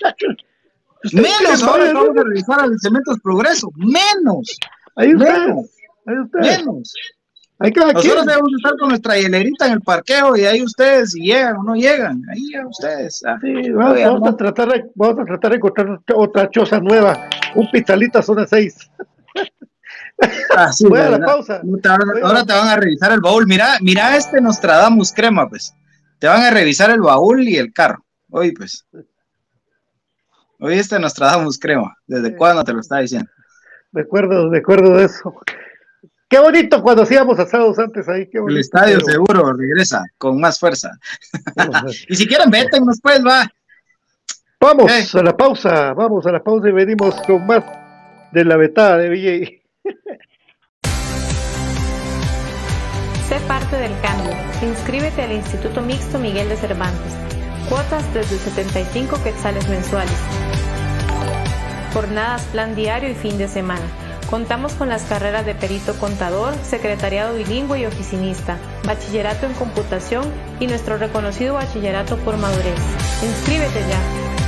Menos 1.13 1.63
ahora 1.63 1.93
vamos 1.93 2.17
a 2.17 2.23
revisar 2.23 2.61
al 2.61 2.79
Cementos 2.81 3.19
Progreso. 3.23 3.71
Menos. 3.77 4.57
Ahí 4.97 5.15
menos. 5.15 5.67
Ahí 6.07 6.17
Menos. 6.35 6.95
Nosotros 7.71 8.27
debemos 8.27 8.51
estar 8.57 8.77
con 8.79 8.89
nuestra 8.89 9.17
hielerita 9.17 9.67
en 9.67 9.73
el 9.73 9.81
parqueo 9.81 10.37
y 10.37 10.45
ahí 10.45 10.63
ustedes, 10.63 11.13
si 11.13 11.21
llegan 11.21 11.57
o 11.57 11.63
no 11.63 11.75
llegan, 11.75 12.23
ahí 12.31 12.51
ya 12.53 12.67
ustedes. 12.67 13.23
Ah, 13.25 13.39
sí, 13.41 13.71
vamos, 13.71 14.29
a 14.29 14.37
tratar 14.37 14.69
de, 14.69 14.91
vamos 14.95 15.21
a 15.21 15.25
tratar 15.25 15.51
de 15.53 15.57
encontrar 15.57 16.01
otra 16.15 16.51
choza 16.51 16.81
nueva, 16.81 17.29
un 17.55 17.71
pizzalita 17.71 18.23
zona 18.23 18.47
6. 18.47 18.91
Ah, 20.57 20.73
sí, 20.73 20.87
Voy 20.87 21.01
a 21.01 21.11
la 21.11 21.19
pausa. 21.19 21.63
Ahora, 22.23 22.45
te 22.45 22.53
van 22.53 22.69
a 22.69 22.77
revisar 22.77 23.11
el 23.11 23.21
baúl. 23.21 23.45
Mira, 23.47 23.79
mira 23.81 24.17
este 24.17 24.41
Nostradamus 24.41 25.13
crema, 25.13 25.49
pues. 25.49 25.75
Te 26.21 26.29
van 26.29 26.43
a 26.43 26.51
revisar 26.51 26.91
el 26.91 27.01
baúl 27.01 27.49
y 27.49 27.57
el 27.57 27.73
carro. 27.73 28.05
Hoy, 28.31 28.53
pues. 28.53 28.87
Hoy 30.61 30.75
este 30.75 31.01
Nostradamus 31.01 31.59
crema. 31.59 31.97
¿Desde 32.07 32.37
cuándo 32.37 32.63
te 32.63 32.73
lo 32.73 32.81
está 32.81 32.99
diciendo? 32.99 33.29
Recuerdo, 33.93 34.49
recuerdo 34.49 34.97
de 34.97 35.07
eso. 35.07 35.35
Qué 36.33 36.41
bonito 36.41 36.83
cuando 36.83 37.03
hacíamos 37.03 37.39
asados 37.39 37.79
antes 37.79 38.09
ahí. 38.09 38.27
Qué 38.27 38.39
el 38.39 38.57
estadio 38.57 38.99
seguro 39.01 39.53
regresa 39.53 40.03
con 40.17 40.41
más 40.41 40.59
fuerza. 40.59 40.99
y 42.09 42.17
si 42.17 42.27
quieren, 42.27 42.51
vétennos 42.51 43.01
pues, 43.03 43.23
va. 43.23 43.53
Vamos 44.59 45.15
a 45.15 45.23
la 45.23 45.37
pausa, 45.37 45.93
vamos 45.93 46.25
a 46.25 46.33
la 46.33 46.43
pausa 46.43 46.71
y 46.71 46.73
venimos 46.73 47.21
con 47.27 47.47
más 47.47 47.63
de 48.33 48.47
la 48.47 48.57
vetada 48.57 48.97
de 48.97 49.11
VJ. 49.11 49.61
sé 53.29 53.39
parte 53.47 53.77
del 53.77 53.93
cambio. 54.01 54.35
Inscríbete 54.63 55.21
al 55.21 55.33
Instituto 55.33 55.83
Mixto 55.83 56.19
Miguel 56.19 56.49
de 56.49 56.57
Cervantes. 56.57 57.13
Cuotas 57.69 58.15
desde 58.15 58.39
75 58.39 59.23
quetzales 59.23 59.69
mensuales. 59.69 60.17
Jornadas, 61.93 62.41
plan 62.53 62.75
diario 62.75 63.11
y 63.11 63.15
fin 63.15 63.37
de 63.37 63.49
semana 63.49 63.85
Contamos 64.33 64.73
con 64.73 64.89
las 64.89 65.03
carreras 65.03 65.45
de 65.45 65.55
perito 65.55 65.93
contador, 65.99 66.55
secretariado 66.65 67.35
bilingüe 67.35 67.81
y 67.81 67.85
oficinista, 67.85 68.57
bachillerato 68.83 69.45
en 69.45 69.53
computación 69.53 70.25
y 70.59 70.67
nuestro 70.69 70.97
reconocido 70.97 71.53
bachillerato 71.53 72.17
por 72.17 72.39
madurez. 72.39 72.81
Inscríbete 73.23 73.81
ya. 73.81 74.42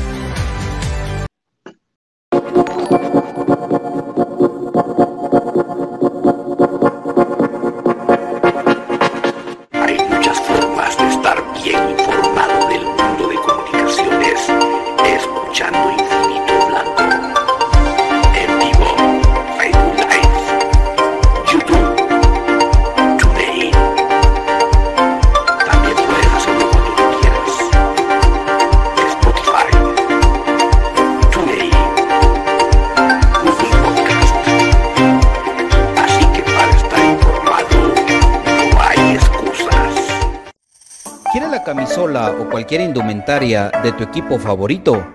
Indumentaria 42.81 43.71
de 43.83 43.93
tu 43.93 44.05
equipo 44.05 44.39
favorito? 44.39 45.07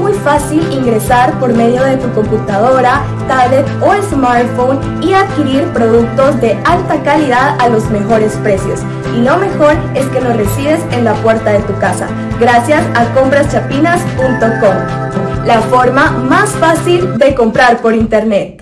Muy 0.00 0.14
fácil 0.14 0.60
ingresar 0.72 1.38
por 1.38 1.52
medio 1.52 1.82
de 1.82 1.98
tu 1.98 2.10
computadora, 2.12 3.02
tablet 3.28 3.66
o 3.80 3.94
smartphone 4.02 5.02
y 5.02 5.12
adquirir 5.12 5.64
productos 5.72 6.40
de 6.40 6.54
alta 6.64 7.02
calidad 7.02 7.56
a 7.60 7.68
los 7.68 7.88
mejores 7.90 8.32
precios. 8.42 8.80
Y 9.16 9.22
lo 9.22 9.36
mejor 9.36 9.74
es 9.94 10.06
que 10.06 10.20
los 10.20 10.36
recibes 10.36 10.80
en 10.92 11.04
la 11.04 11.14
puerta 11.14 11.50
de 11.50 11.60
tu 11.60 11.76
casa, 11.78 12.06
gracias 12.38 12.84
a 12.94 13.04
compraschapinas.com, 13.14 15.46
la 15.46 15.60
forma 15.62 16.10
más 16.10 16.50
fácil 16.52 17.18
de 17.18 17.34
comprar 17.34 17.78
por 17.78 17.94
internet. 17.94 18.59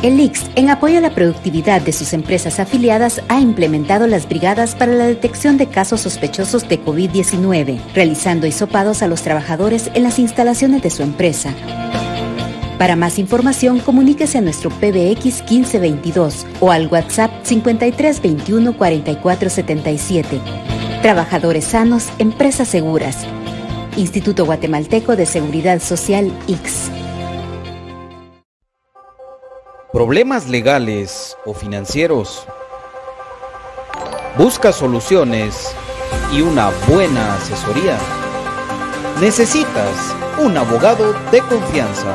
El 0.00 0.20
IX, 0.20 0.40
en 0.54 0.70
apoyo 0.70 0.98
a 0.98 1.00
la 1.00 1.10
productividad 1.10 1.82
de 1.82 1.92
sus 1.92 2.12
empresas 2.12 2.60
afiliadas, 2.60 3.20
ha 3.28 3.40
implementado 3.40 4.06
las 4.06 4.28
brigadas 4.28 4.76
para 4.76 4.92
la 4.92 5.06
detección 5.06 5.56
de 5.56 5.66
casos 5.66 6.02
sospechosos 6.02 6.68
de 6.68 6.80
COVID-19, 6.80 7.80
realizando 7.94 8.46
hisopados 8.46 9.02
a 9.02 9.08
los 9.08 9.22
trabajadores 9.22 9.90
en 9.94 10.04
las 10.04 10.20
instalaciones 10.20 10.82
de 10.82 10.90
su 10.90 11.02
empresa. 11.02 11.52
Para 12.78 12.94
más 12.94 13.18
información, 13.18 13.80
comuníquese 13.80 14.38
a 14.38 14.40
nuestro 14.40 14.70
PBX 14.70 15.42
1522 15.50 16.46
o 16.60 16.70
al 16.70 16.86
WhatsApp 16.86 17.32
5321 17.42 18.76
4477. 18.76 20.40
Trabajadores 21.02 21.64
sanos, 21.64 22.06
empresas 22.20 22.68
seguras. 22.68 23.26
Instituto 23.96 24.46
Guatemalteco 24.46 25.16
de 25.16 25.26
Seguridad 25.26 25.82
Social 25.82 26.30
X. 26.46 26.88
problemas 29.92 30.48
legales 30.48 31.36
o 31.46 31.54
financieros. 31.54 32.44
Busca 34.36 34.72
soluciones 34.72 35.74
y 36.32 36.42
una 36.42 36.70
buena 36.86 37.36
asesoría. 37.36 37.96
Necesitas 39.20 40.14
un 40.38 40.58
abogado 40.58 41.14
de 41.32 41.40
confianza. 41.40 42.14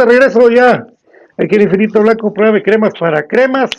De 0.00 0.06
regreso 0.06 0.50
ya. 0.50 0.86
Aquí 1.36 1.56
en 1.56 1.62
Infinito 1.62 2.00
Blanco, 2.00 2.34
prueba 2.34 2.54
de 2.54 2.62
cremas 2.62 2.92
para 2.98 3.26
cremas. 3.26 3.70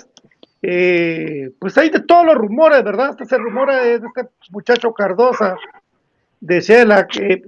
Eh, 0.62 1.52
pues 1.60 1.78
hay 1.78 1.90
de 1.90 2.02
todos 2.02 2.26
los 2.26 2.36
rumores, 2.36 2.84
¿verdad? 2.84 3.12
Este 3.12 3.26
se 3.26 3.38
rumora 3.38 3.84
de 3.84 3.96
este 3.96 4.08
muchacho 4.52 4.94
Cardosa, 4.94 5.56
de 6.40 6.62
Shela, 6.62 7.08
que 7.08 7.44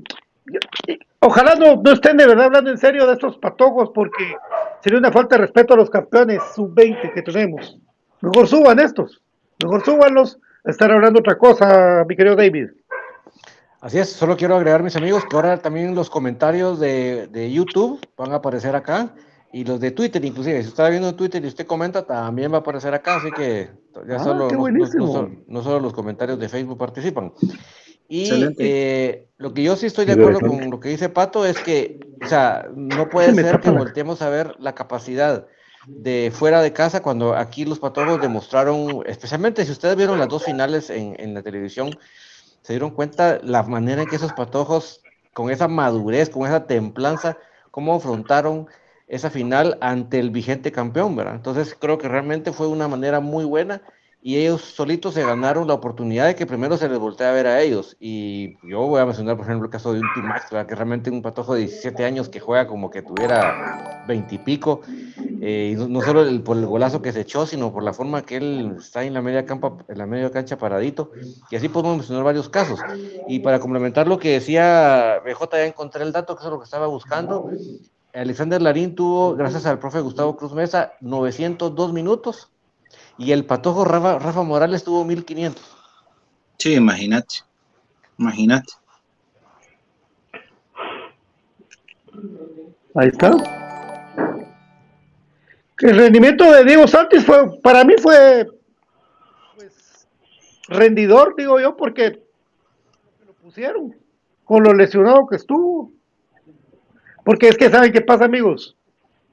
ojalá 1.19 1.55
no, 1.55 1.81
no 1.81 1.91
estén 1.91 2.17
de 2.17 2.27
verdad 2.27 2.45
hablando 2.45 2.71
en 2.71 2.77
serio 2.77 3.05
de 3.05 3.13
estos 3.13 3.37
patojos, 3.37 3.91
porque 3.93 4.35
sería 4.81 4.99
una 4.99 5.11
falta 5.11 5.35
de 5.35 5.43
respeto 5.43 5.73
a 5.73 5.77
los 5.77 5.89
campeones 5.89 6.41
sub-20 6.55 7.13
que 7.13 7.21
tenemos. 7.21 7.77
Mejor 8.21 8.47
suban 8.47 8.79
estos, 8.79 9.21
mejor 9.61 9.83
súbanlos 9.83 10.39
a 10.65 10.71
estar 10.71 10.91
hablando 10.91 11.19
otra 11.19 11.37
cosa, 11.37 12.03
mi 12.07 12.15
querido 12.15 12.35
David. 12.35 12.69
Así 13.83 13.99
es, 13.99 14.09
solo 14.13 14.37
quiero 14.37 14.55
agregar, 14.55 14.81
mis 14.81 14.95
amigos, 14.95 15.25
que 15.25 15.35
ahora 15.35 15.57
también 15.61 15.93
los 15.93 16.09
comentarios 16.09 16.79
de, 16.79 17.27
de 17.27 17.51
YouTube 17.51 17.99
van 18.17 18.31
a 18.31 18.35
aparecer 18.35 18.73
acá 18.77 19.13
y 19.51 19.65
los 19.65 19.81
de 19.81 19.91
Twitter, 19.91 20.23
inclusive, 20.23 20.61
si 20.63 20.69
está 20.69 20.87
viendo 20.87 21.09
en 21.09 21.17
Twitter 21.17 21.43
y 21.43 21.47
usted 21.47 21.67
comenta, 21.67 22.05
también 22.05 22.49
va 22.53 22.57
a 22.57 22.59
aparecer 22.61 22.93
acá, 22.93 23.15
así 23.15 23.29
que 23.31 23.69
ya 24.07 24.15
Ah, 24.15 24.19
solo, 24.23 24.47
qué 24.47 24.55
no, 24.55 24.63
no- 25.05 25.11
solo- 25.11 25.31
no 25.47 25.63
solo 25.63 25.79
los 25.81 25.93
comentarios 25.93 26.39
de 26.39 26.47
Facebook 26.47 26.77
participan. 26.77 27.33
Y 28.07 28.25
eh, 28.57 29.27
lo 29.37 29.53
que 29.53 29.63
yo 29.63 29.75
sí 29.75 29.87
estoy 29.87 30.05
de 30.05 30.13
acuerdo 30.21 30.39
con 30.61 30.69
lo 30.71 30.79
que 30.79 30.87
dice 30.89 31.09
Pato 31.09 31.45
es 31.45 31.57
que, 31.59 31.99
o 32.23 32.27
sea, 32.27 32.69
no 32.73 33.09
puede 33.09 33.33
ser 33.35 33.59
que 33.59 33.69
volteemos 33.79 34.21
a 34.21 34.29
ver 34.29 34.55
la 34.59 34.73
capacidad 34.75 35.45
de 35.87 36.31
fuera 36.33 36.61
de 36.61 36.71
casa 36.71 37.01
cuando 37.01 37.35
aquí 37.35 37.65
los 37.65 37.79
patojos 37.79 38.21
demostraron, 38.21 39.03
especialmente 39.05 39.65
si 39.65 39.71
ustedes 39.73 39.97
vieron 39.97 40.17
las 40.19 40.29
dos 40.29 40.45
finales 40.45 40.89
en, 40.89 41.15
en 41.19 41.33
la 41.33 41.43
televisión, 41.43 41.97
se 42.63 42.73
dieron 42.73 42.91
cuenta 42.91 43.39
la 43.43 43.63
manera 43.63 44.01
en 44.03 44.07
que 44.09 44.15
esos 44.15 44.33
patojos, 44.33 45.03
con 45.33 45.51
esa 45.51 45.67
madurez, 45.67 46.29
con 46.29 46.47
esa 46.47 46.65
templanza, 46.65 47.37
cómo 47.71 47.95
afrontaron 47.95 48.67
esa 49.07 49.29
final 49.29 49.77
ante 49.81 50.19
el 50.19 50.31
vigente 50.31 50.71
campeón, 50.71 51.15
¿verdad? 51.15 51.35
Entonces 51.35 51.75
creo 51.79 51.97
que 51.97 52.07
realmente 52.07 52.53
fue 52.53 52.67
una 52.67 52.87
manera 52.87 53.19
muy 53.19 53.45
buena 53.45 53.83
y 54.25 54.37
ellos 54.37 54.61
solitos 54.61 55.13
se 55.13 55.21
ganaron 55.25 55.67
la 55.67 55.73
oportunidad 55.73 56.27
de 56.27 56.35
que 56.35 56.45
primero 56.45 56.77
se 56.77 56.87
les 56.87 56.97
voltee 56.97 57.27
a 57.27 57.33
ver 57.33 57.45
a 57.45 57.61
ellos. 57.61 57.97
Y 57.99 58.55
yo 58.65 58.87
voy 58.87 59.01
a 59.01 59.05
mencionar, 59.05 59.35
por 59.35 59.45
ejemplo, 59.45 59.65
el 59.65 59.71
caso 59.71 59.91
de 59.93 59.99
un 59.99 60.07
que 60.65 60.75
realmente 60.75 61.11
un 61.11 61.21
patojo 61.21 61.53
de 61.55 61.61
17 61.61 62.05
años 62.05 62.29
que 62.29 62.39
juega 62.39 62.65
como 62.65 62.89
que 62.89 63.01
tuviera 63.01 64.05
20 64.07 64.35
y 64.35 64.37
pico, 64.37 64.79
eh, 65.41 65.73
y 65.73 65.89
no, 65.89 66.01
solo 66.01 66.21
el- 66.21 66.41
por 66.41 66.55
el 66.55 66.65
golazo 66.65 67.01
que 67.01 67.11
se 67.11 67.19
echó, 67.21 67.45
sino 67.45 67.73
por 67.73 67.83
la 67.83 67.91
forma 67.91 68.21
que 68.21 68.37
él 68.37 68.75
está 68.79 69.03
en 69.03 69.13
la 69.13 69.21
media, 69.21 69.45
campa, 69.45 69.75
en 69.89 69.97
la 69.97 70.05
media 70.05 70.31
cancha 70.31 70.57
paradito. 70.57 71.11
Y 71.51 71.57
así 71.57 71.67
podemos 71.67 71.97
mencionar 71.97 72.23
varios 72.23 72.47
casos. 72.47 72.79
Y 73.27 73.39
para 73.39 73.59
complementar 73.59 74.07
lo 74.07 74.19
que 74.19 74.31
decía 74.31 75.19
BJ, 75.25 75.57
ya 75.57 75.65
encontré 75.65 76.01
el 76.03 76.13
dato, 76.13 76.37
que 76.37 76.45
es 76.45 76.49
lo 76.49 76.59
que 76.59 76.65
estaba 76.65 76.87
buscando. 76.87 77.49
Alexander 78.13 78.61
Larín 78.61 78.95
tuvo, 78.95 79.35
gracias 79.35 79.65
al 79.65 79.79
profe 79.79 79.99
Gustavo 79.99 80.37
Cruz 80.37 80.53
Mesa, 80.53 80.93
902 81.01 81.91
minutos. 81.91 82.52
Y 83.17 83.31
el 83.31 83.45
patojo 83.45 83.85
Rafa, 83.85 84.19
Rafa 84.19 84.43
Morales 84.43 84.83
tuvo 84.83 85.05
1500. 85.05 85.63
Sí, 86.57 86.73
imagínate. 86.73 87.35
Imagínate. 88.17 88.73
Ahí 92.95 93.07
está. 93.07 93.31
El 95.79 95.97
rendimiento 95.97 96.49
de 96.51 96.63
Diego 96.63 96.87
Santos 96.87 97.25
fue, 97.25 97.59
para 97.59 97.83
mí 97.83 97.95
fue 98.01 98.47
pues, 99.55 100.07
rendidor, 100.69 101.35
digo 101.35 101.59
yo, 101.59 101.75
porque 101.75 102.21
lo 103.25 103.33
pusieron 103.33 103.95
con 104.43 104.63
lo 104.63 104.73
lesionado 104.73 105.27
que 105.27 105.35
estuvo. 105.35 105.91
Porque 107.25 107.49
es 107.49 107.57
que 107.57 107.69
saben 107.69 107.91
qué 107.91 108.01
pasa, 108.01 108.25
amigos. 108.25 108.77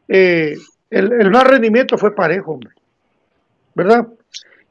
Eh, 0.09 0.57
el, 0.91 1.13
el 1.13 1.31
más 1.31 1.45
rendimiento 1.45 1.99
fue 1.99 2.15
parejo, 2.15 2.53
hombre. 2.53 2.75
¿Verdad? 3.85 4.09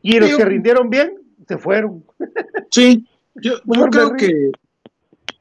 Y 0.02 0.20
los 0.20 0.36
que 0.36 0.46
rindieron 0.46 0.90
bien 0.90 1.14
se 1.48 1.58
fueron. 1.58 2.04
Sí, 2.72 3.08
yo, 3.36 3.60
creo 3.90 4.14
que 4.16 4.52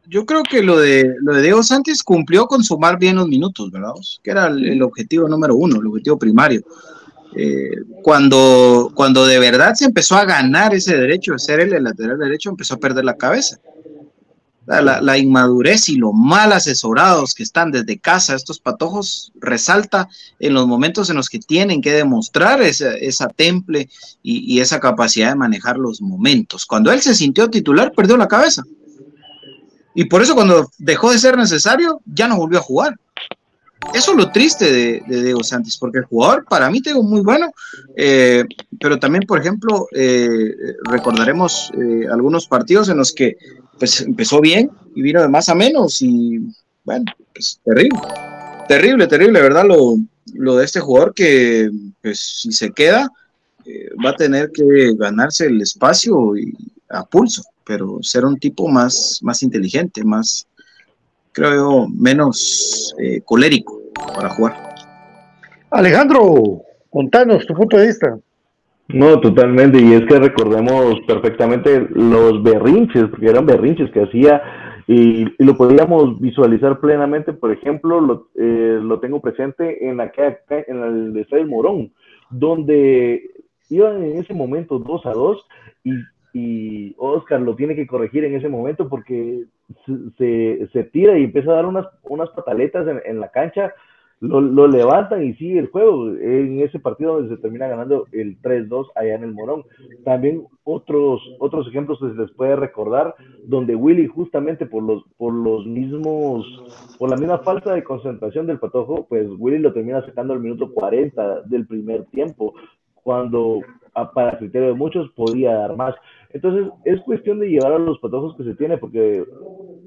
yo 0.06 0.24
creo 0.24 0.42
que 0.42 0.62
lo 0.62 0.78
de 0.78 1.14
lo 1.20 1.34
de 1.34 1.42
Diego 1.42 1.62
Sánchez 1.62 2.02
cumplió 2.02 2.46
con 2.46 2.64
sumar 2.64 2.98
bien 2.98 3.16
los 3.16 3.28
minutos, 3.28 3.70
¿verdad? 3.70 3.92
Que 4.22 4.30
era 4.30 4.46
el, 4.46 4.66
el 4.66 4.82
objetivo 4.82 5.28
número 5.28 5.54
uno, 5.54 5.80
el 5.80 5.86
objetivo 5.86 6.18
primario. 6.18 6.62
Eh, 7.36 7.70
cuando, 8.02 8.90
cuando 8.94 9.26
de 9.26 9.38
verdad 9.38 9.74
se 9.74 9.84
empezó 9.84 10.16
a 10.16 10.24
ganar 10.24 10.74
ese 10.74 10.96
derecho 10.96 11.32
de 11.32 11.38
ser 11.38 11.60
el 11.60 11.84
lateral 11.84 12.18
derecho, 12.18 12.50
empezó 12.50 12.74
a 12.74 12.78
perder 12.78 13.04
la 13.04 13.16
cabeza. 13.16 13.58
La, 14.68 15.16
inmadurez 15.16 15.88
y 15.88 15.96
lo 15.96 16.12
mal 16.12 16.52
asesorados 16.52 17.32
que 17.32 17.42
están 17.42 17.70
desde 17.72 17.98
casa, 17.98 18.34
estos 18.34 18.60
patojos, 18.60 19.32
resalta 19.40 20.08
en 20.38 20.52
los 20.52 20.66
momentos 20.66 21.08
en 21.08 21.16
los 21.16 21.30
que 21.30 21.38
tienen 21.38 21.80
que 21.80 21.92
demostrar 21.92 22.60
esa, 22.60 23.28
temple 23.28 23.88
y, 24.22 24.60
esa 24.60 24.78
capacidad 24.78 25.30
de 25.30 25.36
manejar 25.36 25.78
los 25.78 26.02
momentos. 26.02 26.66
Cuando 26.66 26.92
él 26.92 27.00
se 27.00 27.14
sintió 27.14 27.48
titular, 27.48 27.92
perdió 27.92 28.18
la 28.18 28.28
cabeza. 28.28 28.62
Y 29.94 30.04
por 30.04 30.20
eso 30.20 30.34
cuando 30.34 30.70
dejó 30.76 31.12
de 31.12 31.18
ser 31.18 31.38
necesario, 31.38 32.02
ya 32.04 32.28
no 32.28 32.36
volvió 32.36 32.58
a 32.58 32.62
jugar. 32.62 32.94
Eso 33.94 34.10
es 34.10 34.16
lo 34.16 34.30
triste 34.30 34.70
de, 34.70 35.22
Diego 35.22 35.42
Santos, 35.42 35.78
porque 35.78 35.98
el 35.98 36.04
jugador 36.04 36.44
para 36.44 36.68
mí 36.68 36.82
tengo 36.82 37.02
muy 37.02 37.22
bueno, 37.22 37.52
eh, 37.96 38.44
pero 38.78 38.98
también, 38.98 39.24
por 39.26 39.40
ejemplo, 39.40 39.86
eh, 39.94 40.52
recordaremos 40.84 41.72
eh, 41.74 42.06
algunos 42.10 42.46
partidos 42.46 42.88
en 42.88 42.98
los 42.98 43.12
que 43.12 43.36
pues 43.78 44.00
empezó 44.00 44.40
bien 44.40 44.70
y 44.94 45.02
vino 45.02 45.20
de 45.22 45.28
más 45.28 45.48
a 45.48 45.54
menos 45.54 46.00
y 46.02 46.40
bueno, 46.84 47.04
pues 47.32 47.60
terrible, 47.64 48.00
terrible, 48.68 49.06
terrible, 49.06 49.40
¿verdad? 49.42 49.64
Lo, 49.66 49.96
lo 50.34 50.56
de 50.56 50.64
este 50.64 50.80
jugador 50.80 51.14
que 51.14 51.70
pues 52.02 52.40
si 52.42 52.52
se 52.52 52.70
queda 52.70 53.08
eh, 53.64 53.90
va 54.04 54.10
a 54.10 54.16
tener 54.16 54.50
que 54.52 54.94
ganarse 54.96 55.46
el 55.46 55.60
espacio 55.60 56.36
y, 56.36 56.54
a 56.90 57.04
pulso, 57.04 57.42
pero 57.64 57.98
ser 58.02 58.24
un 58.24 58.38
tipo 58.38 58.68
más, 58.68 59.18
más 59.22 59.42
inteligente, 59.42 60.02
más, 60.04 60.46
creo 61.32 61.54
yo, 61.54 61.88
menos 61.88 62.94
eh, 62.98 63.20
colérico 63.24 63.82
para 64.14 64.30
jugar. 64.30 64.56
Alejandro, 65.70 66.62
contanos 66.88 67.46
tu 67.46 67.54
punto 67.54 67.76
de 67.76 67.88
vista. 67.88 68.18
No, 68.88 69.20
totalmente, 69.20 69.78
y 69.80 69.92
es 69.92 70.06
que 70.06 70.18
recordemos 70.18 70.98
perfectamente 71.06 71.88
los 71.90 72.42
berrinches, 72.42 73.04
porque 73.08 73.26
eran 73.28 73.44
berrinches 73.44 73.90
que 73.90 74.02
hacía 74.02 74.42
y, 74.86 75.24
y 75.38 75.44
lo 75.44 75.54
podíamos 75.58 76.18
visualizar 76.18 76.80
plenamente, 76.80 77.34
por 77.34 77.52
ejemplo, 77.52 78.00
lo, 78.00 78.28
eh, 78.34 78.78
lo 78.82 78.98
tengo 78.98 79.20
presente 79.20 79.86
en, 79.86 79.98
ca- 79.98 80.38
en 80.66 80.82
el 80.82 81.16
Estadio 81.18 81.46
Morón, 81.46 81.92
donde 82.30 83.22
iban 83.68 84.02
en 84.02 84.18
ese 84.20 84.32
momento 84.32 84.78
2 84.78 85.04
a 85.04 85.12
2 85.12 85.46
y, 85.84 85.92
y 86.32 86.94
Oscar 86.96 87.42
lo 87.42 87.54
tiene 87.56 87.76
que 87.76 87.86
corregir 87.86 88.24
en 88.24 88.36
ese 88.36 88.48
momento 88.48 88.88
porque 88.88 89.44
se, 89.84 89.94
se, 90.16 90.68
se 90.72 90.84
tira 90.84 91.18
y 91.18 91.24
empieza 91.24 91.50
a 91.50 91.56
dar 91.56 91.66
unas, 91.66 91.86
unas 92.04 92.30
pataletas 92.30 92.88
en, 92.88 93.02
en 93.04 93.20
la 93.20 93.28
cancha 93.28 93.74
lo, 94.20 94.66
levantan 94.66 95.24
y 95.24 95.34
sigue 95.34 95.58
el 95.58 95.68
juego. 95.68 96.08
En 96.16 96.60
ese 96.60 96.78
partido 96.78 97.14
donde 97.14 97.34
se 97.34 97.40
termina 97.40 97.68
ganando 97.68 98.06
el 98.12 98.40
3-2 98.40 98.88
allá 98.94 99.14
en 99.14 99.24
el 99.24 99.32
Morón. 99.32 99.64
También 100.04 100.46
otros, 100.64 101.22
otros 101.38 101.68
ejemplos 101.68 101.98
que 102.00 102.10
se 102.10 102.20
les 102.20 102.30
puede 102.32 102.56
recordar, 102.56 103.14
donde 103.44 103.74
Willy 103.74 104.06
justamente 104.06 104.66
por 104.66 104.82
los, 104.82 105.04
por 105.16 105.32
los 105.32 105.66
mismos, 105.66 106.46
por 106.98 107.10
la 107.10 107.16
misma 107.16 107.38
falta 107.38 107.74
de 107.74 107.84
concentración 107.84 108.46
del 108.46 108.58
patojo, 108.58 109.06
pues 109.08 109.28
Willy 109.38 109.58
lo 109.58 109.72
termina 109.72 110.04
sacando 110.04 110.32
al 110.32 110.40
minuto 110.40 110.72
40 110.72 111.42
del 111.42 111.66
primer 111.66 112.04
tiempo, 112.06 112.54
cuando 112.94 113.60
para 114.14 114.38
criterio 114.38 114.68
de 114.68 114.74
muchos 114.74 115.10
podía 115.12 115.54
dar 115.54 115.76
más. 115.76 115.94
Entonces, 116.30 116.70
es 116.84 117.00
cuestión 117.00 117.38
de 117.38 117.48
llevar 117.48 117.72
a 117.72 117.78
los 117.78 117.98
patojos 118.00 118.36
que 118.36 118.44
se 118.44 118.54
tiene, 118.54 118.78
porque 118.78 119.24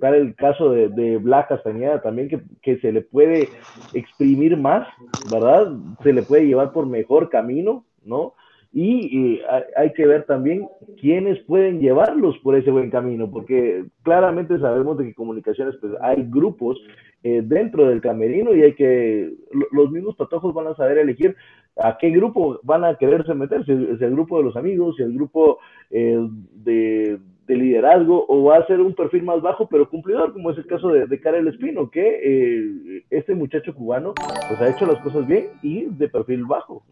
el 0.10 0.36
caso 0.36 0.72
de, 0.72 0.90
de 0.90 1.18
Black 1.18 1.50
Castañeda 1.50 2.02
también, 2.02 2.30
que, 2.30 2.42
que, 2.62 2.80
se 2.80 2.92
le 2.92 3.02
puede 3.02 3.50
exprimir 3.94 4.58
más, 4.58 4.88
¿verdad? 5.32 5.74
Se 6.04 6.14
le 6.14 6.24
puede 6.24 6.48
llevar 6.48 6.72
por 6.72 6.86
mejor 6.88 7.30
camino, 7.30 7.86
¿no? 8.04 8.34
Y, 8.74 9.42
hay, 9.76 9.92
que 9.92 10.08
ver 10.08 10.24
también 10.24 10.66
quiénes 11.00 11.40
pueden 11.40 11.82
llevarlos 11.82 12.38
por 12.40 12.56
ese 12.56 12.72
buen 12.72 12.90
camino, 12.90 13.30
porque 13.30 13.84
claramente 14.04 14.58
sabemos 14.60 14.98
de 14.98 15.06
que 15.06 15.14
comunicaciones, 15.14 15.76
pues 15.82 15.92
hay 16.02 16.26
grupos 16.30 16.80
eh, 17.24 17.42
dentro 17.44 17.90
del 17.90 18.00
camerino 18.00 18.56
y 18.56 18.64
hay 18.64 18.74
que, 18.76 19.34
los 19.74 19.92
mismos 19.92 20.16
patojos 20.16 20.54
van 20.54 20.68
a 20.68 20.76
saber 20.76 21.00
elegir 21.00 21.36
a 21.76 21.98
qué 21.98 22.12
grupo 22.12 22.62
van 22.64 22.86
a 22.86 22.96
quererse 22.96 23.34
meter, 23.34 23.66
si 23.66 23.74
es 23.74 24.02
el 24.02 24.12
grupo 24.12 24.38
de 24.38 24.46
los 24.46 24.56
amigos, 24.56 24.96
si 24.96 25.04
el 25.04 25.14
grupo 25.16 25.60
eh, 25.90 26.26
de, 26.54 27.20
liderazgo, 27.56 28.26
o 28.28 28.44
va 28.44 28.58
a 28.58 28.68
ser 28.68 28.80
un 28.80 28.94
perfil 28.94 29.24
más 29.24 29.42
bajo 29.42 29.68
pero 29.68 29.90
cumplidor, 29.90 30.34
como 30.34 30.52
es 30.52 30.58
el 30.58 30.68
caso 30.68 30.90
de, 30.90 31.08
de 31.08 31.20
Karel 31.20 31.48
Espino, 31.48 31.90
que 31.90 32.20
eh, 32.24 33.06
este 33.10 33.36
muchacho 33.36 33.74
cubano 33.74 34.14
pues 34.48 34.62
ha 34.62 34.70
hecho 34.70 34.86
las 34.86 35.02
cosas 35.02 35.28
bien 35.28 35.48
y 35.62 35.86
de 35.86 36.10
perfil 36.10 36.46
bajo. 36.46 36.84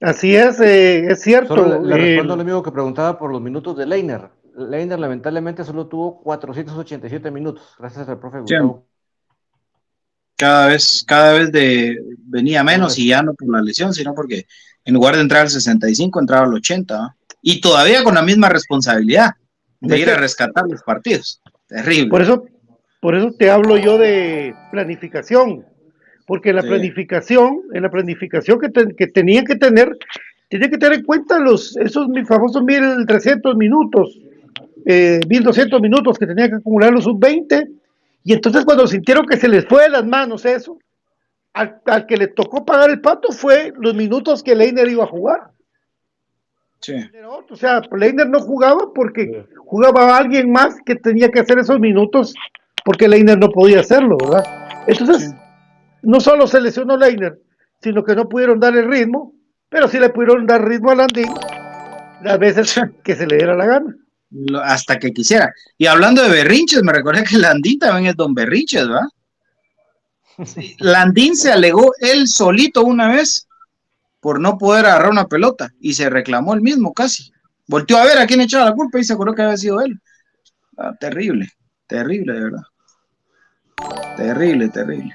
Así 0.00 0.36
es, 0.36 0.60
eh, 0.60 1.06
es 1.06 1.22
cierto. 1.22 1.80
le, 1.80 1.96
respondo 1.96 2.34
al 2.34 2.40
amigo 2.40 2.62
que 2.62 2.72
preguntaba 2.72 3.18
por 3.18 3.30
los 3.30 3.40
minutos 3.40 3.76
de 3.76 3.86
Leiner. 3.86 4.28
Leiner 4.56 4.98
lamentablemente 4.98 5.64
solo 5.64 5.86
tuvo 5.86 6.20
487 6.22 7.30
minutos, 7.30 7.74
gracias 7.78 8.08
al 8.08 8.18
profe 8.18 8.40
Gustavo 8.40 8.86
cada 10.36 10.66
vez, 10.68 11.04
cada 11.06 11.32
vez 11.34 11.52
de, 11.52 11.96
venía 12.18 12.64
menos 12.64 12.98
y 12.98 13.08
ya 13.08 13.22
no 13.22 13.34
por 13.34 13.50
la 13.50 13.62
lesión, 13.62 13.94
sino 13.94 14.14
porque 14.14 14.46
en 14.84 14.94
lugar 14.94 15.14
de 15.14 15.22
entrar 15.22 15.42
al 15.42 15.50
65, 15.50 16.20
entraba 16.20 16.46
al 16.46 16.54
80. 16.54 17.16
Y 17.46 17.60
todavía 17.60 18.02
con 18.02 18.14
la 18.14 18.22
misma 18.22 18.48
responsabilidad 18.48 19.32
de 19.80 19.98
ir 19.98 20.08
a 20.08 20.16
rescatar 20.16 20.64
los 20.66 20.82
partidos. 20.82 21.42
Terrible. 21.68 22.08
Por 22.08 22.22
eso, 22.22 22.44
por 23.00 23.14
eso 23.14 23.32
te 23.38 23.50
hablo 23.50 23.76
yo 23.76 23.98
de 23.98 24.54
planificación. 24.70 25.66
Porque 26.26 26.54
la 26.54 26.62
planificación, 26.62 27.60
en 27.74 27.82
la 27.82 27.90
planificación 27.90 28.58
que, 28.58 28.70
que 28.96 29.06
tenía 29.08 29.44
que 29.44 29.56
tener, 29.56 29.94
tenía 30.48 30.70
que 30.70 30.78
tener 30.78 31.00
en 31.00 31.04
cuenta 31.04 31.38
los, 31.38 31.76
esos 31.76 32.08
famosos 32.26 32.62
1300 32.62 33.56
minutos, 33.56 34.18
eh, 34.86 35.20
1200 35.28 35.82
minutos 35.82 36.18
que 36.18 36.26
tenía 36.26 36.48
que 36.48 36.56
acumular 36.56 36.92
los 36.94 37.04
sub-20 37.04 37.68
y 38.24 38.32
entonces 38.32 38.64
cuando 38.64 38.86
sintieron 38.86 39.26
que 39.26 39.36
se 39.36 39.48
les 39.48 39.66
fue 39.66 39.82
de 39.82 39.90
las 39.90 40.06
manos 40.06 40.46
eso, 40.46 40.78
al, 41.52 42.06
que 42.08 42.16
le 42.16 42.28
tocó 42.28 42.64
pagar 42.64 42.88
el 42.88 43.02
pato 43.02 43.32
fue 43.32 43.74
los 43.78 43.94
minutos 43.94 44.42
que 44.42 44.54
Leiner 44.54 44.88
iba 44.88 45.04
a 45.04 45.08
jugar. 45.08 45.50
Sí. 46.84 46.92
O 47.50 47.56
sea, 47.56 47.80
Leiner 47.96 48.28
no 48.28 48.40
jugaba 48.40 48.92
porque 48.94 49.46
jugaba 49.56 50.18
alguien 50.18 50.52
más 50.52 50.76
que 50.84 50.96
tenía 50.96 51.30
que 51.30 51.40
hacer 51.40 51.58
esos 51.58 51.80
minutos 51.80 52.34
porque 52.84 53.08
Leiner 53.08 53.38
no 53.38 53.48
podía 53.48 53.80
hacerlo, 53.80 54.18
¿verdad? 54.18 54.44
Entonces, 54.86 55.32
no 56.02 56.20
solo 56.20 56.46
se 56.46 56.60
lesionó 56.60 56.98
Leiner, 56.98 57.40
sino 57.80 58.04
que 58.04 58.14
no 58.14 58.28
pudieron 58.28 58.60
dar 58.60 58.76
el 58.76 58.86
ritmo, 58.86 59.32
pero 59.70 59.88
sí 59.88 59.98
le 59.98 60.10
pudieron 60.10 60.46
dar 60.46 60.62
ritmo 60.68 60.90
a 60.90 60.96
Landín 60.96 61.32
las 62.22 62.38
veces 62.38 62.78
que 63.02 63.16
se 63.16 63.26
le 63.26 63.36
diera 63.36 63.54
la 63.54 63.64
gana 63.64 63.96
hasta 64.62 64.98
que 64.98 65.12
quisiera. 65.12 65.52
Y 65.78 65.86
hablando 65.86 66.22
de 66.22 66.28
berrinches, 66.28 66.82
me 66.82 66.92
recuerda 66.92 67.24
que 67.24 67.38
Landín 67.38 67.78
también 67.78 68.10
es 68.10 68.16
don 68.16 68.34
berrinches, 68.34 68.86
¿va? 68.90 69.08
Landín 70.80 71.34
se 71.34 71.50
alegó 71.50 71.92
él 72.00 72.26
solito 72.26 72.84
una 72.84 73.08
vez 73.08 73.46
por 74.24 74.40
no 74.40 74.56
poder 74.56 74.86
agarrar 74.86 75.10
una 75.10 75.26
pelota 75.26 75.70
y 75.78 75.92
se 75.92 76.08
reclamó 76.08 76.54
el 76.54 76.62
mismo 76.62 76.94
casi. 76.94 77.30
Volteó 77.68 77.98
a 77.98 78.06
ver 78.06 78.16
a 78.16 78.26
quién 78.26 78.40
echaba 78.40 78.64
la 78.64 78.72
culpa 78.72 78.98
y 78.98 79.04
se 79.04 79.12
acordó 79.12 79.34
que 79.34 79.42
había 79.42 79.58
sido 79.58 79.82
él. 79.82 80.00
Ah, 80.78 80.94
terrible, 80.98 81.46
terrible, 81.86 82.32
de 82.32 82.40
verdad. 82.40 82.62
Terrible, 84.16 84.70
terrible. 84.70 85.14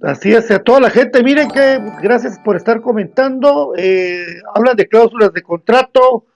Así 0.00 0.32
es, 0.32 0.48
a 0.52 0.60
toda 0.60 0.78
la 0.78 0.90
gente, 0.90 1.24
miren 1.24 1.50
que 1.50 1.80
gracias 2.00 2.38
por 2.44 2.54
estar 2.54 2.80
comentando, 2.80 3.72
eh, 3.76 4.40
hablan 4.54 4.76
de 4.76 4.86
cláusulas 4.86 5.32
de 5.32 5.42
contrato 5.42 6.26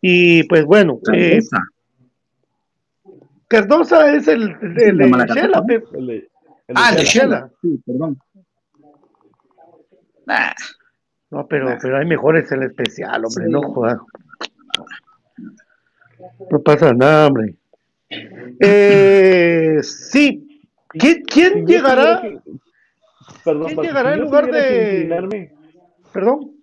y 0.00 0.42
pues 0.48 0.64
bueno. 0.64 0.98
Eh, 1.12 1.38
Cardosa 3.46 4.12
es 4.12 4.26
el, 4.26 4.56
el, 4.78 4.98
de 4.98 5.26
Shela. 5.32 5.58
ah, 5.58 5.64
el 6.68 6.96
de 6.96 7.04
Shela. 7.04 7.50
Sí, 7.60 7.80
perdón. 7.86 8.18
No, 11.30 11.46
pero, 11.46 11.76
pero 11.80 11.98
hay 11.98 12.06
mejores 12.06 12.50
en 12.52 12.62
el 12.62 12.70
especial, 12.70 13.24
hombre, 13.24 13.48
no 13.48 13.62
joda. 13.62 14.00
No 16.50 16.60
pasa 16.62 16.92
nada, 16.94 17.26
hombre. 17.26 17.56
Eh, 18.60 19.80
sí. 19.82 20.62
¿Quién, 20.88 21.22
quién 21.24 21.66
llegará? 21.66 22.22
Perdón, 23.44 23.66
¿Quién 23.66 23.80
llegará 23.80 24.14
en 24.14 24.20
lugar 24.20 24.50
de. 24.50 25.50
Perdón. 26.12 26.53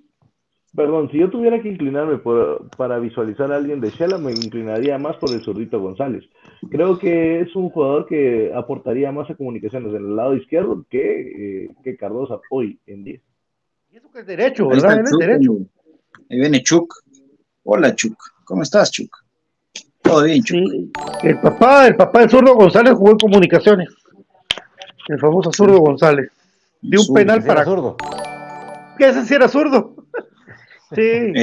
Perdón, 0.74 1.10
si 1.12 1.18
yo 1.18 1.30
tuviera 1.30 1.62
que 1.62 1.68
inclinarme 1.68 2.18
por, 2.18 2.70
para 2.78 2.98
visualizar 2.98 3.52
a 3.52 3.58
alguien 3.58 3.82
de 3.82 3.90
Shela, 3.90 4.18
me 4.18 4.32
inclinaría 4.32 4.98
más 4.98 5.18
por 5.18 5.30
el 5.32 5.44
zurdito 5.44 5.82
González. 5.82 6.24
Creo 6.70 6.98
que 6.98 7.42
es 7.42 7.54
un 7.58 7.70
jugador 7.70 8.06
que 8.06 8.54
aportaría 8.56 9.12
más 9.12 9.30
a 9.30 9.36
comunicaciones 9.36 9.90
en 9.90 10.06
el 10.06 10.16
lado 10.16 10.34
izquierdo 10.34 10.86
que, 10.90 11.66
eh, 11.66 11.70
que 11.84 11.98
Cardosa 11.98 12.40
hoy 12.50 12.80
en 12.88 13.04
día. 13.04 13.20
Y 13.92 13.98
eso 13.98 14.10
que 14.14 14.20
es 14.22 14.26
derecho, 14.26 14.70
¿verdad? 14.70 15.02
Es 15.02 15.12
derecho. 15.18 15.58
Ahí 16.30 16.40
viene 16.40 16.64
Chuk. 16.64 16.94
Hola, 17.64 17.94
Chuk. 17.94 18.16
¿Cómo 18.46 18.64
estás, 18.64 18.92
Chuk? 18.92 19.14
Todo 20.02 20.24
bien, 20.24 20.42
Chuk. 20.42 20.58
El 21.22 21.38
papá, 21.42 21.88
el 21.88 21.98
papá 21.98 22.22
del 22.22 22.30
zurdo 22.30 22.56
González 22.56 22.94
jugó 22.94 23.12
en 23.12 23.18
comunicaciones. 23.18 23.90
El 25.10 25.20
famoso 25.20 25.52
zurdo 25.52 25.80
González 25.80 26.32
de 26.82 26.98
un 26.98 27.14
penal 27.14 27.44
para. 27.44 27.66
zurdo. 27.66 27.98
¿Qué 28.98 29.10
ese 29.10 29.26
sí 29.26 29.34
era 29.34 29.50
zurdo? 29.50 30.01
Sí. 30.94 31.34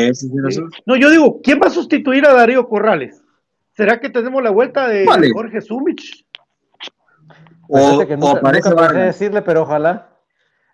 No, 0.86 0.96
yo 0.96 1.10
digo, 1.10 1.40
¿quién 1.42 1.60
va 1.62 1.66
a 1.66 1.70
sustituir 1.70 2.26
a 2.26 2.32
Darío 2.32 2.68
Corrales? 2.68 3.22
¿Será 3.76 4.00
que 4.00 4.10
tenemos 4.10 4.42
la 4.42 4.50
vuelta 4.50 4.88
de 4.88 5.06
Jorge 5.32 5.60
Sumich? 5.60 6.26
O, 7.68 8.04
que 8.06 8.16
nunca, 8.16 8.40
pensé 8.40 8.98
decirle, 8.98 9.42
pero 9.42 9.62
ojalá. 9.62 10.08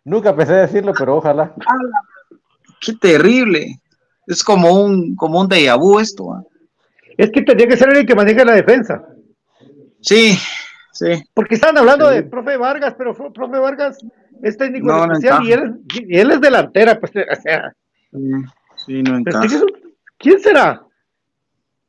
Nunca 0.04 0.34
pensé 0.34 0.54
decirlo, 0.54 0.92
pero 0.96 1.16
ojalá. 1.16 1.54
Qué 2.80 2.92
terrible. 2.94 3.80
Es 4.26 4.42
como 4.42 4.72
un, 4.72 5.16
como 5.16 5.40
un 5.40 5.48
déjà 5.48 5.76
vu 5.78 5.98
esto. 5.98 6.46
Es 7.18 7.30
que 7.30 7.42
tendría 7.42 7.68
que 7.68 7.76
ser 7.76 7.88
alguien 7.88 8.06
que 8.06 8.14
maneje 8.14 8.44
la 8.44 8.54
defensa. 8.54 9.04
Sí, 10.00 10.38
sí. 10.92 11.22
Porque 11.34 11.56
están 11.56 11.76
hablando 11.76 12.08
de 12.08 12.22
profe 12.22 12.56
Vargas, 12.56 12.94
pero 12.96 13.14
profe 13.14 13.58
Vargas 13.58 13.98
es 14.42 14.56
técnico 14.56 15.04
especial 15.04 15.44
y, 15.44 15.52
él, 15.52 16.30
es 16.30 16.40
delantera, 16.40 16.98
pues, 16.98 17.12
o 17.16 17.42
sea. 17.42 17.74
Sí, 18.12 18.18
no 18.88 19.22
¿Quién 20.18 20.40
será? 20.40 20.82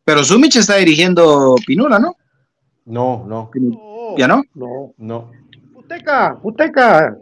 Pero 0.03 0.23
Sumich 0.23 0.55
está 0.57 0.75
dirigiendo 0.75 1.55
Pinula, 1.65 1.99
¿no? 1.99 2.15
No, 2.85 3.25
no. 3.27 3.51
¿Ya 4.17 4.27
no? 4.27 4.43
No, 4.53 4.93
no. 4.97 5.31
Futeca, 5.73 6.37
Futeca. 6.41 7.17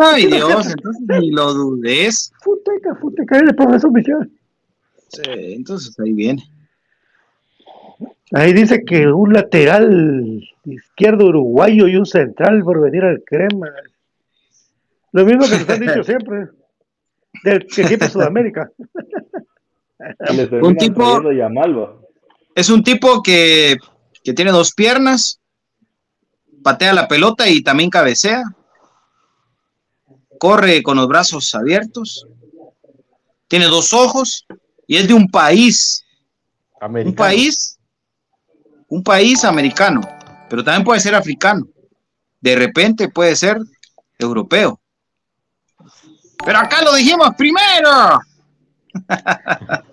Ay, 0.00 0.26
Dios, 0.26 0.66
entonces 0.70 1.02
ni 1.20 1.30
lo 1.30 1.52
dudes. 1.54 2.32
Futeca, 2.40 2.94
Futeca, 2.96 3.36
es 3.36 3.42
el 3.42 3.54
profesor 3.54 3.92
Michel. 3.92 4.30
Sí, 5.08 5.22
entonces 5.54 5.98
ahí 6.00 6.12
viene. 6.12 6.42
Ahí 8.32 8.52
dice 8.52 8.84
que 8.84 9.06
un 9.08 9.32
lateral 9.32 10.42
izquierdo 10.64 11.26
uruguayo 11.26 11.88
y 11.88 11.96
un 11.96 12.06
central 12.06 12.62
por 12.62 12.80
venir 12.80 13.04
al 13.04 13.22
crema. 13.24 13.68
Lo 15.12 15.24
mismo 15.24 15.46
que 15.46 15.58
nos 15.58 15.68
han 15.68 15.80
dicho 15.80 16.02
siempre, 16.04 16.48
del 17.42 17.62
equipo 17.62 18.04
de 18.04 18.10
Sudamérica. 18.10 18.70
un 20.62 20.76
tipo, 20.76 21.22
es 22.54 22.70
un 22.70 22.82
tipo 22.82 23.22
que, 23.22 23.76
que 24.22 24.32
tiene 24.32 24.50
dos 24.50 24.72
piernas, 24.72 25.40
patea 26.62 26.92
la 26.92 27.08
pelota 27.08 27.48
y 27.48 27.62
también 27.62 27.90
cabecea, 27.90 28.42
corre 30.38 30.82
con 30.82 30.96
los 30.96 31.08
brazos 31.08 31.54
abiertos, 31.54 32.26
tiene 33.48 33.66
dos 33.66 33.92
ojos 33.92 34.46
y 34.86 34.96
es 34.96 35.08
de 35.08 35.14
un 35.14 35.28
país, 35.28 36.04
un 36.80 37.14
país 37.14 37.78
un 38.88 39.02
país 39.02 39.44
americano, 39.44 40.00
pero 40.48 40.64
también 40.64 40.84
puede 40.84 41.00
ser 41.00 41.14
africano. 41.14 41.68
De 42.40 42.56
repente 42.56 43.08
puede 43.08 43.36
ser 43.36 43.58
europeo. 44.18 44.80
Pero 46.44 46.58
acá 46.58 46.82
lo 46.82 46.94
dijimos 46.94 47.30
primero. 47.36 48.20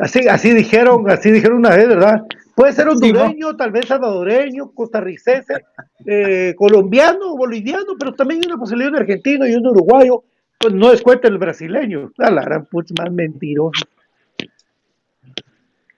Así, 0.00 0.26
así 0.26 0.54
dijeron, 0.54 1.10
así 1.10 1.30
dijeron 1.30 1.58
una 1.58 1.76
vez, 1.76 1.88
¿verdad? 1.88 2.22
Puede 2.54 2.72
ser 2.72 2.88
hondureño, 2.88 3.54
tal 3.54 3.70
vez 3.70 3.86
salvadoreño, 3.86 4.70
costarricense, 4.70 5.66
eh, 6.06 6.54
colombiano, 6.56 7.36
boliviano, 7.36 7.94
pero 7.98 8.14
también 8.14 8.40
hay 8.40 8.50
una 8.50 8.58
posibilidad 8.58 8.92
de 8.92 8.98
argentino 8.98 9.46
y 9.46 9.54
un 9.54 9.66
uruguayo. 9.66 10.24
Pues 10.58 10.74
no 10.74 10.90
descuenta 10.90 11.28
el 11.28 11.38
brasileño. 11.38 12.10
A 12.18 12.30
la 12.30 12.42
gran 12.42 12.64
puta 12.64 12.94
más 12.98 13.12
mentiroso. 13.12 13.84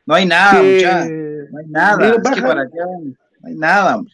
No 0.05 0.15
hay 0.17 0.27
nada, 0.27 0.63
muchachos. 0.63 1.11
No 1.51 1.59
hay 1.59 1.67
nada. 1.69 2.07
Es 2.07 2.13
que 2.13 2.43
para 2.43 2.61
allá 2.63 2.85
no 3.41 3.49
hay 3.49 3.55
nada, 3.55 3.97
hombre. 3.97 4.13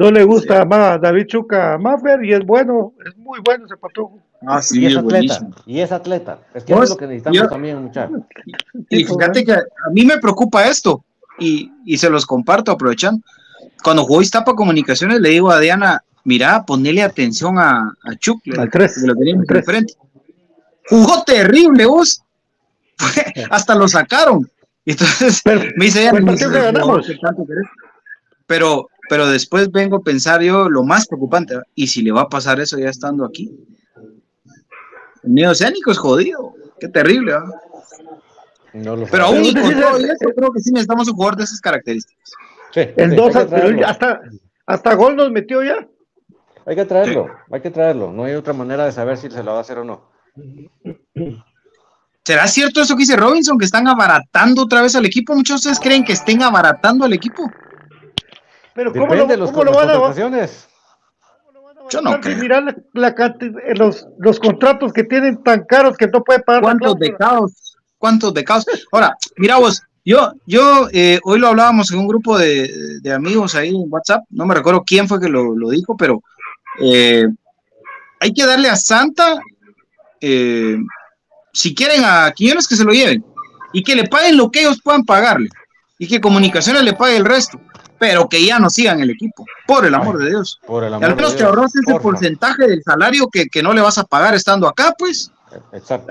No 0.00 0.10
le 0.10 0.24
gusta 0.24 0.64
más 0.64 0.98
David 0.98 1.26
Chuca 1.26 1.76
Maffer 1.76 2.24
y 2.24 2.32
es 2.32 2.40
bueno, 2.46 2.94
es 3.06 3.14
muy 3.18 3.38
bueno 3.44 3.66
ese 3.66 3.76
patojo. 3.76 4.18
Ah, 4.46 4.62
sí, 4.62 4.80
y 4.80 4.86
es, 4.86 4.96
atleta. 4.96 5.40
Y 5.66 5.80
es 5.80 5.92
atleta. 5.92 6.38
Es 6.54 6.64
que 6.64 6.72
es 6.72 6.88
lo 6.88 6.96
que 6.96 7.06
necesitamos 7.06 7.50
también, 7.50 7.82
muchachos. 7.82 8.22
Y 8.88 9.04
fíjate 9.04 9.44
que 9.44 9.52
a 9.52 9.90
mí 9.92 10.06
me 10.06 10.16
preocupa 10.16 10.66
esto, 10.66 11.04
y, 11.38 11.70
y 11.84 11.98
se 11.98 12.08
los 12.08 12.24
comparto 12.24 12.72
aprovechando. 12.72 13.22
Cuando 13.84 14.04
jugó 14.04 14.22
Iztapa 14.22 14.54
Comunicaciones, 14.54 15.20
le 15.20 15.28
digo 15.28 15.50
a 15.50 15.60
Diana, 15.60 16.02
mira, 16.24 16.64
ponele 16.64 17.02
atención 17.02 17.58
a, 17.58 17.94
a 18.02 18.16
Chuck, 18.18 18.40
al 18.56 18.70
3, 18.70 19.02
lo 19.02 19.14
teníamos 19.14 19.44
frente. 19.66 19.92
Jugó 20.88 21.24
terrible, 21.24 21.84
vos. 21.84 22.22
hasta 23.50 23.74
lo 23.74 23.86
sacaron. 23.86 24.50
Y 24.86 24.92
entonces 24.92 25.42
me 25.76 25.84
dice, 25.84 26.00
Diana, 26.00 26.20
me 26.20 26.32
dice, 26.32 26.46
pero 28.46 28.88
pero 29.10 29.26
después 29.26 29.72
vengo 29.72 29.96
a 29.96 30.02
pensar 30.02 30.40
yo 30.40 30.68
lo 30.68 30.84
más 30.84 31.08
preocupante, 31.08 31.56
¿y 31.74 31.88
si 31.88 32.00
le 32.00 32.12
va 32.12 32.20
a 32.22 32.28
pasar 32.28 32.60
eso 32.60 32.78
ya 32.78 32.90
estando 32.90 33.24
aquí? 33.24 33.50
El 35.24 35.30
miedo 35.30 35.50
escénico 35.50 35.90
es 35.90 35.98
jodido, 35.98 36.54
qué 36.78 36.86
terrible, 36.86 37.34
pero 39.10 39.24
aún 39.24 39.44
y 39.44 39.52
con 39.52 39.62
todo 39.80 39.96
eso, 39.96 40.28
creo 40.36 40.52
que 40.52 40.60
sí 40.60 40.70
necesitamos 40.70 41.08
un 41.08 41.16
jugador 41.16 41.36
de 41.36 41.42
esas 41.42 41.60
características. 41.60 42.30
Sí, 42.72 42.82
el 42.96 43.16
2 43.16 43.36
hasta, 43.84 44.20
hasta 44.64 44.94
gol 44.94 45.16
nos 45.16 45.32
metió 45.32 45.60
ya. 45.64 45.84
Hay 46.64 46.76
que 46.76 46.84
traerlo, 46.84 47.26
hay 47.50 47.60
que 47.60 47.70
traerlo. 47.72 48.12
No 48.12 48.22
hay 48.22 48.34
otra 48.34 48.52
manera 48.52 48.84
de 48.84 48.92
saber 48.92 49.16
si 49.16 49.28
se 49.28 49.42
lo 49.42 49.50
va 49.50 49.58
a 49.58 49.62
hacer 49.62 49.78
o 49.78 49.84
no. 49.84 50.08
¿Será 52.24 52.46
cierto 52.46 52.80
eso 52.80 52.94
que 52.94 53.00
dice 53.00 53.16
Robinson, 53.16 53.58
que 53.58 53.64
están 53.64 53.88
abaratando 53.88 54.62
otra 54.62 54.82
vez 54.82 54.94
al 54.94 55.04
equipo? 55.04 55.34
Muchos 55.34 55.64
de 55.64 55.70
ustedes 55.70 55.80
creen 55.80 56.04
que 56.04 56.12
estén 56.12 56.44
abaratando 56.44 57.04
al 57.04 57.12
equipo. 57.12 57.50
Pero 58.74 58.92
¿cómo 58.92 59.14
lo, 59.14 59.36
los, 59.36 59.50
cómo 59.50 59.64
lo 59.64 59.72
van 59.72 59.90
a 59.90 60.48
Yo 61.90 62.00
no 62.00 62.20
creo. 62.20 62.38
Mirar 62.38 62.76
la, 62.94 63.08
eh, 63.08 63.74
los, 63.74 64.06
los 64.18 64.38
contratos 64.38 64.92
que 64.92 65.04
tienen 65.04 65.42
tan 65.42 65.64
caros 65.64 65.96
que 65.96 66.06
no 66.06 66.22
puede 66.22 66.40
pagar. 66.40 66.62
¿Cuántos 66.62 66.98
becados? 66.98 67.76
¿Cuántos 67.98 68.32
becados? 68.32 68.66
Ahora, 68.92 69.16
mira 69.36 69.58
vos, 69.58 69.82
yo, 70.04 70.32
yo 70.46 70.88
eh, 70.92 71.20
hoy 71.24 71.38
lo 71.38 71.48
hablábamos 71.48 71.90
en 71.90 71.98
un 71.98 72.08
grupo 72.08 72.38
de, 72.38 73.00
de, 73.00 73.12
amigos 73.12 73.54
ahí 73.54 73.68
en 73.68 73.86
WhatsApp, 73.88 74.22
no 74.30 74.46
me 74.46 74.54
recuerdo 74.54 74.84
quién 74.86 75.06
fue 75.06 75.20
que 75.20 75.28
lo, 75.28 75.54
lo 75.54 75.70
dijo, 75.70 75.96
pero 75.96 76.22
eh, 76.80 77.26
hay 78.20 78.32
que 78.32 78.46
darle 78.46 78.68
a 78.68 78.76
Santa, 78.76 79.38
si 80.20 81.74
quieren 81.74 82.02
a 82.04 82.32
Quiñones 82.34 82.68
que 82.68 82.76
se 82.76 82.84
lo 82.84 82.92
lleven 82.92 83.24
y 83.72 83.82
que 83.82 83.94
le 83.94 84.06
paguen 84.06 84.36
lo 84.36 84.50
que 84.50 84.60
ellos 84.60 84.80
puedan 84.82 85.04
pagarle 85.04 85.48
y 85.98 86.06
que 86.06 86.20
Comunicaciones 86.20 86.82
le 86.82 86.94
pague 86.94 87.16
el 87.16 87.24
resto 87.24 87.60
pero 88.00 88.30
que 88.30 88.42
ya 88.42 88.58
no 88.58 88.70
sigan 88.70 88.98
el 89.00 89.10
equipo, 89.10 89.44
por 89.66 89.84
el 89.84 89.94
amor 89.94 90.16
de 90.16 90.30
Dios. 90.30 90.58
Por 90.66 90.84
el 90.84 90.94
amor 90.94 91.04
al 91.04 91.16
menos 91.16 91.36
te 91.36 91.44
ahorras 91.44 91.70
ese 91.76 92.00
porcentaje 92.00 92.66
del 92.66 92.82
salario 92.82 93.28
que, 93.28 93.46
que, 93.46 93.62
no 93.62 93.74
le 93.74 93.82
vas 93.82 93.98
a 93.98 94.04
pagar 94.04 94.34
estando 94.34 94.66
acá, 94.66 94.94
pues. 94.98 95.30
Exacto. 95.74 96.10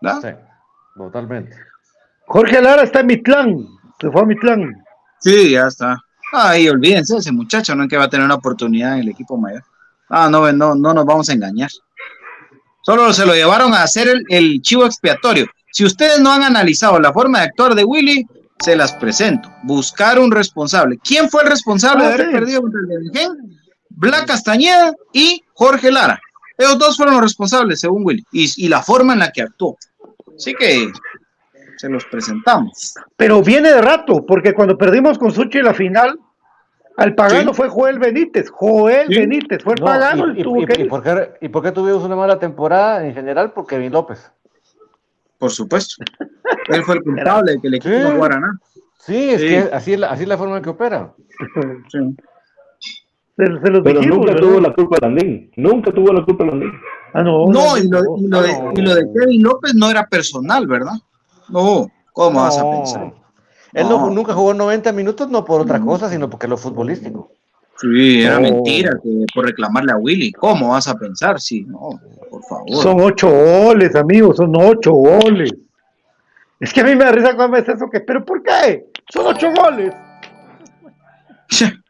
Sí, 0.00 0.28
totalmente. 0.96 1.56
Jorge 2.26 2.60
Lara 2.60 2.82
está 2.82 2.98
en 2.98 3.06
Mitlán, 3.06 3.68
se 4.00 4.10
fue 4.10 4.22
a 4.22 4.24
Mitlán. 4.24 4.84
Sí, 5.20 5.52
ya 5.52 5.68
está. 5.68 6.02
Ay, 6.32 6.68
olvídense, 6.68 7.16
ese 7.16 7.30
muchacho 7.30 7.76
no 7.76 7.84
es 7.84 7.88
que 7.88 7.96
va 7.96 8.04
a 8.04 8.10
tener 8.10 8.26
una 8.26 8.34
oportunidad 8.34 8.94
en 8.94 9.02
el 9.02 9.10
equipo 9.10 9.36
mayor. 9.36 9.62
Ah, 10.08 10.28
no, 10.28 10.50
no, 10.50 10.74
no 10.74 10.94
nos 10.94 11.06
vamos 11.06 11.28
a 11.28 11.32
engañar. 11.32 11.70
Solo 12.80 13.12
se 13.12 13.24
lo 13.24 13.34
llevaron 13.34 13.72
a 13.72 13.84
hacer 13.84 14.08
el, 14.08 14.24
el 14.28 14.60
chivo 14.62 14.84
expiatorio. 14.84 15.46
Si 15.70 15.84
ustedes 15.84 16.18
no 16.18 16.32
han 16.32 16.42
analizado 16.42 16.98
la 16.98 17.12
forma 17.12 17.38
de 17.38 17.44
actuar 17.44 17.76
de 17.76 17.84
Willy, 17.84 18.26
se 18.62 18.76
las 18.76 18.92
presento. 18.94 19.52
Buscar 19.64 20.18
un 20.18 20.30
responsable. 20.30 20.98
¿Quién 21.02 21.28
fue 21.28 21.42
el 21.42 21.50
responsable 21.50 22.04
de 22.04 22.10
ah, 22.10 22.14
haber 22.14 22.30
perdido 22.30 22.62
contra 22.62 22.80
el 22.80 23.10
Black 23.96 24.26
Castañeda 24.26 24.92
y 25.12 25.44
Jorge 25.52 25.90
Lara. 25.90 26.20
Ellos 26.58 26.78
dos 26.78 26.96
fueron 26.96 27.14
los 27.14 27.22
responsables, 27.22 27.80
según 27.80 28.04
Willy, 28.04 28.24
y, 28.32 28.68
la 28.68 28.82
forma 28.82 29.14
en 29.14 29.20
la 29.20 29.30
que 29.30 29.42
actuó. 29.42 29.76
Así 30.36 30.54
que 30.54 30.90
se 31.76 31.88
los 31.88 32.04
presentamos. 32.06 32.94
Pero 33.16 33.42
viene 33.42 33.72
de 33.72 33.80
rato, 33.80 34.24
porque 34.26 34.54
cuando 34.54 34.76
perdimos 34.76 35.18
con 35.18 35.32
Suchi 35.32 35.60
la 35.60 35.74
final, 35.74 36.18
al 36.96 37.14
pagano 37.14 37.54
fue 37.54 37.68
Joel 37.68 37.98
Benítez. 37.98 38.50
Joel 38.50 39.08
Benítez 39.08 39.62
fue 39.62 39.74
el 39.74 39.80
pagano. 39.80 40.32
Y, 40.36 40.44
por 40.44 40.66
qué, 41.02 41.32
¿Y 41.40 41.48
por 41.48 41.62
qué 41.62 41.72
tuvimos 41.72 42.04
una 42.04 42.16
mala 42.16 42.38
temporada 42.38 43.06
en 43.06 43.14
general? 43.14 43.52
Porque 43.52 43.76
Kevin 43.76 43.92
López. 43.92 44.30
Por 45.42 45.50
supuesto. 45.50 45.96
Él 46.68 46.84
fue 46.84 46.94
el 46.94 47.02
culpable 47.02 47.50
de 47.50 47.60
que 47.60 47.66
el 47.66 47.74
equipo 47.74 47.96
no 47.96 48.12
jugara 48.12 48.38
nada. 48.38 48.60
Sí, 49.00 49.30
es 49.30 49.40
que 49.40 49.58
así 49.72 49.94
es, 49.94 49.98
la, 49.98 50.10
así 50.12 50.22
es 50.22 50.28
la 50.28 50.38
forma 50.38 50.58
en 50.58 50.62
que 50.62 50.70
opera. 50.70 51.12
Sí. 51.88 51.98
Pero 53.34 54.02
nunca 54.02 54.36
tuvo 54.36 54.60
la 54.60 54.72
culpa 54.72 54.98
Landín. 55.02 55.50
Nunca 55.56 55.90
tuvo 55.90 56.12
la 56.12 56.24
culpa 56.24 56.44
Landín. 56.44 56.70
Ah, 57.12 57.24
no, 57.24 57.46
no, 57.48 57.76
y, 57.76 57.88
lo, 57.88 58.18
y, 58.18 58.28
lo 58.28 58.40
de, 58.40 58.50
y, 58.76 58.80
lo, 58.82 58.94
de, 58.94 59.04
Kevin 59.12 59.42
López 59.42 59.74
no 59.74 59.90
era 59.90 60.06
personal, 60.06 60.68
¿verdad? 60.68 60.94
No, 61.48 61.90
¿cómo 62.12 62.40
vas 62.40 62.58
a 62.58 62.70
pensar? 62.70 63.12
Él 63.72 63.88
no, 63.88 64.10
nunca 64.10 64.34
jugó 64.34 64.54
90 64.54 64.92
minutos, 64.92 65.28
no 65.28 65.44
por 65.44 65.60
otra 65.60 65.80
cosa, 65.80 66.08
sino 66.08 66.30
porque 66.30 66.46
lo 66.46 66.56
futbolístico. 66.56 67.32
Sí, 67.82 68.22
era 68.22 68.38
mentira 68.38 68.96
que 69.02 69.26
por 69.34 69.44
reclamarle 69.44 69.92
a 69.92 69.96
Willy. 69.96 70.30
¿Cómo 70.32 70.68
vas 70.68 70.86
a 70.86 70.94
pensar? 70.94 71.40
Sí, 71.40 71.64
no, 71.64 72.00
por 72.30 72.42
favor. 72.44 72.70
Son 72.80 73.00
ocho 73.00 73.28
goles, 73.28 73.96
amigos, 73.96 74.36
son 74.36 74.54
ocho 74.54 74.92
goles. 74.92 75.52
Es 76.60 76.72
que 76.72 76.80
a 76.80 76.84
mí 76.84 76.94
me 76.94 77.04
da 77.04 77.10
risa 77.10 77.34
cuando 77.34 77.54
me 77.54 77.60
dice 77.60 77.72
eso, 77.72 77.90
que, 77.90 77.98
pero 77.98 78.24
¿por 78.24 78.40
qué? 78.44 78.86
Son 79.12 79.26
ocho 79.26 79.50
goles. 79.50 79.92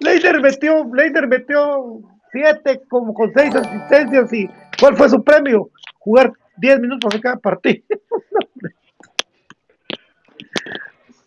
Leider 0.00 0.40
metió, 0.42 0.86
Leider 0.92 1.26
metió 1.26 2.02
siete 2.30 2.82
como 2.90 3.14
con 3.14 3.32
seis 3.32 3.54
asistencias 3.54 4.30
y 4.34 4.50
¿cuál 4.78 4.96
fue 4.98 5.08
su 5.08 5.24
premio? 5.24 5.70
Jugar 5.98 6.30
diez 6.58 6.78
minutos 6.78 7.14
en 7.14 7.20
cada 7.22 7.36
partido. 7.36 7.82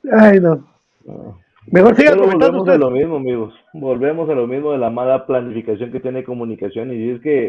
Ay, 0.11 0.39
no. 0.39 0.63
Mejor 1.73 1.95
siga 1.95 2.13
volvemos 2.13 2.69
a 2.69 2.77
lo 2.77 2.91
mismo, 2.91 3.15
amigos. 3.15 3.55
Volvemos 3.73 4.29
a 4.29 4.35
lo 4.35 4.45
mismo 4.45 4.73
de 4.73 4.77
la 4.77 4.91
mala 4.91 5.25
planificación 5.25 5.91
que 5.91 5.99
tiene 5.99 6.23
comunicación. 6.23 6.93
Y 6.93 7.09
es 7.09 7.21
que, 7.21 7.47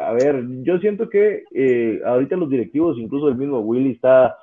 a 0.00 0.12
ver, 0.14 0.42
yo 0.62 0.78
siento 0.78 1.10
que 1.10 1.44
eh, 1.54 2.00
ahorita 2.02 2.36
los 2.36 2.48
directivos, 2.48 2.96
incluso 2.98 3.28
el 3.28 3.36
mismo 3.36 3.60
Willy, 3.60 3.90
está. 3.90 4.38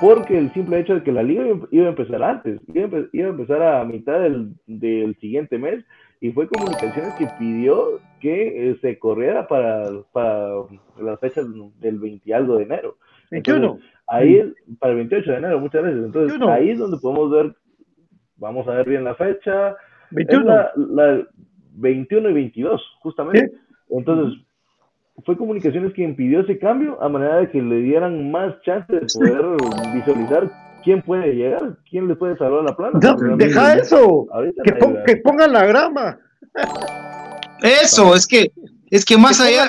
Porque 0.00 0.38
el 0.38 0.52
simple 0.52 0.78
hecho 0.78 0.94
de 0.94 1.02
que 1.02 1.10
la 1.10 1.24
liga 1.24 1.44
iba 1.72 1.86
a 1.86 1.88
empezar 1.88 2.22
antes, 2.22 2.60
iba 2.72 3.26
a 3.26 3.30
empezar 3.30 3.60
a 3.60 3.84
mitad 3.84 4.20
del, 4.20 4.52
del 4.68 5.16
siguiente 5.16 5.58
mes, 5.58 5.84
y 6.20 6.30
fue 6.30 6.46
Comunicaciones 6.46 7.14
que 7.14 7.26
pidió 7.36 8.00
que 8.20 8.70
eh, 8.70 8.78
se 8.80 8.96
corriera 9.00 9.48
para, 9.48 9.90
para 10.12 10.54
las 11.00 11.18
fechas 11.18 11.46
del 11.80 11.98
20 11.98 12.32
algo 12.32 12.58
de 12.58 12.62
enero. 12.62 12.96
21. 13.30 13.78
Ahí, 14.06 14.52
para 14.78 14.92
el 14.92 14.98
28 14.98 15.30
de 15.30 15.36
enero, 15.36 15.60
muchas 15.60 15.82
veces. 15.82 16.04
Entonces, 16.04 16.40
ahí 16.48 16.70
es 16.70 16.78
donde 16.78 16.98
podemos 16.98 17.30
ver, 17.30 17.54
vamos 18.36 18.68
a 18.68 18.72
ver 18.72 18.88
bien 18.88 19.04
la 19.04 19.14
fecha. 19.14 19.76
21. 20.10 20.44
la, 20.76 21.26
21 21.76 22.30
y 22.30 22.32
22, 22.32 22.82
justamente. 23.00 23.52
Entonces, 23.90 24.40
fue 25.24 25.36
Comunicaciones 25.36 25.92
quien 25.92 26.16
pidió 26.16 26.40
ese 26.40 26.58
cambio 26.58 27.00
a 27.02 27.08
manera 27.08 27.36
de 27.36 27.50
que 27.50 27.62
le 27.62 27.76
dieran 27.76 28.30
más 28.30 28.60
chance 28.62 28.92
de 28.92 29.00
poder 29.00 29.44
visualizar 29.94 30.50
quién 30.82 31.02
puede 31.02 31.34
llegar, 31.34 31.76
quién 31.88 32.08
le 32.08 32.16
puede 32.16 32.36
salvar 32.36 32.64
la 32.64 32.76
plana. 32.76 32.98
deja 33.36 33.74
eso, 33.76 34.26
que, 35.06 35.16
pongan 35.16 35.52
la 35.52 35.66
grama. 35.66 36.18
Eso, 37.62 38.14
es 38.14 38.26
que, 38.26 38.52
es 38.90 39.04
que 39.04 39.16
más 39.16 39.40
allá, 39.40 39.68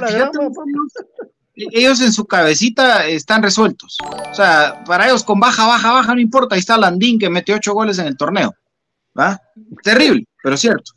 ellos 1.56 2.02
en 2.02 2.12
su 2.12 2.26
cabecita 2.26 3.08
están 3.08 3.42
resueltos. 3.42 3.98
O 4.32 4.36
sea, 4.36 4.84
para 4.86 5.08
ellos 5.08 5.24
con 5.24 5.40
baja, 5.40 5.66
baja, 5.66 5.94
baja, 5.94 6.14
no 6.14 6.22
importa. 6.22 6.56
Ahí 6.56 6.60
está 6.60 6.78
Landín 6.78 7.18
que 7.18 7.30
metió 7.30 7.56
ocho 7.56 7.74
goles 7.74 7.98
en 8.00 8.08
el 8.08 8.18
torneo. 8.18 8.54
¿Va? 9.18 9.42
Terrible, 9.82 10.26
pero 10.44 10.58
cierto. 10.58 10.92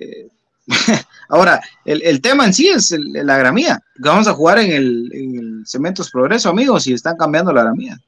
Eh, 0.00 0.28
ahora, 1.28 1.60
el, 1.84 2.20
tema 2.20 2.46
en 2.46 2.54
sí 2.54 2.68
es 2.68 2.94
la 2.98 3.36
gramía. 3.36 3.80
Vamos 3.98 4.26
a 4.26 4.34
jugar 4.34 4.58
en 4.58 4.72
el, 4.72 5.62
Cementos 5.66 6.10
Progreso, 6.10 6.48
amigos, 6.48 6.86
y 6.86 6.94
están 6.94 7.16
cambiando 7.16 7.52
la 7.52 7.72
mía. 7.74 7.98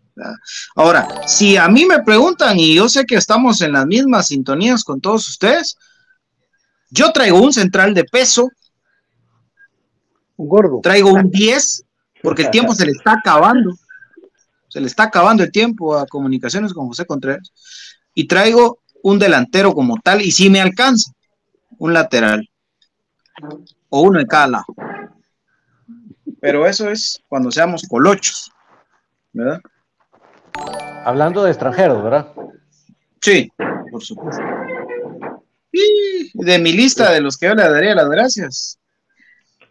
Ahora, 0.77 1.09
si 1.27 1.57
a 1.57 1.69
mí 1.69 1.87
me 1.87 2.03
preguntan, 2.03 2.59
y 2.59 2.75
yo 2.75 2.89
sé 2.89 3.05
que 3.05 3.17
estamos 3.17 3.61
en 3.61 3.73
las 3.73 3.87
mismas 3.87 4.29
sintonías 4.29 4.85
con 4.85 5.01
todos 5.01 5.29
ustedes, 5.29 5.77
yo 6.91 7.13
traigo 7.13 7.41
un 7.41 7.53
central 7.53 7.95
de 7.95 8.05
peso. 8.05 8.51
Un 10.37 10.49
gordo. 10.49 10.81
Traigo 10.83 11.13
un 11.13 11.31
10, 11.31 11.85
porque 12.23 12.43
el 12.43 12.51
tiempo 12.51 12.75
se 12.75 12.87
le 12.87 12.93
está 12.93 13.13
acabando. 13.13 13.75
Se 14.69 14.81
le 14.81 14.87
está 14.87 15.05
acabando 15.05 15.43
el 15.43 15.51
tiempo 15.51 15.97
a 15.97 16.07
comunicaciones 16.07 16.73
con 16.73 16.87
José 16.87 17.05
Contreras. 17.05 17.53
Y 18.15 18.27
traigo 18.27 18.81
un 19.03 19.19
delantero 19.19 19.75
como 19.75 19.97
tal, 20.03 20.21
y 20.23 20.31
si 20.31 20.51
me 20.51 20.61
alcanza, 20.61 21.13
un 21.79 21.93
lateral. 21.93 22.49
O 23.89 24.03
uno 24.03 24.21
en 24.21 24.27
cada 24.27 24.47
lado. 24.47 24.67
Pero 26.41 26.67
eso 26.67 26.91
es 26.91 27.23
cuando 27.29 27.51
seamos 27.51 27.83
colochos, 27.89 28.51
¿verdad? 29.33 29.61
Hablando 31.05 31.43
de 31.43 31.51
extranjeros, 31.51 32.03
¿verdad? 32.03 32.33
Sí, 33.21 33.51
por 33.91 34.03
supuesto. 34.03 34.43
Y 35.73 36.31
de 36.35 36.59
mi 36.59 36.73
lista 36.73 37.13
de 37.13 37.21
los 37.21 37.37
que 37.37 37.47
yo 37.47 37.55
le 37.55 37.69
daría 37.69 37.95
las 37.95 38.09
gracias. 38.09 38.80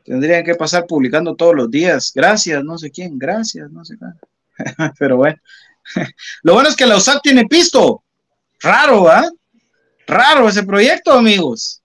Tendrían 0.10 0.43
que 0.43 0.55
pasar 0.55 0.88
publicando 0.88 1.36
todos 1.36 1.53
los 1.53 1.70
días. 1.70 2.12
Gracias, 2.16 2.64
no 2.64 2.80
sé 2.80 2.89
quién, 2.89 3.20
gracias, 3.20 3.70
no 3.70 3.86
sé 3.86 3.95
qué. 3.95 4.64
Pero 4.97 5.18
bueno. 5.18 5.38
Lo 6.41 6.55
bueno 6.55 6.70
es 6.70 6.76
que 6.76 6.88
la 6.88 6.97
USAC 6.97 7.22
tiene 7.22 7.45
pisto. 7.45 8.03
Raro, 8.60 9.07
¿ah? 9.07 9.30
Raro 10.07 10.49
ese 10.49 10.64
proyecto, 10.64 11.14
amigos. 11.14 11.84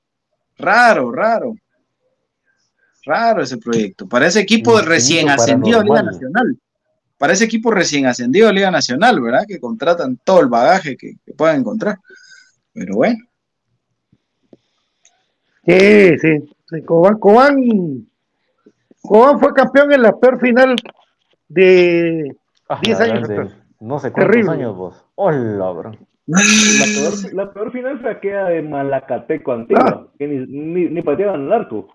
Raro, 0.56 1.12
raro. 1.12 1.54
Raro 3.04 3.42
ese 3.42 3.58
proyecto. 3.58 4.08
Para 4.08 4.26
ese 4.28 4.40
equipo 4.40 4.80
recién 4.80 5.28
ascendido 5.28 5.80
a 5.80 5.84
Liga 5.84 6.02
Nacional. 6.02 6.58
Para 7.18 7.34
ese 7.34 7.44
equipo 7.44 7.72
recién 7.72 8.06
ascendido 8.06 8.48
a 8.48 8.52
Liga 8.54 8.70
Nacional, 8.70 9.20
¿verdad? 9.20 9.44
Que 9.46 9.60
contratan 9.60 10.18
todo 10.24 10.40
el 10.40 10.46
bagaje 10.46 10.96
que, 10.96 11.18
puedan 11.36 11.60
encontrar. 11.60 11.98
Pero 12.72 12.94
bueno. 12.94 13.18
Sí, 15.66 16.18
sí. 16.18 16.82
Cobán, 16.86 17.18
Cobán, 17.18 18.08
Cobán 19.06 19.38
fue 19.38 19.52
campeón 19.52 19.92
en 19.92 20.02
la 20.02 20.12
peor 20.18 20.40
final 20.40 20.76
de 21.48 22.34
10 22.82 23.00
ah, 23.00 23.04
años 23.04 23.28
No 23.80 23.98
sé 23.98 24.10
cuántos 24.10 24.48
años 24.48 24.76
vos. 24.76 25.04
Hola, 25.14 25.70
bro. 25.70 25.92
La 26.26 27.52
peor, 27.52 27.70
final 27.70 28.00
fue 28.00 28.10
aquella 28.10 28.44
de 28.46 28.62
Malacateco 28.62 29.52
Antigua, 29.52 29.84
ah. 29.86 30.12
que 30.18 30.26
ni, 30.26 30.46
ni, 30.46 30.88
ni 30.88 31.02
pateaban 31.02 31.42
el 31.42 31.52
arco. 31.52 31.88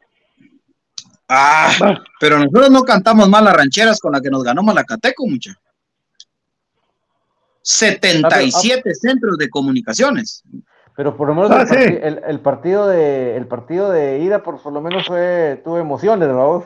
Ah, 1.28 1.72
pero 2.20 2.38
nosotros 2.38 2.70
no 2.70 2.84
cantamos 2.84 3.28
mal 3.28 3.43
las 3.43 3.55
rancheras 3.55 3.99
con 3.99 4.12
la 4.12 4.22
que 4.22 4.30
nos 4.30 4.43
ganó 4.43 4.62
Malacateco, 4.62 5.28
mucha. 5.28 5.55
77 7.64 8.82
ah, 8.84 8.93
centros 8.93 9.38
de 9.38 9.49
comunicaciones. 9.49 10.43
Pero 10.95 11.16
por 11.16 11.28
lo 11.28 11.36
menos 11.36 11.51
ah, 11.51 11.66
el, 11.72 12.39
partido 12.39 12.88
de 12.88 13.36
el 13.36 13.47
partido 13.47 13.91
de 13.91 14.20
ida 14.20 14.43
por, 14.43 14.64
lo 14.72 14.82
menos 14.82 15.07
fue 15.07 15.62
tuvo 15.64 15.80
emociones, 15.80 16.28
¿verdad? 16.28 16.64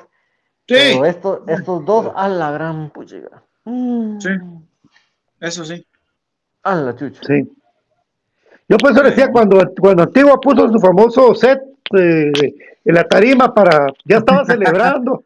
Sí. 0.74 1.00
Pero 1.00 1.46
estos 1.48 1.86
dos 1.86 2.12
a 2.16 2.28
la 2.28 2.52
gran 2.52 2.90
puchiga. 2.90 3.44
Sí. 3.66 4.30
Eso 5.40 5.66
sí. 5.66 5.86
A 6.64 6.76
la 6.76 6.96
chucha. 6.96 7.22
Sí. 7.26 7.48
Yo 8.68 8.78
por 8.78 8.92
eso 8.92 9.04
decía 9.04 9.32
cuando, 9.32 9.62
cuando 9.80 10.04
Antigua 10.04 10.40
puso 10.40 10.72
su 10.72 10.80
famoso 10.80 11.36
set 11.36 11.62
de, 11.92 12.32
en 12.86 12.96
la 12.96 13.04
tarima 13.04 13.54
para, 13.54 13.88
ya 14.06 14.18
estaba 14.18 14.46
celebrando. 14.46 15.26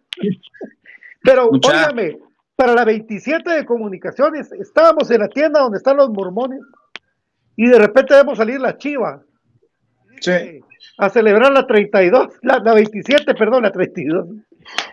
Pero, 1.23 1.49
óigame, 1.49 2.17
para 2.55 2.73
la 2.73 2.83
27 2.83 3.49
de 3.49 3.65
comunicaciones, 3.65 4.51
estábamos 4.51 5.09
en 5.11 5.21
la 5.21 5.27
tienda 5.27 5.61
donde 5.61 5.77
están 5.77 5.97
los 5.97 6.09
mormones 6.09 6.61
y 7.55 7.67
de 7.67 7.77
repente 7.77 8.15
vemos 8.15 8.37
salir 8.37 8.59
la 8.59 8.77
chiva. 8.77 9.21
Sí. 10.19 10.61
A 10.97 11.09
celebrar 11.09 11.51
la 11.51 11.67
32, 11.67 12.39
la, 12.41 12.59
la 12.59 12.73
27, 12.73 13.35
perdón, 13.35 13.63
la 13.63 13.71
32. 13.71 14.27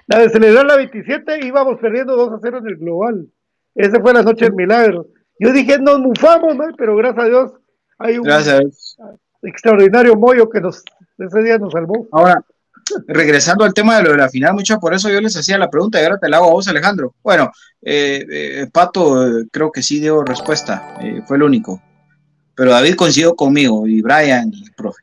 La 0.07 0.19
de 0.19 0.29
celebrar 0.31 0.67
la 0.67 0.77
27 0.77 1.47
íbamos 1.47 1.79
perdiendo 1.81 2.17
2 2.17 2.33
a 2.35 2.39
0 2.43 2.59
en 2.59 2.67
el 2.67 2.77
global. 2.77 3.27
Esa 3.75 4.01
fue 4.01 4.13
la 4.13 4.23
noche 4.23 4.45
del 4.45 4.55
milagro. 4.55 5.07
Yo 5.39 5.53
dije, 5.53 5.79
nos 5.79 5.99
mufamos, 5.99 6.55
¿no? 6.57 6.65
pero 6.77 6.97
gracias 6.97 7.25
a 7.25 7.29
Dios 7.29 7.53
hay 7.99 8.19
un 8.19 8.29
extraordinario 9.43 10.17
mollo 10.17 10.49
que 10.49 10.61
nos, 10.61 10.83
ese 11.19 11.43
día 11.43 11.59
nos 11.59 11.73
salvó. 11.73 12.07
Ahora, 12.13 12.45
regresando 13.07 13.65
al 13.65 13.75
tema 13.75 13.97
de 13.97 14.05
lo 14.05 14.11
de 14.13 14.19
la 14.19 14.29
final, 14.29 14.55
mucho 14.55 14.79
por 14.79 14.95
eso 14.95 15.09
yo 15.11 15.21
les 15.21 15.37
hacía 15.37 15.59
la 15.59 15.71
pregunta 15.71 16.01
y 16.01 16.05
ahora 16.05 16.19
te 16.19 16.29
la 16.29 16.39
hago 16.39 16.49
a 16.49 16.53
vos, 16.53 16.69
Alejandro. 16.69 17.15
Bueno, 17.23 17.51
eh, 17.83 18.25
eh, 18.31 18.67
Pato, 18.73 19.27
eh, 19.27 19.47
creo 19.51 19.71
que 19.71 19.83
sí 19.83 20.01
dio 20.01 20.23
respuesta, 20.23 20.97
fue 21.27 21.37
el 21.37 21.43
único. 21.43 21.83
Pero 22.55 22.71
David 22.71 22.95
coincidió 22.95 23.35
conmigo 23.35 23.87
y 23.87 24.01
Brian 24.01 24.51
y 24.53 24.65
el 24.65 24.73
profe. 24.73 25.03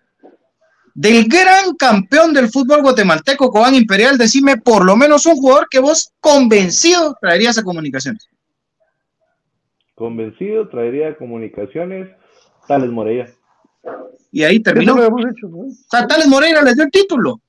Del 0.93 1.27
gran 1.27 1.75
campeón 1.75 2.33
del 2.33 2.49
fútbol 2.49 2.81
guatemalteco, 2.81 3.49
Cobán 3.49 3.75
Imperial, 3.75 4.17
decime 4.17 4.57
por 4.57 4.85
lo 4.85 4.95
menos 4.95 5.25
un 5.25 5.35
jugador 5.35 5.67
que 5.69 5.79
vos 5.79 6.11
convencido 6.19 7.17
traerías 7.21 7.57
a 7.57 7.63
comunicaciones. 7.63 8.27
Convencido 9.95 10.67
traería 10.67 11.15
comunicaciones, 11.15 12.09
Tales 12.67 12.89
Moreira. 12.89 13.31
Y 14.31 14.43
ahí 14.43 14.59
terminó. 14.59 14.95
O 14.95 15.67
sea, 15.89 16.07
Tales 16.07 16.27
Moreira 16.27 16.61
les 16.61 16.75
dio 16.75 16.83
el 16.83 16.91
título. 16.91 17.39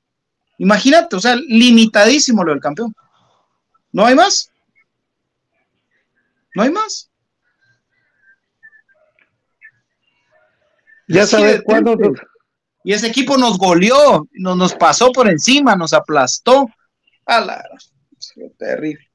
Imagínate, 0.59 1.16
o 1.16 1.20
sea, 1.20 1.34
limitadísimo 1.34 2.45
lo 2.45 2.53
del 2.53 2.61
campeón. 2.61 2.95
¿No 3.90 4.07
hay 4.07 4.14
más? 4.14 4.53
¿No 6.55 6.62
hay 6.62 6.70
más? 6.70 7.11
Ya 11.09 11.26
sabes 11.26 11.62
cuándo. 11.62 11.97
Y 12.85 12.93
ese 12.93 13.09
equipo 13.09 13.37
nos 13.37 13.59
goleó, 13.59 14.26
nos, 14.33 14.57
nos 14.57 14.74
pasó 14.74 15.12
por 15.12 15.28
encima, 15.28 15.76
nos 15.76 15.93
aplastó. 15.93 16.68
A 17.26 17.41
la... 17.41 17.62
Terrible. 18.59 19.12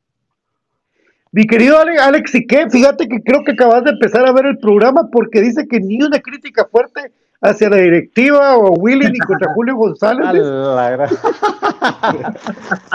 Mi 1.31 1.45
querido 1.45 1.77
Alex, 1.79 2.33
¿y 2.35 2.47
qué? 2.47 2.69
Fíjate 2.69 3.07
que 3.07 3.21
creo 3.21 3.43
que 3.43 3.51
acabas 3.51 3.83
de 3.83 3.91
empezar 3.91 4.25
a 4.25 4.31
ver 4.31 4.45
el 4.45 4.57
programa 4.57 5.09
porque 5.11 5.41
dice 5.41 5.67
que 5.67 5.79
ni 5.79 6.01
una 6.01 6.19
crítica 6.19 6.65
fuerte 6.71 7.11
hacia 7.41 7.69
la 7.69 7.75
directiva 7.77 8.57
o 8.57 8.67
a 8.67 8.71
Willy 8.71 9.11
ni 9.11 9.19
contra 9.19 9.53
Julio 9.55 9.75
González. 9.75 10.25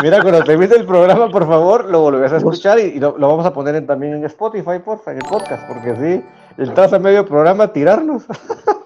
Mira, 0.03 0.23
cuando 0.23 0.43
te 0.43 0.57
viste 0.57 0.77
el 0.77 0.87
programa, 0.87 1.29
por 1.31 1.47
favor, 1.47 1.89
lo 1.89 2.01
volvés 2.01 2.33
a 2.33 2.39
escuchar 2.39 2.79
y, 2.79 2.99
lo, 2.99 3.13
vamos 3.13 3.47
a 3.47 3.53
poner 3.53 3.87
también 3.87 4.15
en 4.15 4.25
Spotify, 4.25 4.81
porfa, 4.85 5.13
en 5.13 5.19
el 5.19 5.25
podcast, 5.25 5.69
porque 5.69 5.95
sí, 5.97 6.25
estás 6.63 6.93
a 6.93 6.99
medio 6.99 7.25
programa 7.25 7.63
a 7.65 7.73
tirarnos. 7.73 8.25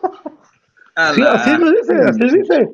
sí, 1.14 1.22
así 1.22 1.56
lo 1.56 1.70
dice, 1.70 1.94
así 1.94 2.38
dice. 2.38 2.70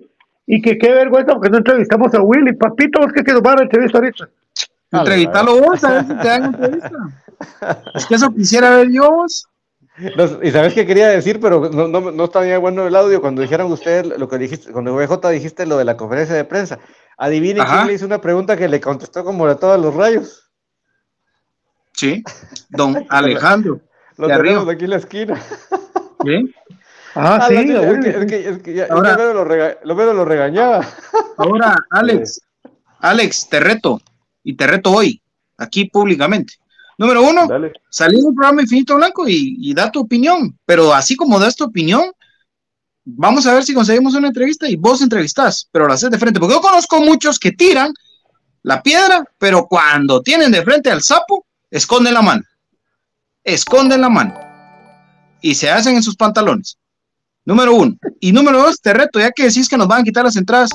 Y 0.47 0.61
que 0.61 0.79
qué 0.79 0.93
vergüenza 0.93 1.35
porque 1.35 1.51
no 1.51 1.59
entrevistamos 1.59 2.13
a 2.15 2.21
Willy. 2.21 2.53
Papito, 2.55 3.01
¿vos 3.01 3.13
qué 3.13 3.23
que 3.23 3.33
nos 3.33 3.43
van 3.43 3.61
a 3.61 3.63
entrevistar 3.63 4.03
ahorita? 4.03 4.29
Entrevistarlo 4.93 5.61
vos, 5.61 5.85
a 5.85 5.93
ver 5.93 6.03
si 6.03 6.09
te 6.09 6.29
dan 6.29 6.45
entrevista. 6.45 6.91
Es 7.95 8.07
que 8.07 8.15
eso 8.15 8.35
quisiera 8.35 8.77
ver 8.77 8.91
yo 8.91 9.11
vos 9.11 9.49
y 10.43 10.51
sabes 10.51 10.73
qué 10.73 10.87
quería 10.87 11.09
decir, 11.09 11.39
pero 11.39 11.69
no, 11.71 11.87
no, 11.87 12.11
no 12.11 12.25
estaba 12.25 12.59
bueno 12.59 12.87
el 12.87 12.97
audio 12.97 13.21
cuando 13.21 13.43
dijeron 13.43 13.71
ustedes 13.71 14.19
lo 14.19 14.29
que 14.29 14.39
dijiste, 14.39 14.73
cuando 14.73 14.95
VJ 14.95 15.29
dijiste 15.29 15.67
lo 15.67 15.77
de 15.77 15.85
la 15.85 15.97
conferencia 15.97 16.35
de 16.35 16.45
prensa. 16.45 16.79
Adivine 17.19 17.61
quién 17.65 17.87
le 17.87 17.93
hizo 17.93 18.07
una 18.07 18.21
pregunta 18.21 18.57
que 18.57 18.69
le 18.69 18.81
contestó 18.81 19.23
como 19.23 19.47
de 19.47 19.57
todos 19.57 19.81
los 19.81 19.95
rayos. 19.95 20.51
Sí, 21.93 22.25
don 22.71 23.05
Alejandro. 23.11 23.81
lo 24.17 24.29
tenemos 24.29 24.69
aquí 24.69 24.85
en 24.85 24.91
la 24.91 24.97
esquina. 24.97 25.43
¿Sí? 26.25 26.55
Ah, 27.15 27.47
sí. 27.49 27.55
es 27.55 28.27
que, 28.27 28.49
es 28.49 28.59
que, 28.63 28.75
ya, 28.75 28.87
ahora, 28.91 29.17
lo, 29.17 29.45
lo, 29.45 30.13
lo, 30.15 30.25
regañaba. 30.25 30.87
Ahora, 31.37 31.77
Alex, 31.91 32.41
Alex, 33.01 33.49
te 33.49 33.61
reto, 33.61 34.01
y 34.43 34.55
te 34.55 34.67
reto 34.67 34.93
hoy, 34.93 35.21
aquí 35.59 35.87
públicamente. 35.87 36.55
Número 36.99 37.23
uno, 37.23 37.49
salir 37.91 38.21
un 38.23 38.35
programa 38.35 38.63
Infinito 38.63 38.95
Blanco 38.97 39.25
y, 39.27 39.75
da 39.75 39.91
tu 39.91 40.01
opinión, 40.01 40.57
pero 40.65 40.95
así 40.95 41.17
como 41.17 41.39
das 41.39 41.57
tu 41.57 41.65
opinión, 41.65 42.13
vamos 43.05 43.47
a 43.47 43.55
ver 43.55 43.65
si 43.65 43.75
conseguimos 43.75 44.15
una 44.15 44.29
entrevista 44.29 44.69
y 44.69 44.77
vos 44.77 45.03
entrevistás, 45.03 45.69
pero 45.73 45.87
lo 45.87 45.95
haces 45.95 46.11
de 46.11 46.19
frente, 46.19 46.39
porque 46.39 46.55
yo 46.55 46.61
conozco 46.61 47.01
muchos 47.01 47.39
que 47.39 47.53
tiran 47.53 47.93
la 48.63 48.83
piedra, 48.83 49.25
pero 49.39 49.67
cuando 49.67 50.23
tienen 50.23 50.53
de 50.53 50.63
frente 50.63 50.91
al 50.91 51.03
sapo, 51.03 51.47
esconden 51.71 52.15
la 52.15 52.23
mano, 52.23 52.45
esconden 53.43 54.01
la 54.01 54.09
mano 54.09 54.35
y 55.41 55.55
se 55.55 55.71
hacen 55.71 55.97
en 55.97 56.03
sus 56.03 56.17
pantalones. 56.17 56.79
Número 57.45 57.75
uno. 57.75 57.97
Y 58.21 58.33
número 58.33 58.63
dos, 58.63 58.81
te 58.81 58.93
reto, 58.93 59.19
ya 59.19 59.33
que 59.33 59.45
decís 59.45 59.69
que 59.69 59.77
nos 59.77 59.89
van 59.89 60.03
a 60.03 60.05
quitar 60.05 60.25
las 60.25 60.37
entradas, 60.37 60.71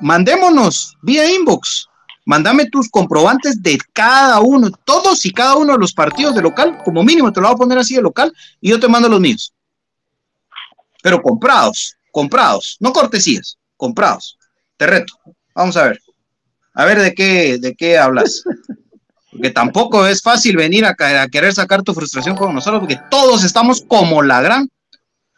mandémonos 0.00 0.96
vía 1.02 1.30
inbox 1.30 1.88
Mándame 2.28 2.68
tus 2.68 2.90
comprobantes 2.90 3.62
de 3.62 3.78
cada 3.94 4.40
uno, 4.40 4.70
todos 4.84 5.24
y 5.24 5.32
cada 5.32 5.56
uno 5.56 5.72
de 5.72 5.78
los 5.78 5.94
partidos 5.94 6.34
de 6.34 6.42
local, 6.42 6.76
como 6.84 7.02
mínimo 7.02 7.32
te 7.32 7.40
lo 7.40 7.46
voy 7.46 7.54
a 7.54 7.56
poner 7.56 7.78
así 7.78 7.94
de 7.94 8.02
local, 8.02 8.30
y 8.60 8.68
yo 8.68 8.78
te 8.78 8.86
mando 8.86 9.08
los 9.08 9.18
míos. 9.18 9.54
Pero 11.02 11.22
comprados, 11.22 11.96
comprados, 12.12 12.76
no 12.80 12.92
cortesías, 12.92 13.56
comprados. 13.78 14.36
Te 14.76 14.86
reto. 14.86 15.14
Vamos 15.54 15.78
a 15.78 15.84
ver. 15.84 16.02
A 16.74 16.84
ver 16.84 17.00
de 17.00 17.14
qué, 17.14 17.56
de 17.56 17.74
qué 17.74 17.96
hablas. 17.96 18.42
porque 19.32 19.48
tampoco 19.48 20.06
es 20.06 20.20
fácil 20.20 20.54
venir 20.54 20.84
a, 20.84 20.94
a 20.98 21.28
querer 21.28 21.54
sacar 21.54 21.82
tu 21.82 21.94
frustración 21.94 22.36
con 22.36 22.54
nosotros, 22.54 22.80
porque 22.80 23.00
todos 23.10 23.42
estamos 23.42 23.82
como 23.88 24.22
la 24.22 24.42
gran, 24.42 24.68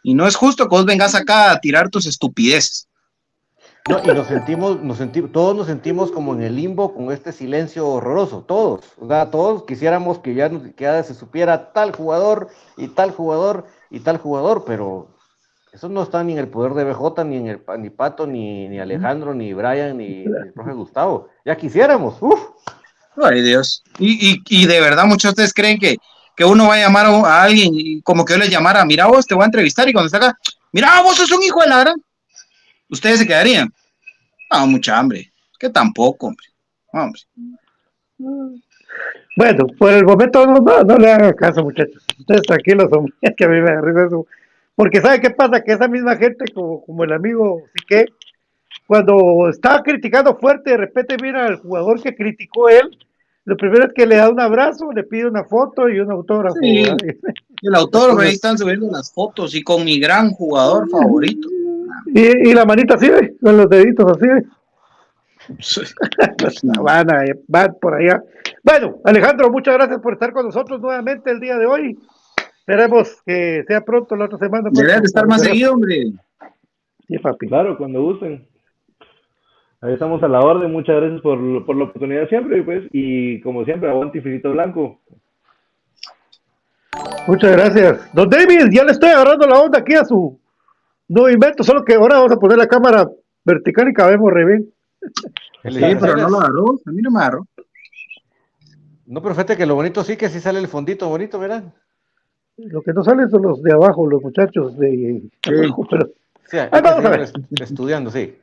y 0.03 0.13
no 0.13 0.27
es 0.27 0.35
justo 0.35 0.67
que 0.67 0.75
vos 0.75 0.85
vengas 0.85 1.15
acá 1.15 1.51
a 1.51 1.59
tirar 1.59 1.89
tus 1.89 2.05
estupideces. 2.05 2.87
No, 3.89 3.99
y 4.03 4.07
nos 4.07 4.27
sentimos, 4.27 4.79
nos 4.81 4.97
sentimos, 4.97 5.31
todos 5.31 5.55
nos 5.55 5.65
sentimos 5.65 6.11
como 6.11 6.35
en 6.35 6.43
el 6.43 6.55
limbo 6.55 6.93
con 6.93 7.11
este 7.11 7.31
silencio 7.31 7.87
horroroso, 7.87 8.45
todos, 8.47 8.85
o 8.99 9.07
sea, 9.07 9.31
todos 9.31 9.63
quisiéramos 9.65 10.19
que 10.19 10.35
ya, 10.35 10.49
que 10.49 10.83
ya 10.83 11.01
se 11.01 11.15
supiera 11.15 11.73
tal 11.73 11.91
jugador 11.95 12.49
y 12.77 12.89
tal 12.89 13.11
jugador 13.11 13.65
y 13.89 14.01
tal 14.01 14.19
jugador, 14.19 14.65
pero 14.67 15.17
eso 15.73 15.89
no 15.89 16.03
está 16.03 16.23
ni 16.23 16.33
en 16.33 16.39
el 16.39 16.49
poder 16.49 16.73
de 16.73 16.83
BJ, 16.83 17.23
ni 17.23 17.37
en 17.37 17.47
el 17.47 17.61
ni 17.79 17.89
Pato, 17.89 18.27
ni, 18.27 18.67
ni 18.67 18.79
Alejandro, 18.79 19.33
ni 19.33 19.53
Brian, 19.53 19.97
ni, 19.97 20.25
el 20.25 20.53
profe 20.53 20.73
Gustavo. 20.73 21.29
Ya 21.45 21.55
quisiéramos, 21.55 22.21
¡Uf! 22.21 22.39
Ay 23.15 23.41
Dios. 23.41 23.83
Y, 23.97 24.31
y, 24.31 24.41
y, 24.47 24.67
de 24.67 24.79
verdad 24.79 25.05
muchos 25.05 25.23
de 25.23 25.29
ustedes 25.29 25.53
creen 25.53 25.79
que, 25.79 25.97
que 26.35 26.45
uno 26.45 26.67
va 26.67 26.75
a 26.75 26.79
llamar 26.79 27.05
a, 27.05 27.43
alguien 27.43 27.71
y 27.73 28.01
como 28.01 28.25
que 28.25 28.33
yo 28.33 28.39
les 28.39 28.49
llamara, 28.49 28.85
mira 28.85 29.07
vos, 29.07 29.25
te 29.25 29.35
voy 29.35 29.43
a 29.43 29.45
entrevistar 29.45 29.87
y 29.87 29.93
cuando 29.93 30.07
está 30.07 30.17
acá, 30.17 30.37
mira 30.71 31.01
vos 31.01 31.15
sos 31.15 31.31
un 31.31 31.43
hijo 31.43 31.61
de 31.61 31.67
la 31.67 31.79
gran 31.79 31.95
¿Ustedes 32.89 33.19
se 33.19 33.27
quedarían? 33.27 33.71
No, 34.51 34.67
mucha 34.67 34.97
hambre. 34.97 35.31
Que 35.57 35.69
tampoco, 35.69 36.27
hombre. 36.27 36.45
hombre. 36.91 37.21
Bueno, 39.37 39.65
por 39.79 39.93
el 39.93 40.03
momento 40.03 40.45
no, 40.45 40.59
no, 40.59 40.97
le 40.97 41.11
hagan 41.11 41.33
caso, 41.33 41.63
muchachos. 41.63 42.05
Ustedes 42.19 42.41
tranquilos, 42.41 42.89
hombre. 42.91 43.13
Que 43.37 43.45
a 43.45 43.47
mí 43.47 43.61
me 43.61 43.71
da 43.71 44.05
eso. 44.05 44.27
Porque 44.75 44.99
¿sabe 44.99 45.21
qué 45.21 45.29
pasa? 45.29 45.63
Que 45.63 45.71
esa 45.71 45.87
misma 45.87 46.17
gente, 46.17 46.45
como, 46.53 46.83
como 46.83 47.05
el 47.05 47.13
amigo 47.13 47.63
Sique, 47.73 48.07
cuando 48.87 49.47
está 49.49 49.81
criticando 49.83 50.37
fuerte, 50.37 50.71
de 50.71 50.77
repente 50.77 51.15
mira 51.21 51.45
al 51.45 51.57
jugador 51.57 52.01
que 52.01 52.13
criticó 52.13 52.67
él, 52.67 52.97
lo 53.45 53.57
primero 53.57 53.87
es 53.87 53.93
que 53.93 54.05
le 54.05 54.17
da 54.17 54.29
un 54.29 54.39
abrazo, 54.39 54.91
le 54.91 55.03
pide 55.03 55.27
una 55.27 55.43
foto 55.43 55.89
y 55.89 55.99
un 55.99 56.11
autógrafo. 56.11 56.55
Sí, 56.61 56.83
el 57.63 57.75
autógrafo, 57.75 58.19
ahí 58.19 58.33
están 58.33 58.57
subiendo 58.57 58.89
las 58.91 59.11
fotos 59.11 59.55
y 59.55 59.63
con 59.63 59.83
mi 59.83 59.99
gran 59.99 60.31
jugador 60.31 60.89
favorito. 60.89 61.47
Y, 62.13 62.49
y 62.49 62.53
la 62.53 62.65
manita 62.65 62.95
así, 62.95 63.09
con 63.41 63.57
los 63.57 63.69
deditos 63.69 64.17
así. 64.17 64.27
van, 66.81 67.11
a, 67.11 67.23
van 67.47 67.75
por 67.81 67.95
allá. 67.95 68.23
Bueno, 68.63 68.99
Alejandro, 69.03 69.49
muchas 69.49 69.73
gracias 69.73 69.99
por 70.01 70.13
estar 70.13 70.33
con 70.33 70.45
nosotros 70.45 70.79
nuevamente 70.79 71.31
el 71.31 71.39
día 71.39 71.57
de 71.57 71.65
hoy. 71.65 71.97
Esperemos 72.59 73.21
que 73.25 73.63
sea 73.67 73.81
pronto 73.81 74.15
la 74.15 74.25
otra 74.25 74.37
semana. 74.37 74.69
Debe 74.71 74.99
de 74.99 75.05
estar 75.05 75.25
más 75.25 75.41
seguido, 75.41 75.73
hombre. 75.73 76.11
Sí, 77.07 77.17
papi. 77.17 77.47
Claro, 77.47 77.75
cuando 77.77 78.03
gusten. 78.03 78.47
Ahí 79.81 79.93
estamos 79.93 80.21
a 80.23 80.27
la 80.27 80.39
orden. 80.39 80.71
Muchas 80.71 80.95
gracias 80.95 81.21
por, 81.21 81.65
por 81.65 81.75
la 81.75 81.85
oportunidad 81.85 82.29
siempre, 82.29 82.61
pues. 82.63 82.83
Y 82.91 83.41
como 83.41 83.65
siempre, 83.65 83.89
aguante 83.89 84.19
infinito 84.19 84.51
blanco. 84.51 84.99
Muchas 87.27 87.51
gracias. 87.51 88.13
Don 88.13 88.29
David, 88.29 88.69
ya 88.71 88.83
le 88.83 88.91
estoy 88.91 89.09
agarrando 89.09 89.47
la 89.47 89.59
onda 89.59 89.79
aquí 89.79 89.93
a 89.95 90.05
su 90.05 90.39
no 91.11 91.29
invento, 91.29 91.61
solo 91.63 91.83
que 91.83 91.95
ahora 91.95 92.15
vamos 92.15 92.31
a 92.31 92.39
poner 92.39 92.57
la 92.57 92.67
cámara 92.67 93.09
vertical 93.43 93.89
y 93.89 93.93
cabemos 93.93 94.31
re 94.31 94.45
bien. 94.45 94.73
Sí, 95.63 95.95
pero 95.99 96.15
no 96.15 96.27
lo 96.27 96.39
agarró, 96.39 96.79
a 96.87 96.91
mí 96.91 97.03
no 97.03 97.11
me 97.11 97.19
agarró. 97.19 97.45
No, 99.05 99.21
pero 99.21 99.35
fíjate 99.35 99.55
que 99.55 99.67
lo 99.67 99.75
bonito 99.75 100.03
sí 100.03 100.17
que 100.17 100.27
sí 100.27 100.39
sale 100.39 100.57
el 100.57 100.67
fondito 100.67 101.07
bonito, 101.07 101.37
¿verdad? 101.37 101.71
Lo 102.57 102.81
que 102.81 102.93
no 102.93 103.03
sale 103.03 103.29
son 103.29 103.43
los 103.43 103.61
de 103.61 103.71
abajo, 103.71 104.07
los 104.07 104.23
muchachos 104.23 104.75
de 104.79 105.21
sí. 105.43 105.53
abajo, 105.53 105.87
pero... 105.87 106.09
Sí, 106.45 106.57
vamos 106.71 107.05
a 107.05 107.09
ver. 107.09 107.29
Estudiando, 107.61 108.09
sí. 108.09 108.35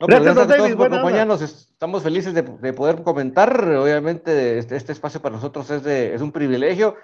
No, 0.00 0.06
gracias, 0.06 0.34
gracias 0.34 0.54
a 0.54 0.56
todos 0.56 0.76
por 0.76 0.86
acompañarnos. 0.86 1.42
Estamos 1.42 2.02
felices 2.02 2.34
de, 2.34 2.42
de, 2.42 2.72
poder 2.72 3.02
comentar. 3.02 3.68
Obviamente, 3.74 4.58
este, 4.58 4.76
este, 4.76 4.92
espacio 4.92 5.20
para 5.20 5.36
nosotros 5.36 5.70
es, 5.70 5.82
de, 5.82 6.14
es 6.14 6.22
un 6.22 6.32
privilegio 6.32 6.96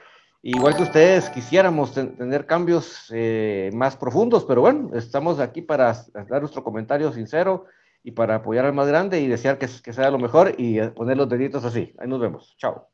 Igual 0.49 0.77
que 0.77 0.85
ustedes 0.85 1.29
quisiéramos 1.31 1.93
tener 1.93 2.47
cambios 2.47 3.07
eh, 3.11 3.69
más 3.75 3.97
profundos, 3.97 4.45
pero 4.45 4.61
bueno, 4.61 4.91
estamos 4.95 5.41
aquí 5.41 5.61
para 5.61 5.93
dar 6.31 6.41
nuestro 6.41 6.63
comentario 6.63 7.13
sincero 7.13 7.65
y 8.05 8.13
para 8.13 8.37
apoyar 8.37 8.65
al 8.65 8.73
más 8.73 8.87
grande 8.87 9.21
y 9.21 9.27
desear 9.27 9.59
que, 9.59 9.67
que 9.83 9.93
sea 9.93 10.09
lo 10.09 10.21
mejor 10.21 10.55
y 10.57 10.79
eh, 10.79 10.91
poner 10.91 11.17
los 11.17 11.29
deditos 11.29 11.65
así. 11.65 11.93
Ahí 11.99 12.07
nos 12.07 12.21
vemos. 12.21 12.55
Chao. 12.59 12.89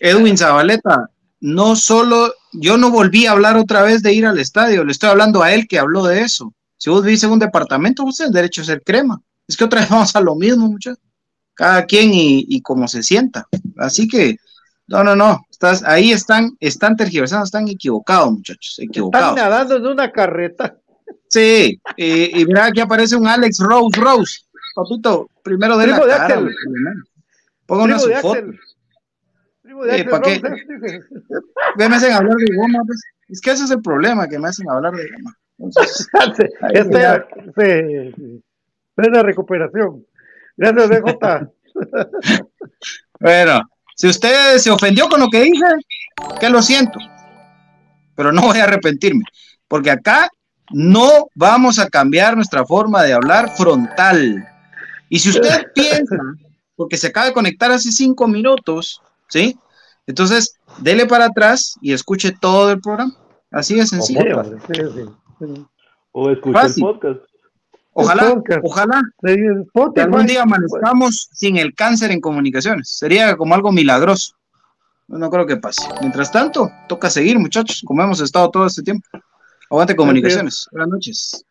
Edwin 0.00 0.36
Zabaleta, 0.36 1.08
no 1.38 1.76
solo, 1.76 2.34
yo 2.52 2.76
no 2.76 2.90
volví 2.90 3.26
a 3.26 3.30
hablar 3.30 3.56
otra 3.56 3.82
vez 3.82 4.02
de 4.02 4.12
ir 4.12 4.26
al 4.26 4.40
estadio, 4.40 4.82
le 4.82 4.90
estoy 4.90 5.10
hablando 5.10 5.40
a 5.44 5.52
él 5.54 5.68
que 5.68 5.78
habló 5.78 6.02
de 6.04 6.22
eso. 6.22 6.52
Si 6.76 6.90
vos 6.90 7.04
vivís 7.04 7.22
en 7.24 7.30
un 7.30 7.38
departamento, 7.38 8.04
vos 8.04 8.16
tenés 8.16 8.32
derecho 8.32 8.62
a 8.62 8.66
ser 8.66 8.82
crema. 8.82 9.20
Es 9.46 9.56
que 9.56 9.64
otra 9.64 9.80
vez 9.80 9.88
vamos 9.90 10.14
a 10.14 10.20
lo 10.20 10.34
mismo, 10.34 10.68
muchachos. 10.68 11.02
Cada 11.54 11.84
quien 11.84 12.12
y, 12.12 12.44
y 12.48 12.62
como 12.62 12.88
se 12.88 13.02
sienta. 13.02 13.46
Así 13.76 14.08
que 14.08 14.36
no, 14.86 15.02
no, 15.02 15.16
no. 15.16 15.46
Estás, 15.50 15.82
ahí 15.84 16.12
están, 16.12 16.56
están 16.60 16.96
tergiversando, 16.96 17.44
están 17.44 17.68
equivocados, 17.68 18.32
muchachos. 18.32 18.78
Equivocados. 18.78 19.36
Están 19.36 19.50
nadando 19.50 19.76
en 19.76 19.86
una 19.86 20.10
carreta. 20.10 20.76
Sí, 21.28 21.80
y, 21.96 22.40
y 22.40 22.44
mira 22.44 22.66
aquí 22.66 22.80
aparece 22.80 23.16
un 23.16 23.26
Alex 23.26 23.58
Rose 23.58 24.00
Rose. 24.00 24.40
Papito, 24.74 25.28
primero 25.42 25.76
de 25.78 25.86
la 25.86 25.98
de 26.00 26.06
cara. 26.06 26.42
Una 27.68 27.98
su 27.98 28.10
foto. 28.10 28.40
Primo 29.62 29.84
de 29.84 30.00
eh, 30.00 30.04
¿Para 30.04 30.22
qué? 30.22 30.42
¿Qué 31.78 31.88
me 31.88 31.96
hacen 31.96 32.12
hablar 32.12 32.36
de 32.36 32.56
goma? 32.56 32.80
Pues? 32.86 33.00
Es 33.28 33.40
que 33.40 33.52
ese 33.52 33.64
es 33.64 33.70
el 33.70 33.80
problema, 33.80 34.28
que 34.28 34.38
me 34.38 34.48
hacen 34.48 34.68
hablar 34.68 34.92
de 34.94 35.08
goma. 35.10 35.34
Entonces, 35.58 36.08
este, 36.72 37.24
este, 37.44 38.14
plena 38.94 39.22
recuperación. 39.22 40.06
Gracias, 40.56 40.90
DJ. 40.90 41.48
bueno, 43.20 43.60
si 43.96 44.08
usted 44.08 44.58
se 44.58 44.70
ofendió 44.70 45.08
con 45.08 45.20
lo 45.20 45.28
que 45.28 45.42
dije, 45.42 45.64
que 46.40 46.48
lo 46.48 46.62
siento, 46.62 46.98
pero 48.14 48.32
no 48.32 48.42
voy 48.42 48.58
a 48.58 48.64
arrepentirme, 48.64 49.24
porque 49.68 49.90
acá 49.90 50.28
no 50.70 51.28
vamos 51.34 51.78
a 51.78 51.88
cambiar 51.88 52.36
nuestra 52.36 52.64
forma 52.64 53.02
de 53.02 53.12
hablar 53.12 53.50
frontal. 53.56 54.46
Y 55.08 55.18
si 55.18 55.30
usted 55.30 55.66
piensa, 55.74 56.16
porque 56.76 56.96
se 56.96 57.08
acaba 57.08 57.26
de 57.26 57.32
conectar 57.32 57.70
hace 57.70 57.92
cinco 57.92 58.26
minutos, 58.26 59.00
¿sí? 59.28 59.58
Entonces, 60.06 60.56
dele 60.78 61.06
para 61.06 61.26
atrás 61.26 61.76
y 61.80 61.92
escuche 61.92 62.32
todo 62.32 62.70
el 62.70 62.80
programa. 62.80 63.14
Así 63.50 63.76
de 63.76 63.86
sencillo. 63.86 64.42
O 66.12 66.30
escuche 66.30 66.66
el 66.66 66.74
podcast. 66.80 67.20
Ojalá, 67.96 68.42
ojalá 68.62 69.02
que 69.22 70.00
algún 70.00 70.26
día 70.26 70.42
amanezcamos 70.42 71.28
sin 71.32 71.56
el 71.58 71.74
cáncer 71.74 72.10
en 72.10 72.20
comunicaciones. 72.20 72.98
Sería 72.98 73.36
como 73.36 73.54
algo 73.54 73.70
milagroso. 73.70 74.34
No 75.06 75.30
creo 75.30 75.46
que 75.46 75.56
pase. 75.56 75.86
Mientras 76.00 76.32
tanto, 76.32 76.70
toca 76.88 77.08
seguir, 77.08 77.38
muchachos, 77.38 77.82
como 77.86 78.02
hemos 78.02 78.20
estado 78.20 78.50
todo 78.50 78.66
este 78.66 78.82
tiempo. 78.82 79.06
Aguante 79.70 79.94
comunicaciones. 79.94 80.66
Buenas 80.72 80.88
noches. 80.88 81.44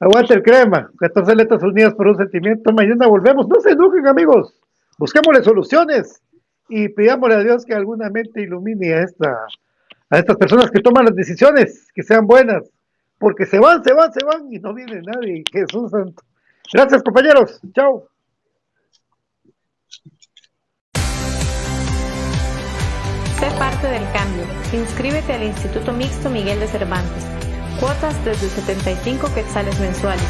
Aguante 0.00 0.34
el 0.34 0.42
crema. 0.42 0.90
14 0.98 1.34
letras 1.34 1.62
unidas 1.62 1.94
por 1.94 2.08
un 2.08 2.16
sentimiento. 2.18 2.70
Mañana 2.72 3.06
volvemos. 3.06 3.48
No 3.48 3.58
se 3.60 3.70
enojen, 3.70 4.06
amigos. 4.06 4.54
Busquémosle 4.98 5.42
soluciones 5.42 6.20
y 6.68 6.90
pidámosle 6.90 7.36
a 7.36 7.42
Dios 7.42 7.64
que 7.64 7.74
alguna 7.74 8.10
mente 8.10 8.42
ilumine 8.42 8.92
a, 8.92 9.02
esta, 9.02 9.46
a 10.10 10.18
estas 10.18 10.36
personas 10.36 10.70
que 10.70 10.80
toman 10.80 11.06
las 11.06 11.14
decisiones, 11.14 11.86
que 11.94 12.02
sean 12.02 12.26
buenas 12.26 12.64
porque 13.18 13.46
se 13.46 13.58
van, 13.58 13.82
se 13.82 13.92
van, 13.92 14.12
se 14.12 14.24
van 14.24 14.52
y 14.52 14.58
no 14.58 14.72
viene 14.72 15.02
nadie. 15.02 15.42
Jesús 15.50 15.90
Santo. 15.90 16.22
Gracias, 16.72 17.02
compañeros. 17.02 17.60
Chao. 17.74 18.08
Sé 23.38 23.50
parte 23.58 23.86
del 23.88 24.04
cambio. 24.12 24.44
Inscríbete 24.72 25.32
al 25.32 25.44
Instituto 25.44 25.92
Mixto 25.92 26.30
Miguel 26.30 26.60
de 26.60 26.66
Cervantes. 26.66 27.24
Cuotas 27.80 28.24
desde 28.24 28.48
75 28.48 29.32
quetzales 29.34 29.78
mensuales. 29.80 30.26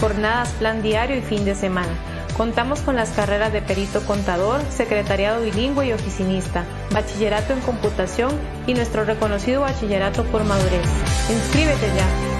Jornadas, 0.00 0.52
plan 0.54 0.82
diario 0.82 1.16
y 1.16 1.22
fin 1.22 1.44
de 1.44 1.54
semana 1.54 2.13
Contamos 2.36 2.80
con 2.80 2.96
las 2.96 3.10
carreras 3.10 3.52
de 3.52 3.62
perito 3.62 4.04
contador, 4.06 4.60
secretariado 4.70 5.42
bilingüe 5.42 5.86
y 5.86 5.92
oficinista, 5.92 6.64
bachillerato 6.90 7.52
en 7.52 7.60
computación 7.60 8.32
y 8.66 8.74
nuestro 8.74 9.04
reconocido 9.04 9.60
bachillerato 9.60 10.24
por 10.24 10.42
madurez. 10.44 10.88
Inscríbete 11.30 11.86
ya. 11.94 12.33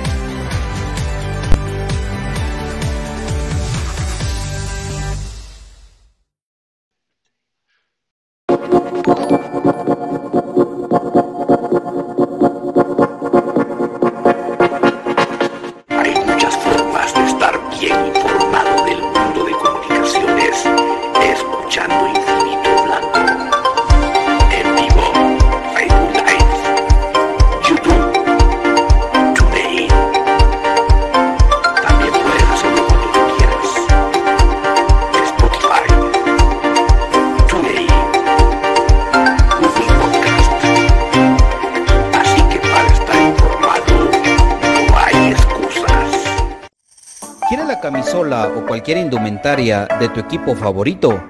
Indumentaria 48.92 49.86
de 49.98 50.08
tu 50.10 50.20
equipo 50.20 50.54
favorito? 50.54 51.24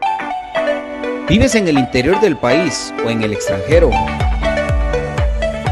¿Vives 1.29 1.55
en 1.55 1.69
el 1.69 1.79
interior 1.79 2.21
del 2.21 2.37
país 2.37 2.93
o 3.05 3.11
en 3.11 3.23
el 3.23 3.33
extranjero? 3.33 3.91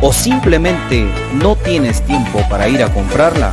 ¿O 0.00 0.12
simplemente 0.12 1.06
no 1.34 1.56
tienes 1.56 2.00
tiempo 2.02 2.40
para 2.48 2.68
ir 2.68 2.82
a 2.82 2.88
comprarla? 2.88 3.52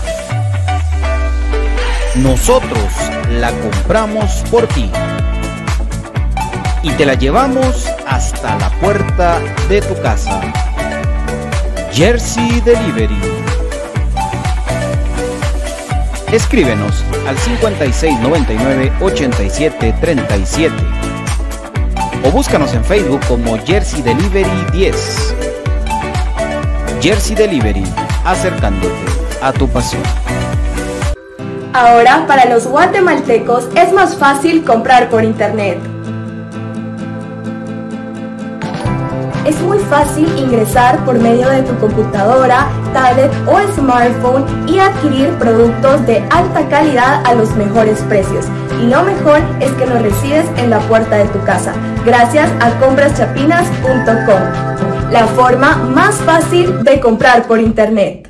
Nosotros 2.15 2.87
la 3.31 3.51
compramos 3.51 4.43
por 4.49 4.67
ti 4.67 4.89
y 6.83 6.91
te 6.91 7.05
la 7.05 7.15
llevamos 7.15 7.87
hasta 8.07 8.57
la 8.57 8.69
puerta 8.79 9.39
de 9.67 9.81
tu 9.81 9.99
casa. 10.01 10.41
Jersey 11.91 12.61
Delivery. 12.61 13.19
Escríbenos 16.31 17.03
al 17.29 17.37
5699 17.37 18.91
8737 19.01 20.73
o 22.25 22.31
búscanos 22.31 22.73
en 22.73 22.83
Facebook 22.83 23.21
como 23.27 23.55
Jersey 23.59 24.01
Delivery 24.01 24.49
10. 24.73 25.35
Jersey 26.99 27.35
Delivery, 27.35 27.83
acercándote 28.25 28.95
a 29.41 29.53
tu 29.53 29.69
pasión. 29.69 30.01
Ahora 31.73 32.25
para 32.27 32.45
los 32.45 32.65
guatemaltecos 32.65 33.69
es 33.75 33.93
más 33.93 34.17
fácil 34.17 34.65
comprar 34.65 35.09
por 35.09 35.23
internet. 35.23 35.77
Muy 39.79 39.89
fácil 39.89 40.27
ingresar 40.37 41.03
por 41.05 41.17
medio 41.19 41.49
de 41.49 41.63
tu 41.63 41.75
computadora, 41.79 42.67
tablet 42.93 43.31
o 43.47 43.59
smartphone 43.73 44.45
y 44.67 44.79
adquirir 44.79 45.29
productos 45.37 46.05
de 46.05 46.17
alta 46.29 46.67
calidad 46.69 47.25
a 47.25 47.33
los 47.33 47.55
mejores 47.55 47.99
precios. 48.03 48.45
Y 48.81 48.87
lo 48.87 49.03
mejor 49.03 49.41
es 49.59 49.71
que 49.73 49.85
los 49.85 50.01
recibes 50.01 50.45
en 50.57 50.69
la 50.69 50.79
puerta 50.79 51.17
de 51.17 51.25
tu 51.25 51.43
casa, 51.43 51.73
gracias 52.05 52.49
a 52.59 52.71
compraschapinas.com, 52.79 55.11
la 55.11 55.27
forma 55.27 55.75
más 55.77 56.15
fácil 56.15 56.83
de 56.83 56.99
comprar 56.99 57.43
por 57.43 57.59
internet. 57.59 58.28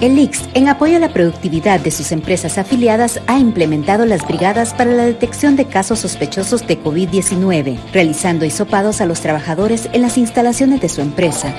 El 0.00 0.18
IX, 0.18 0.48
en 0.54 0.68
apoyo 0.68 0.96
a 0.96 0.98
la 0.98 1.12
productividad 1.12 1.78
de 1.78 1.90
sus 1.90 2.10
empresas 2.10 2.56
afiliadas, 2.56 3.20
ha 3.26 3.38
implementado 3.38 4.06
las 4.06 4.26
brigadas 4.26 4.72
para 4.72 4.92
la 4.92 5.04
detección 5.04 5.56
de 5.56 5.66
casos 5.66 5.98
sospechosos 5.98 6.66
de 6.66 6.82
COVID-19, 6.82 7.78
realizando 7.92 8.46
hisopados 8.46 9.02
a 9.02 9.06
los 9.06 9.20
trabajadores 9.20 9.90
en 9.92 10.00
las 10.00 10.16
instalaciones 10.16 10.80
de 10.80 10.88
su 10.88 11.02
empresa. 11.02 11.54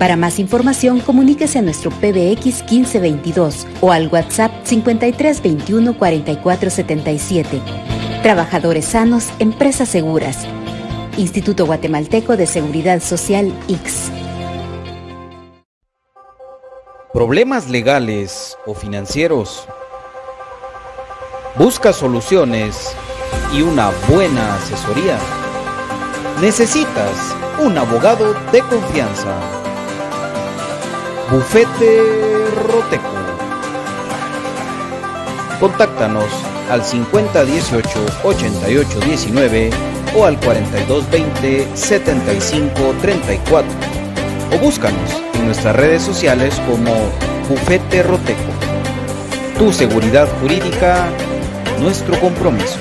Para 0.00 0.16
más 0.16 0.40
información, 0.40 0.98
comuníquese 0.98 1.60
a 1.60 1.62
nuestro 1.62 1.92
PBX 1.92 2.64
1522 2.68 3.68
o 3.80 3.92
al 3.92 4.08
WhatsApp 4.08 4.50
5321 4.64 5.96
4477. 5.96 7.60
Trabajadores 8.24 8.84
sanos, 8.84 9.28
empresas 9.38 9.88
seguras. 9.88 10.38
Instituto 11.16 11.66
Guatemalteco 11.66 12.36
de 12.36 12.48
Seguridad 12.48 13.00
Social 13.00 13.52
X. 13.68 14.10
¿Problemas 17.12 17.68
legales 17.68 18.56
o 18.64 18.72
financieros? 18.72 19.68
¿Busca 21.56 21.92
soluciones 21.92 22.96
y 23.52 23.60
una 23.60 23.90
buena 24.08 24.54
asesoría? 24.54 25.18
Necesitas 26.40 27.36
un 27.60 27.76
abogado 27.76 28.32
de 28.50 28.62
confianza. 28.62 29.36
Bufete 31.30 32.00
Roteco. 32.66 33.12
Contáctanos 35.60 36.30
al 36.70 36.82
5018 36.82 38.06
8819 38.24 39.70
o 40.16 40.24
al 40.24 40.40
4220 40.40 41.76
7534 41.76 43.70
o 44.54 44.58
búscanos 44.58 45.22
nuestras 45.42 45.76
redes 45.76 46.02
sociales 46.02 46.54
como 46.66 46.92
Bufete 47.48 48.02
Roteco. 48.02 48.52
Tu 49.58 49.72
seguridad 49.72 50.28
jurídica, 50.40 51.06
nuestro 51.80 52.18
compromiso. 52.20 52.78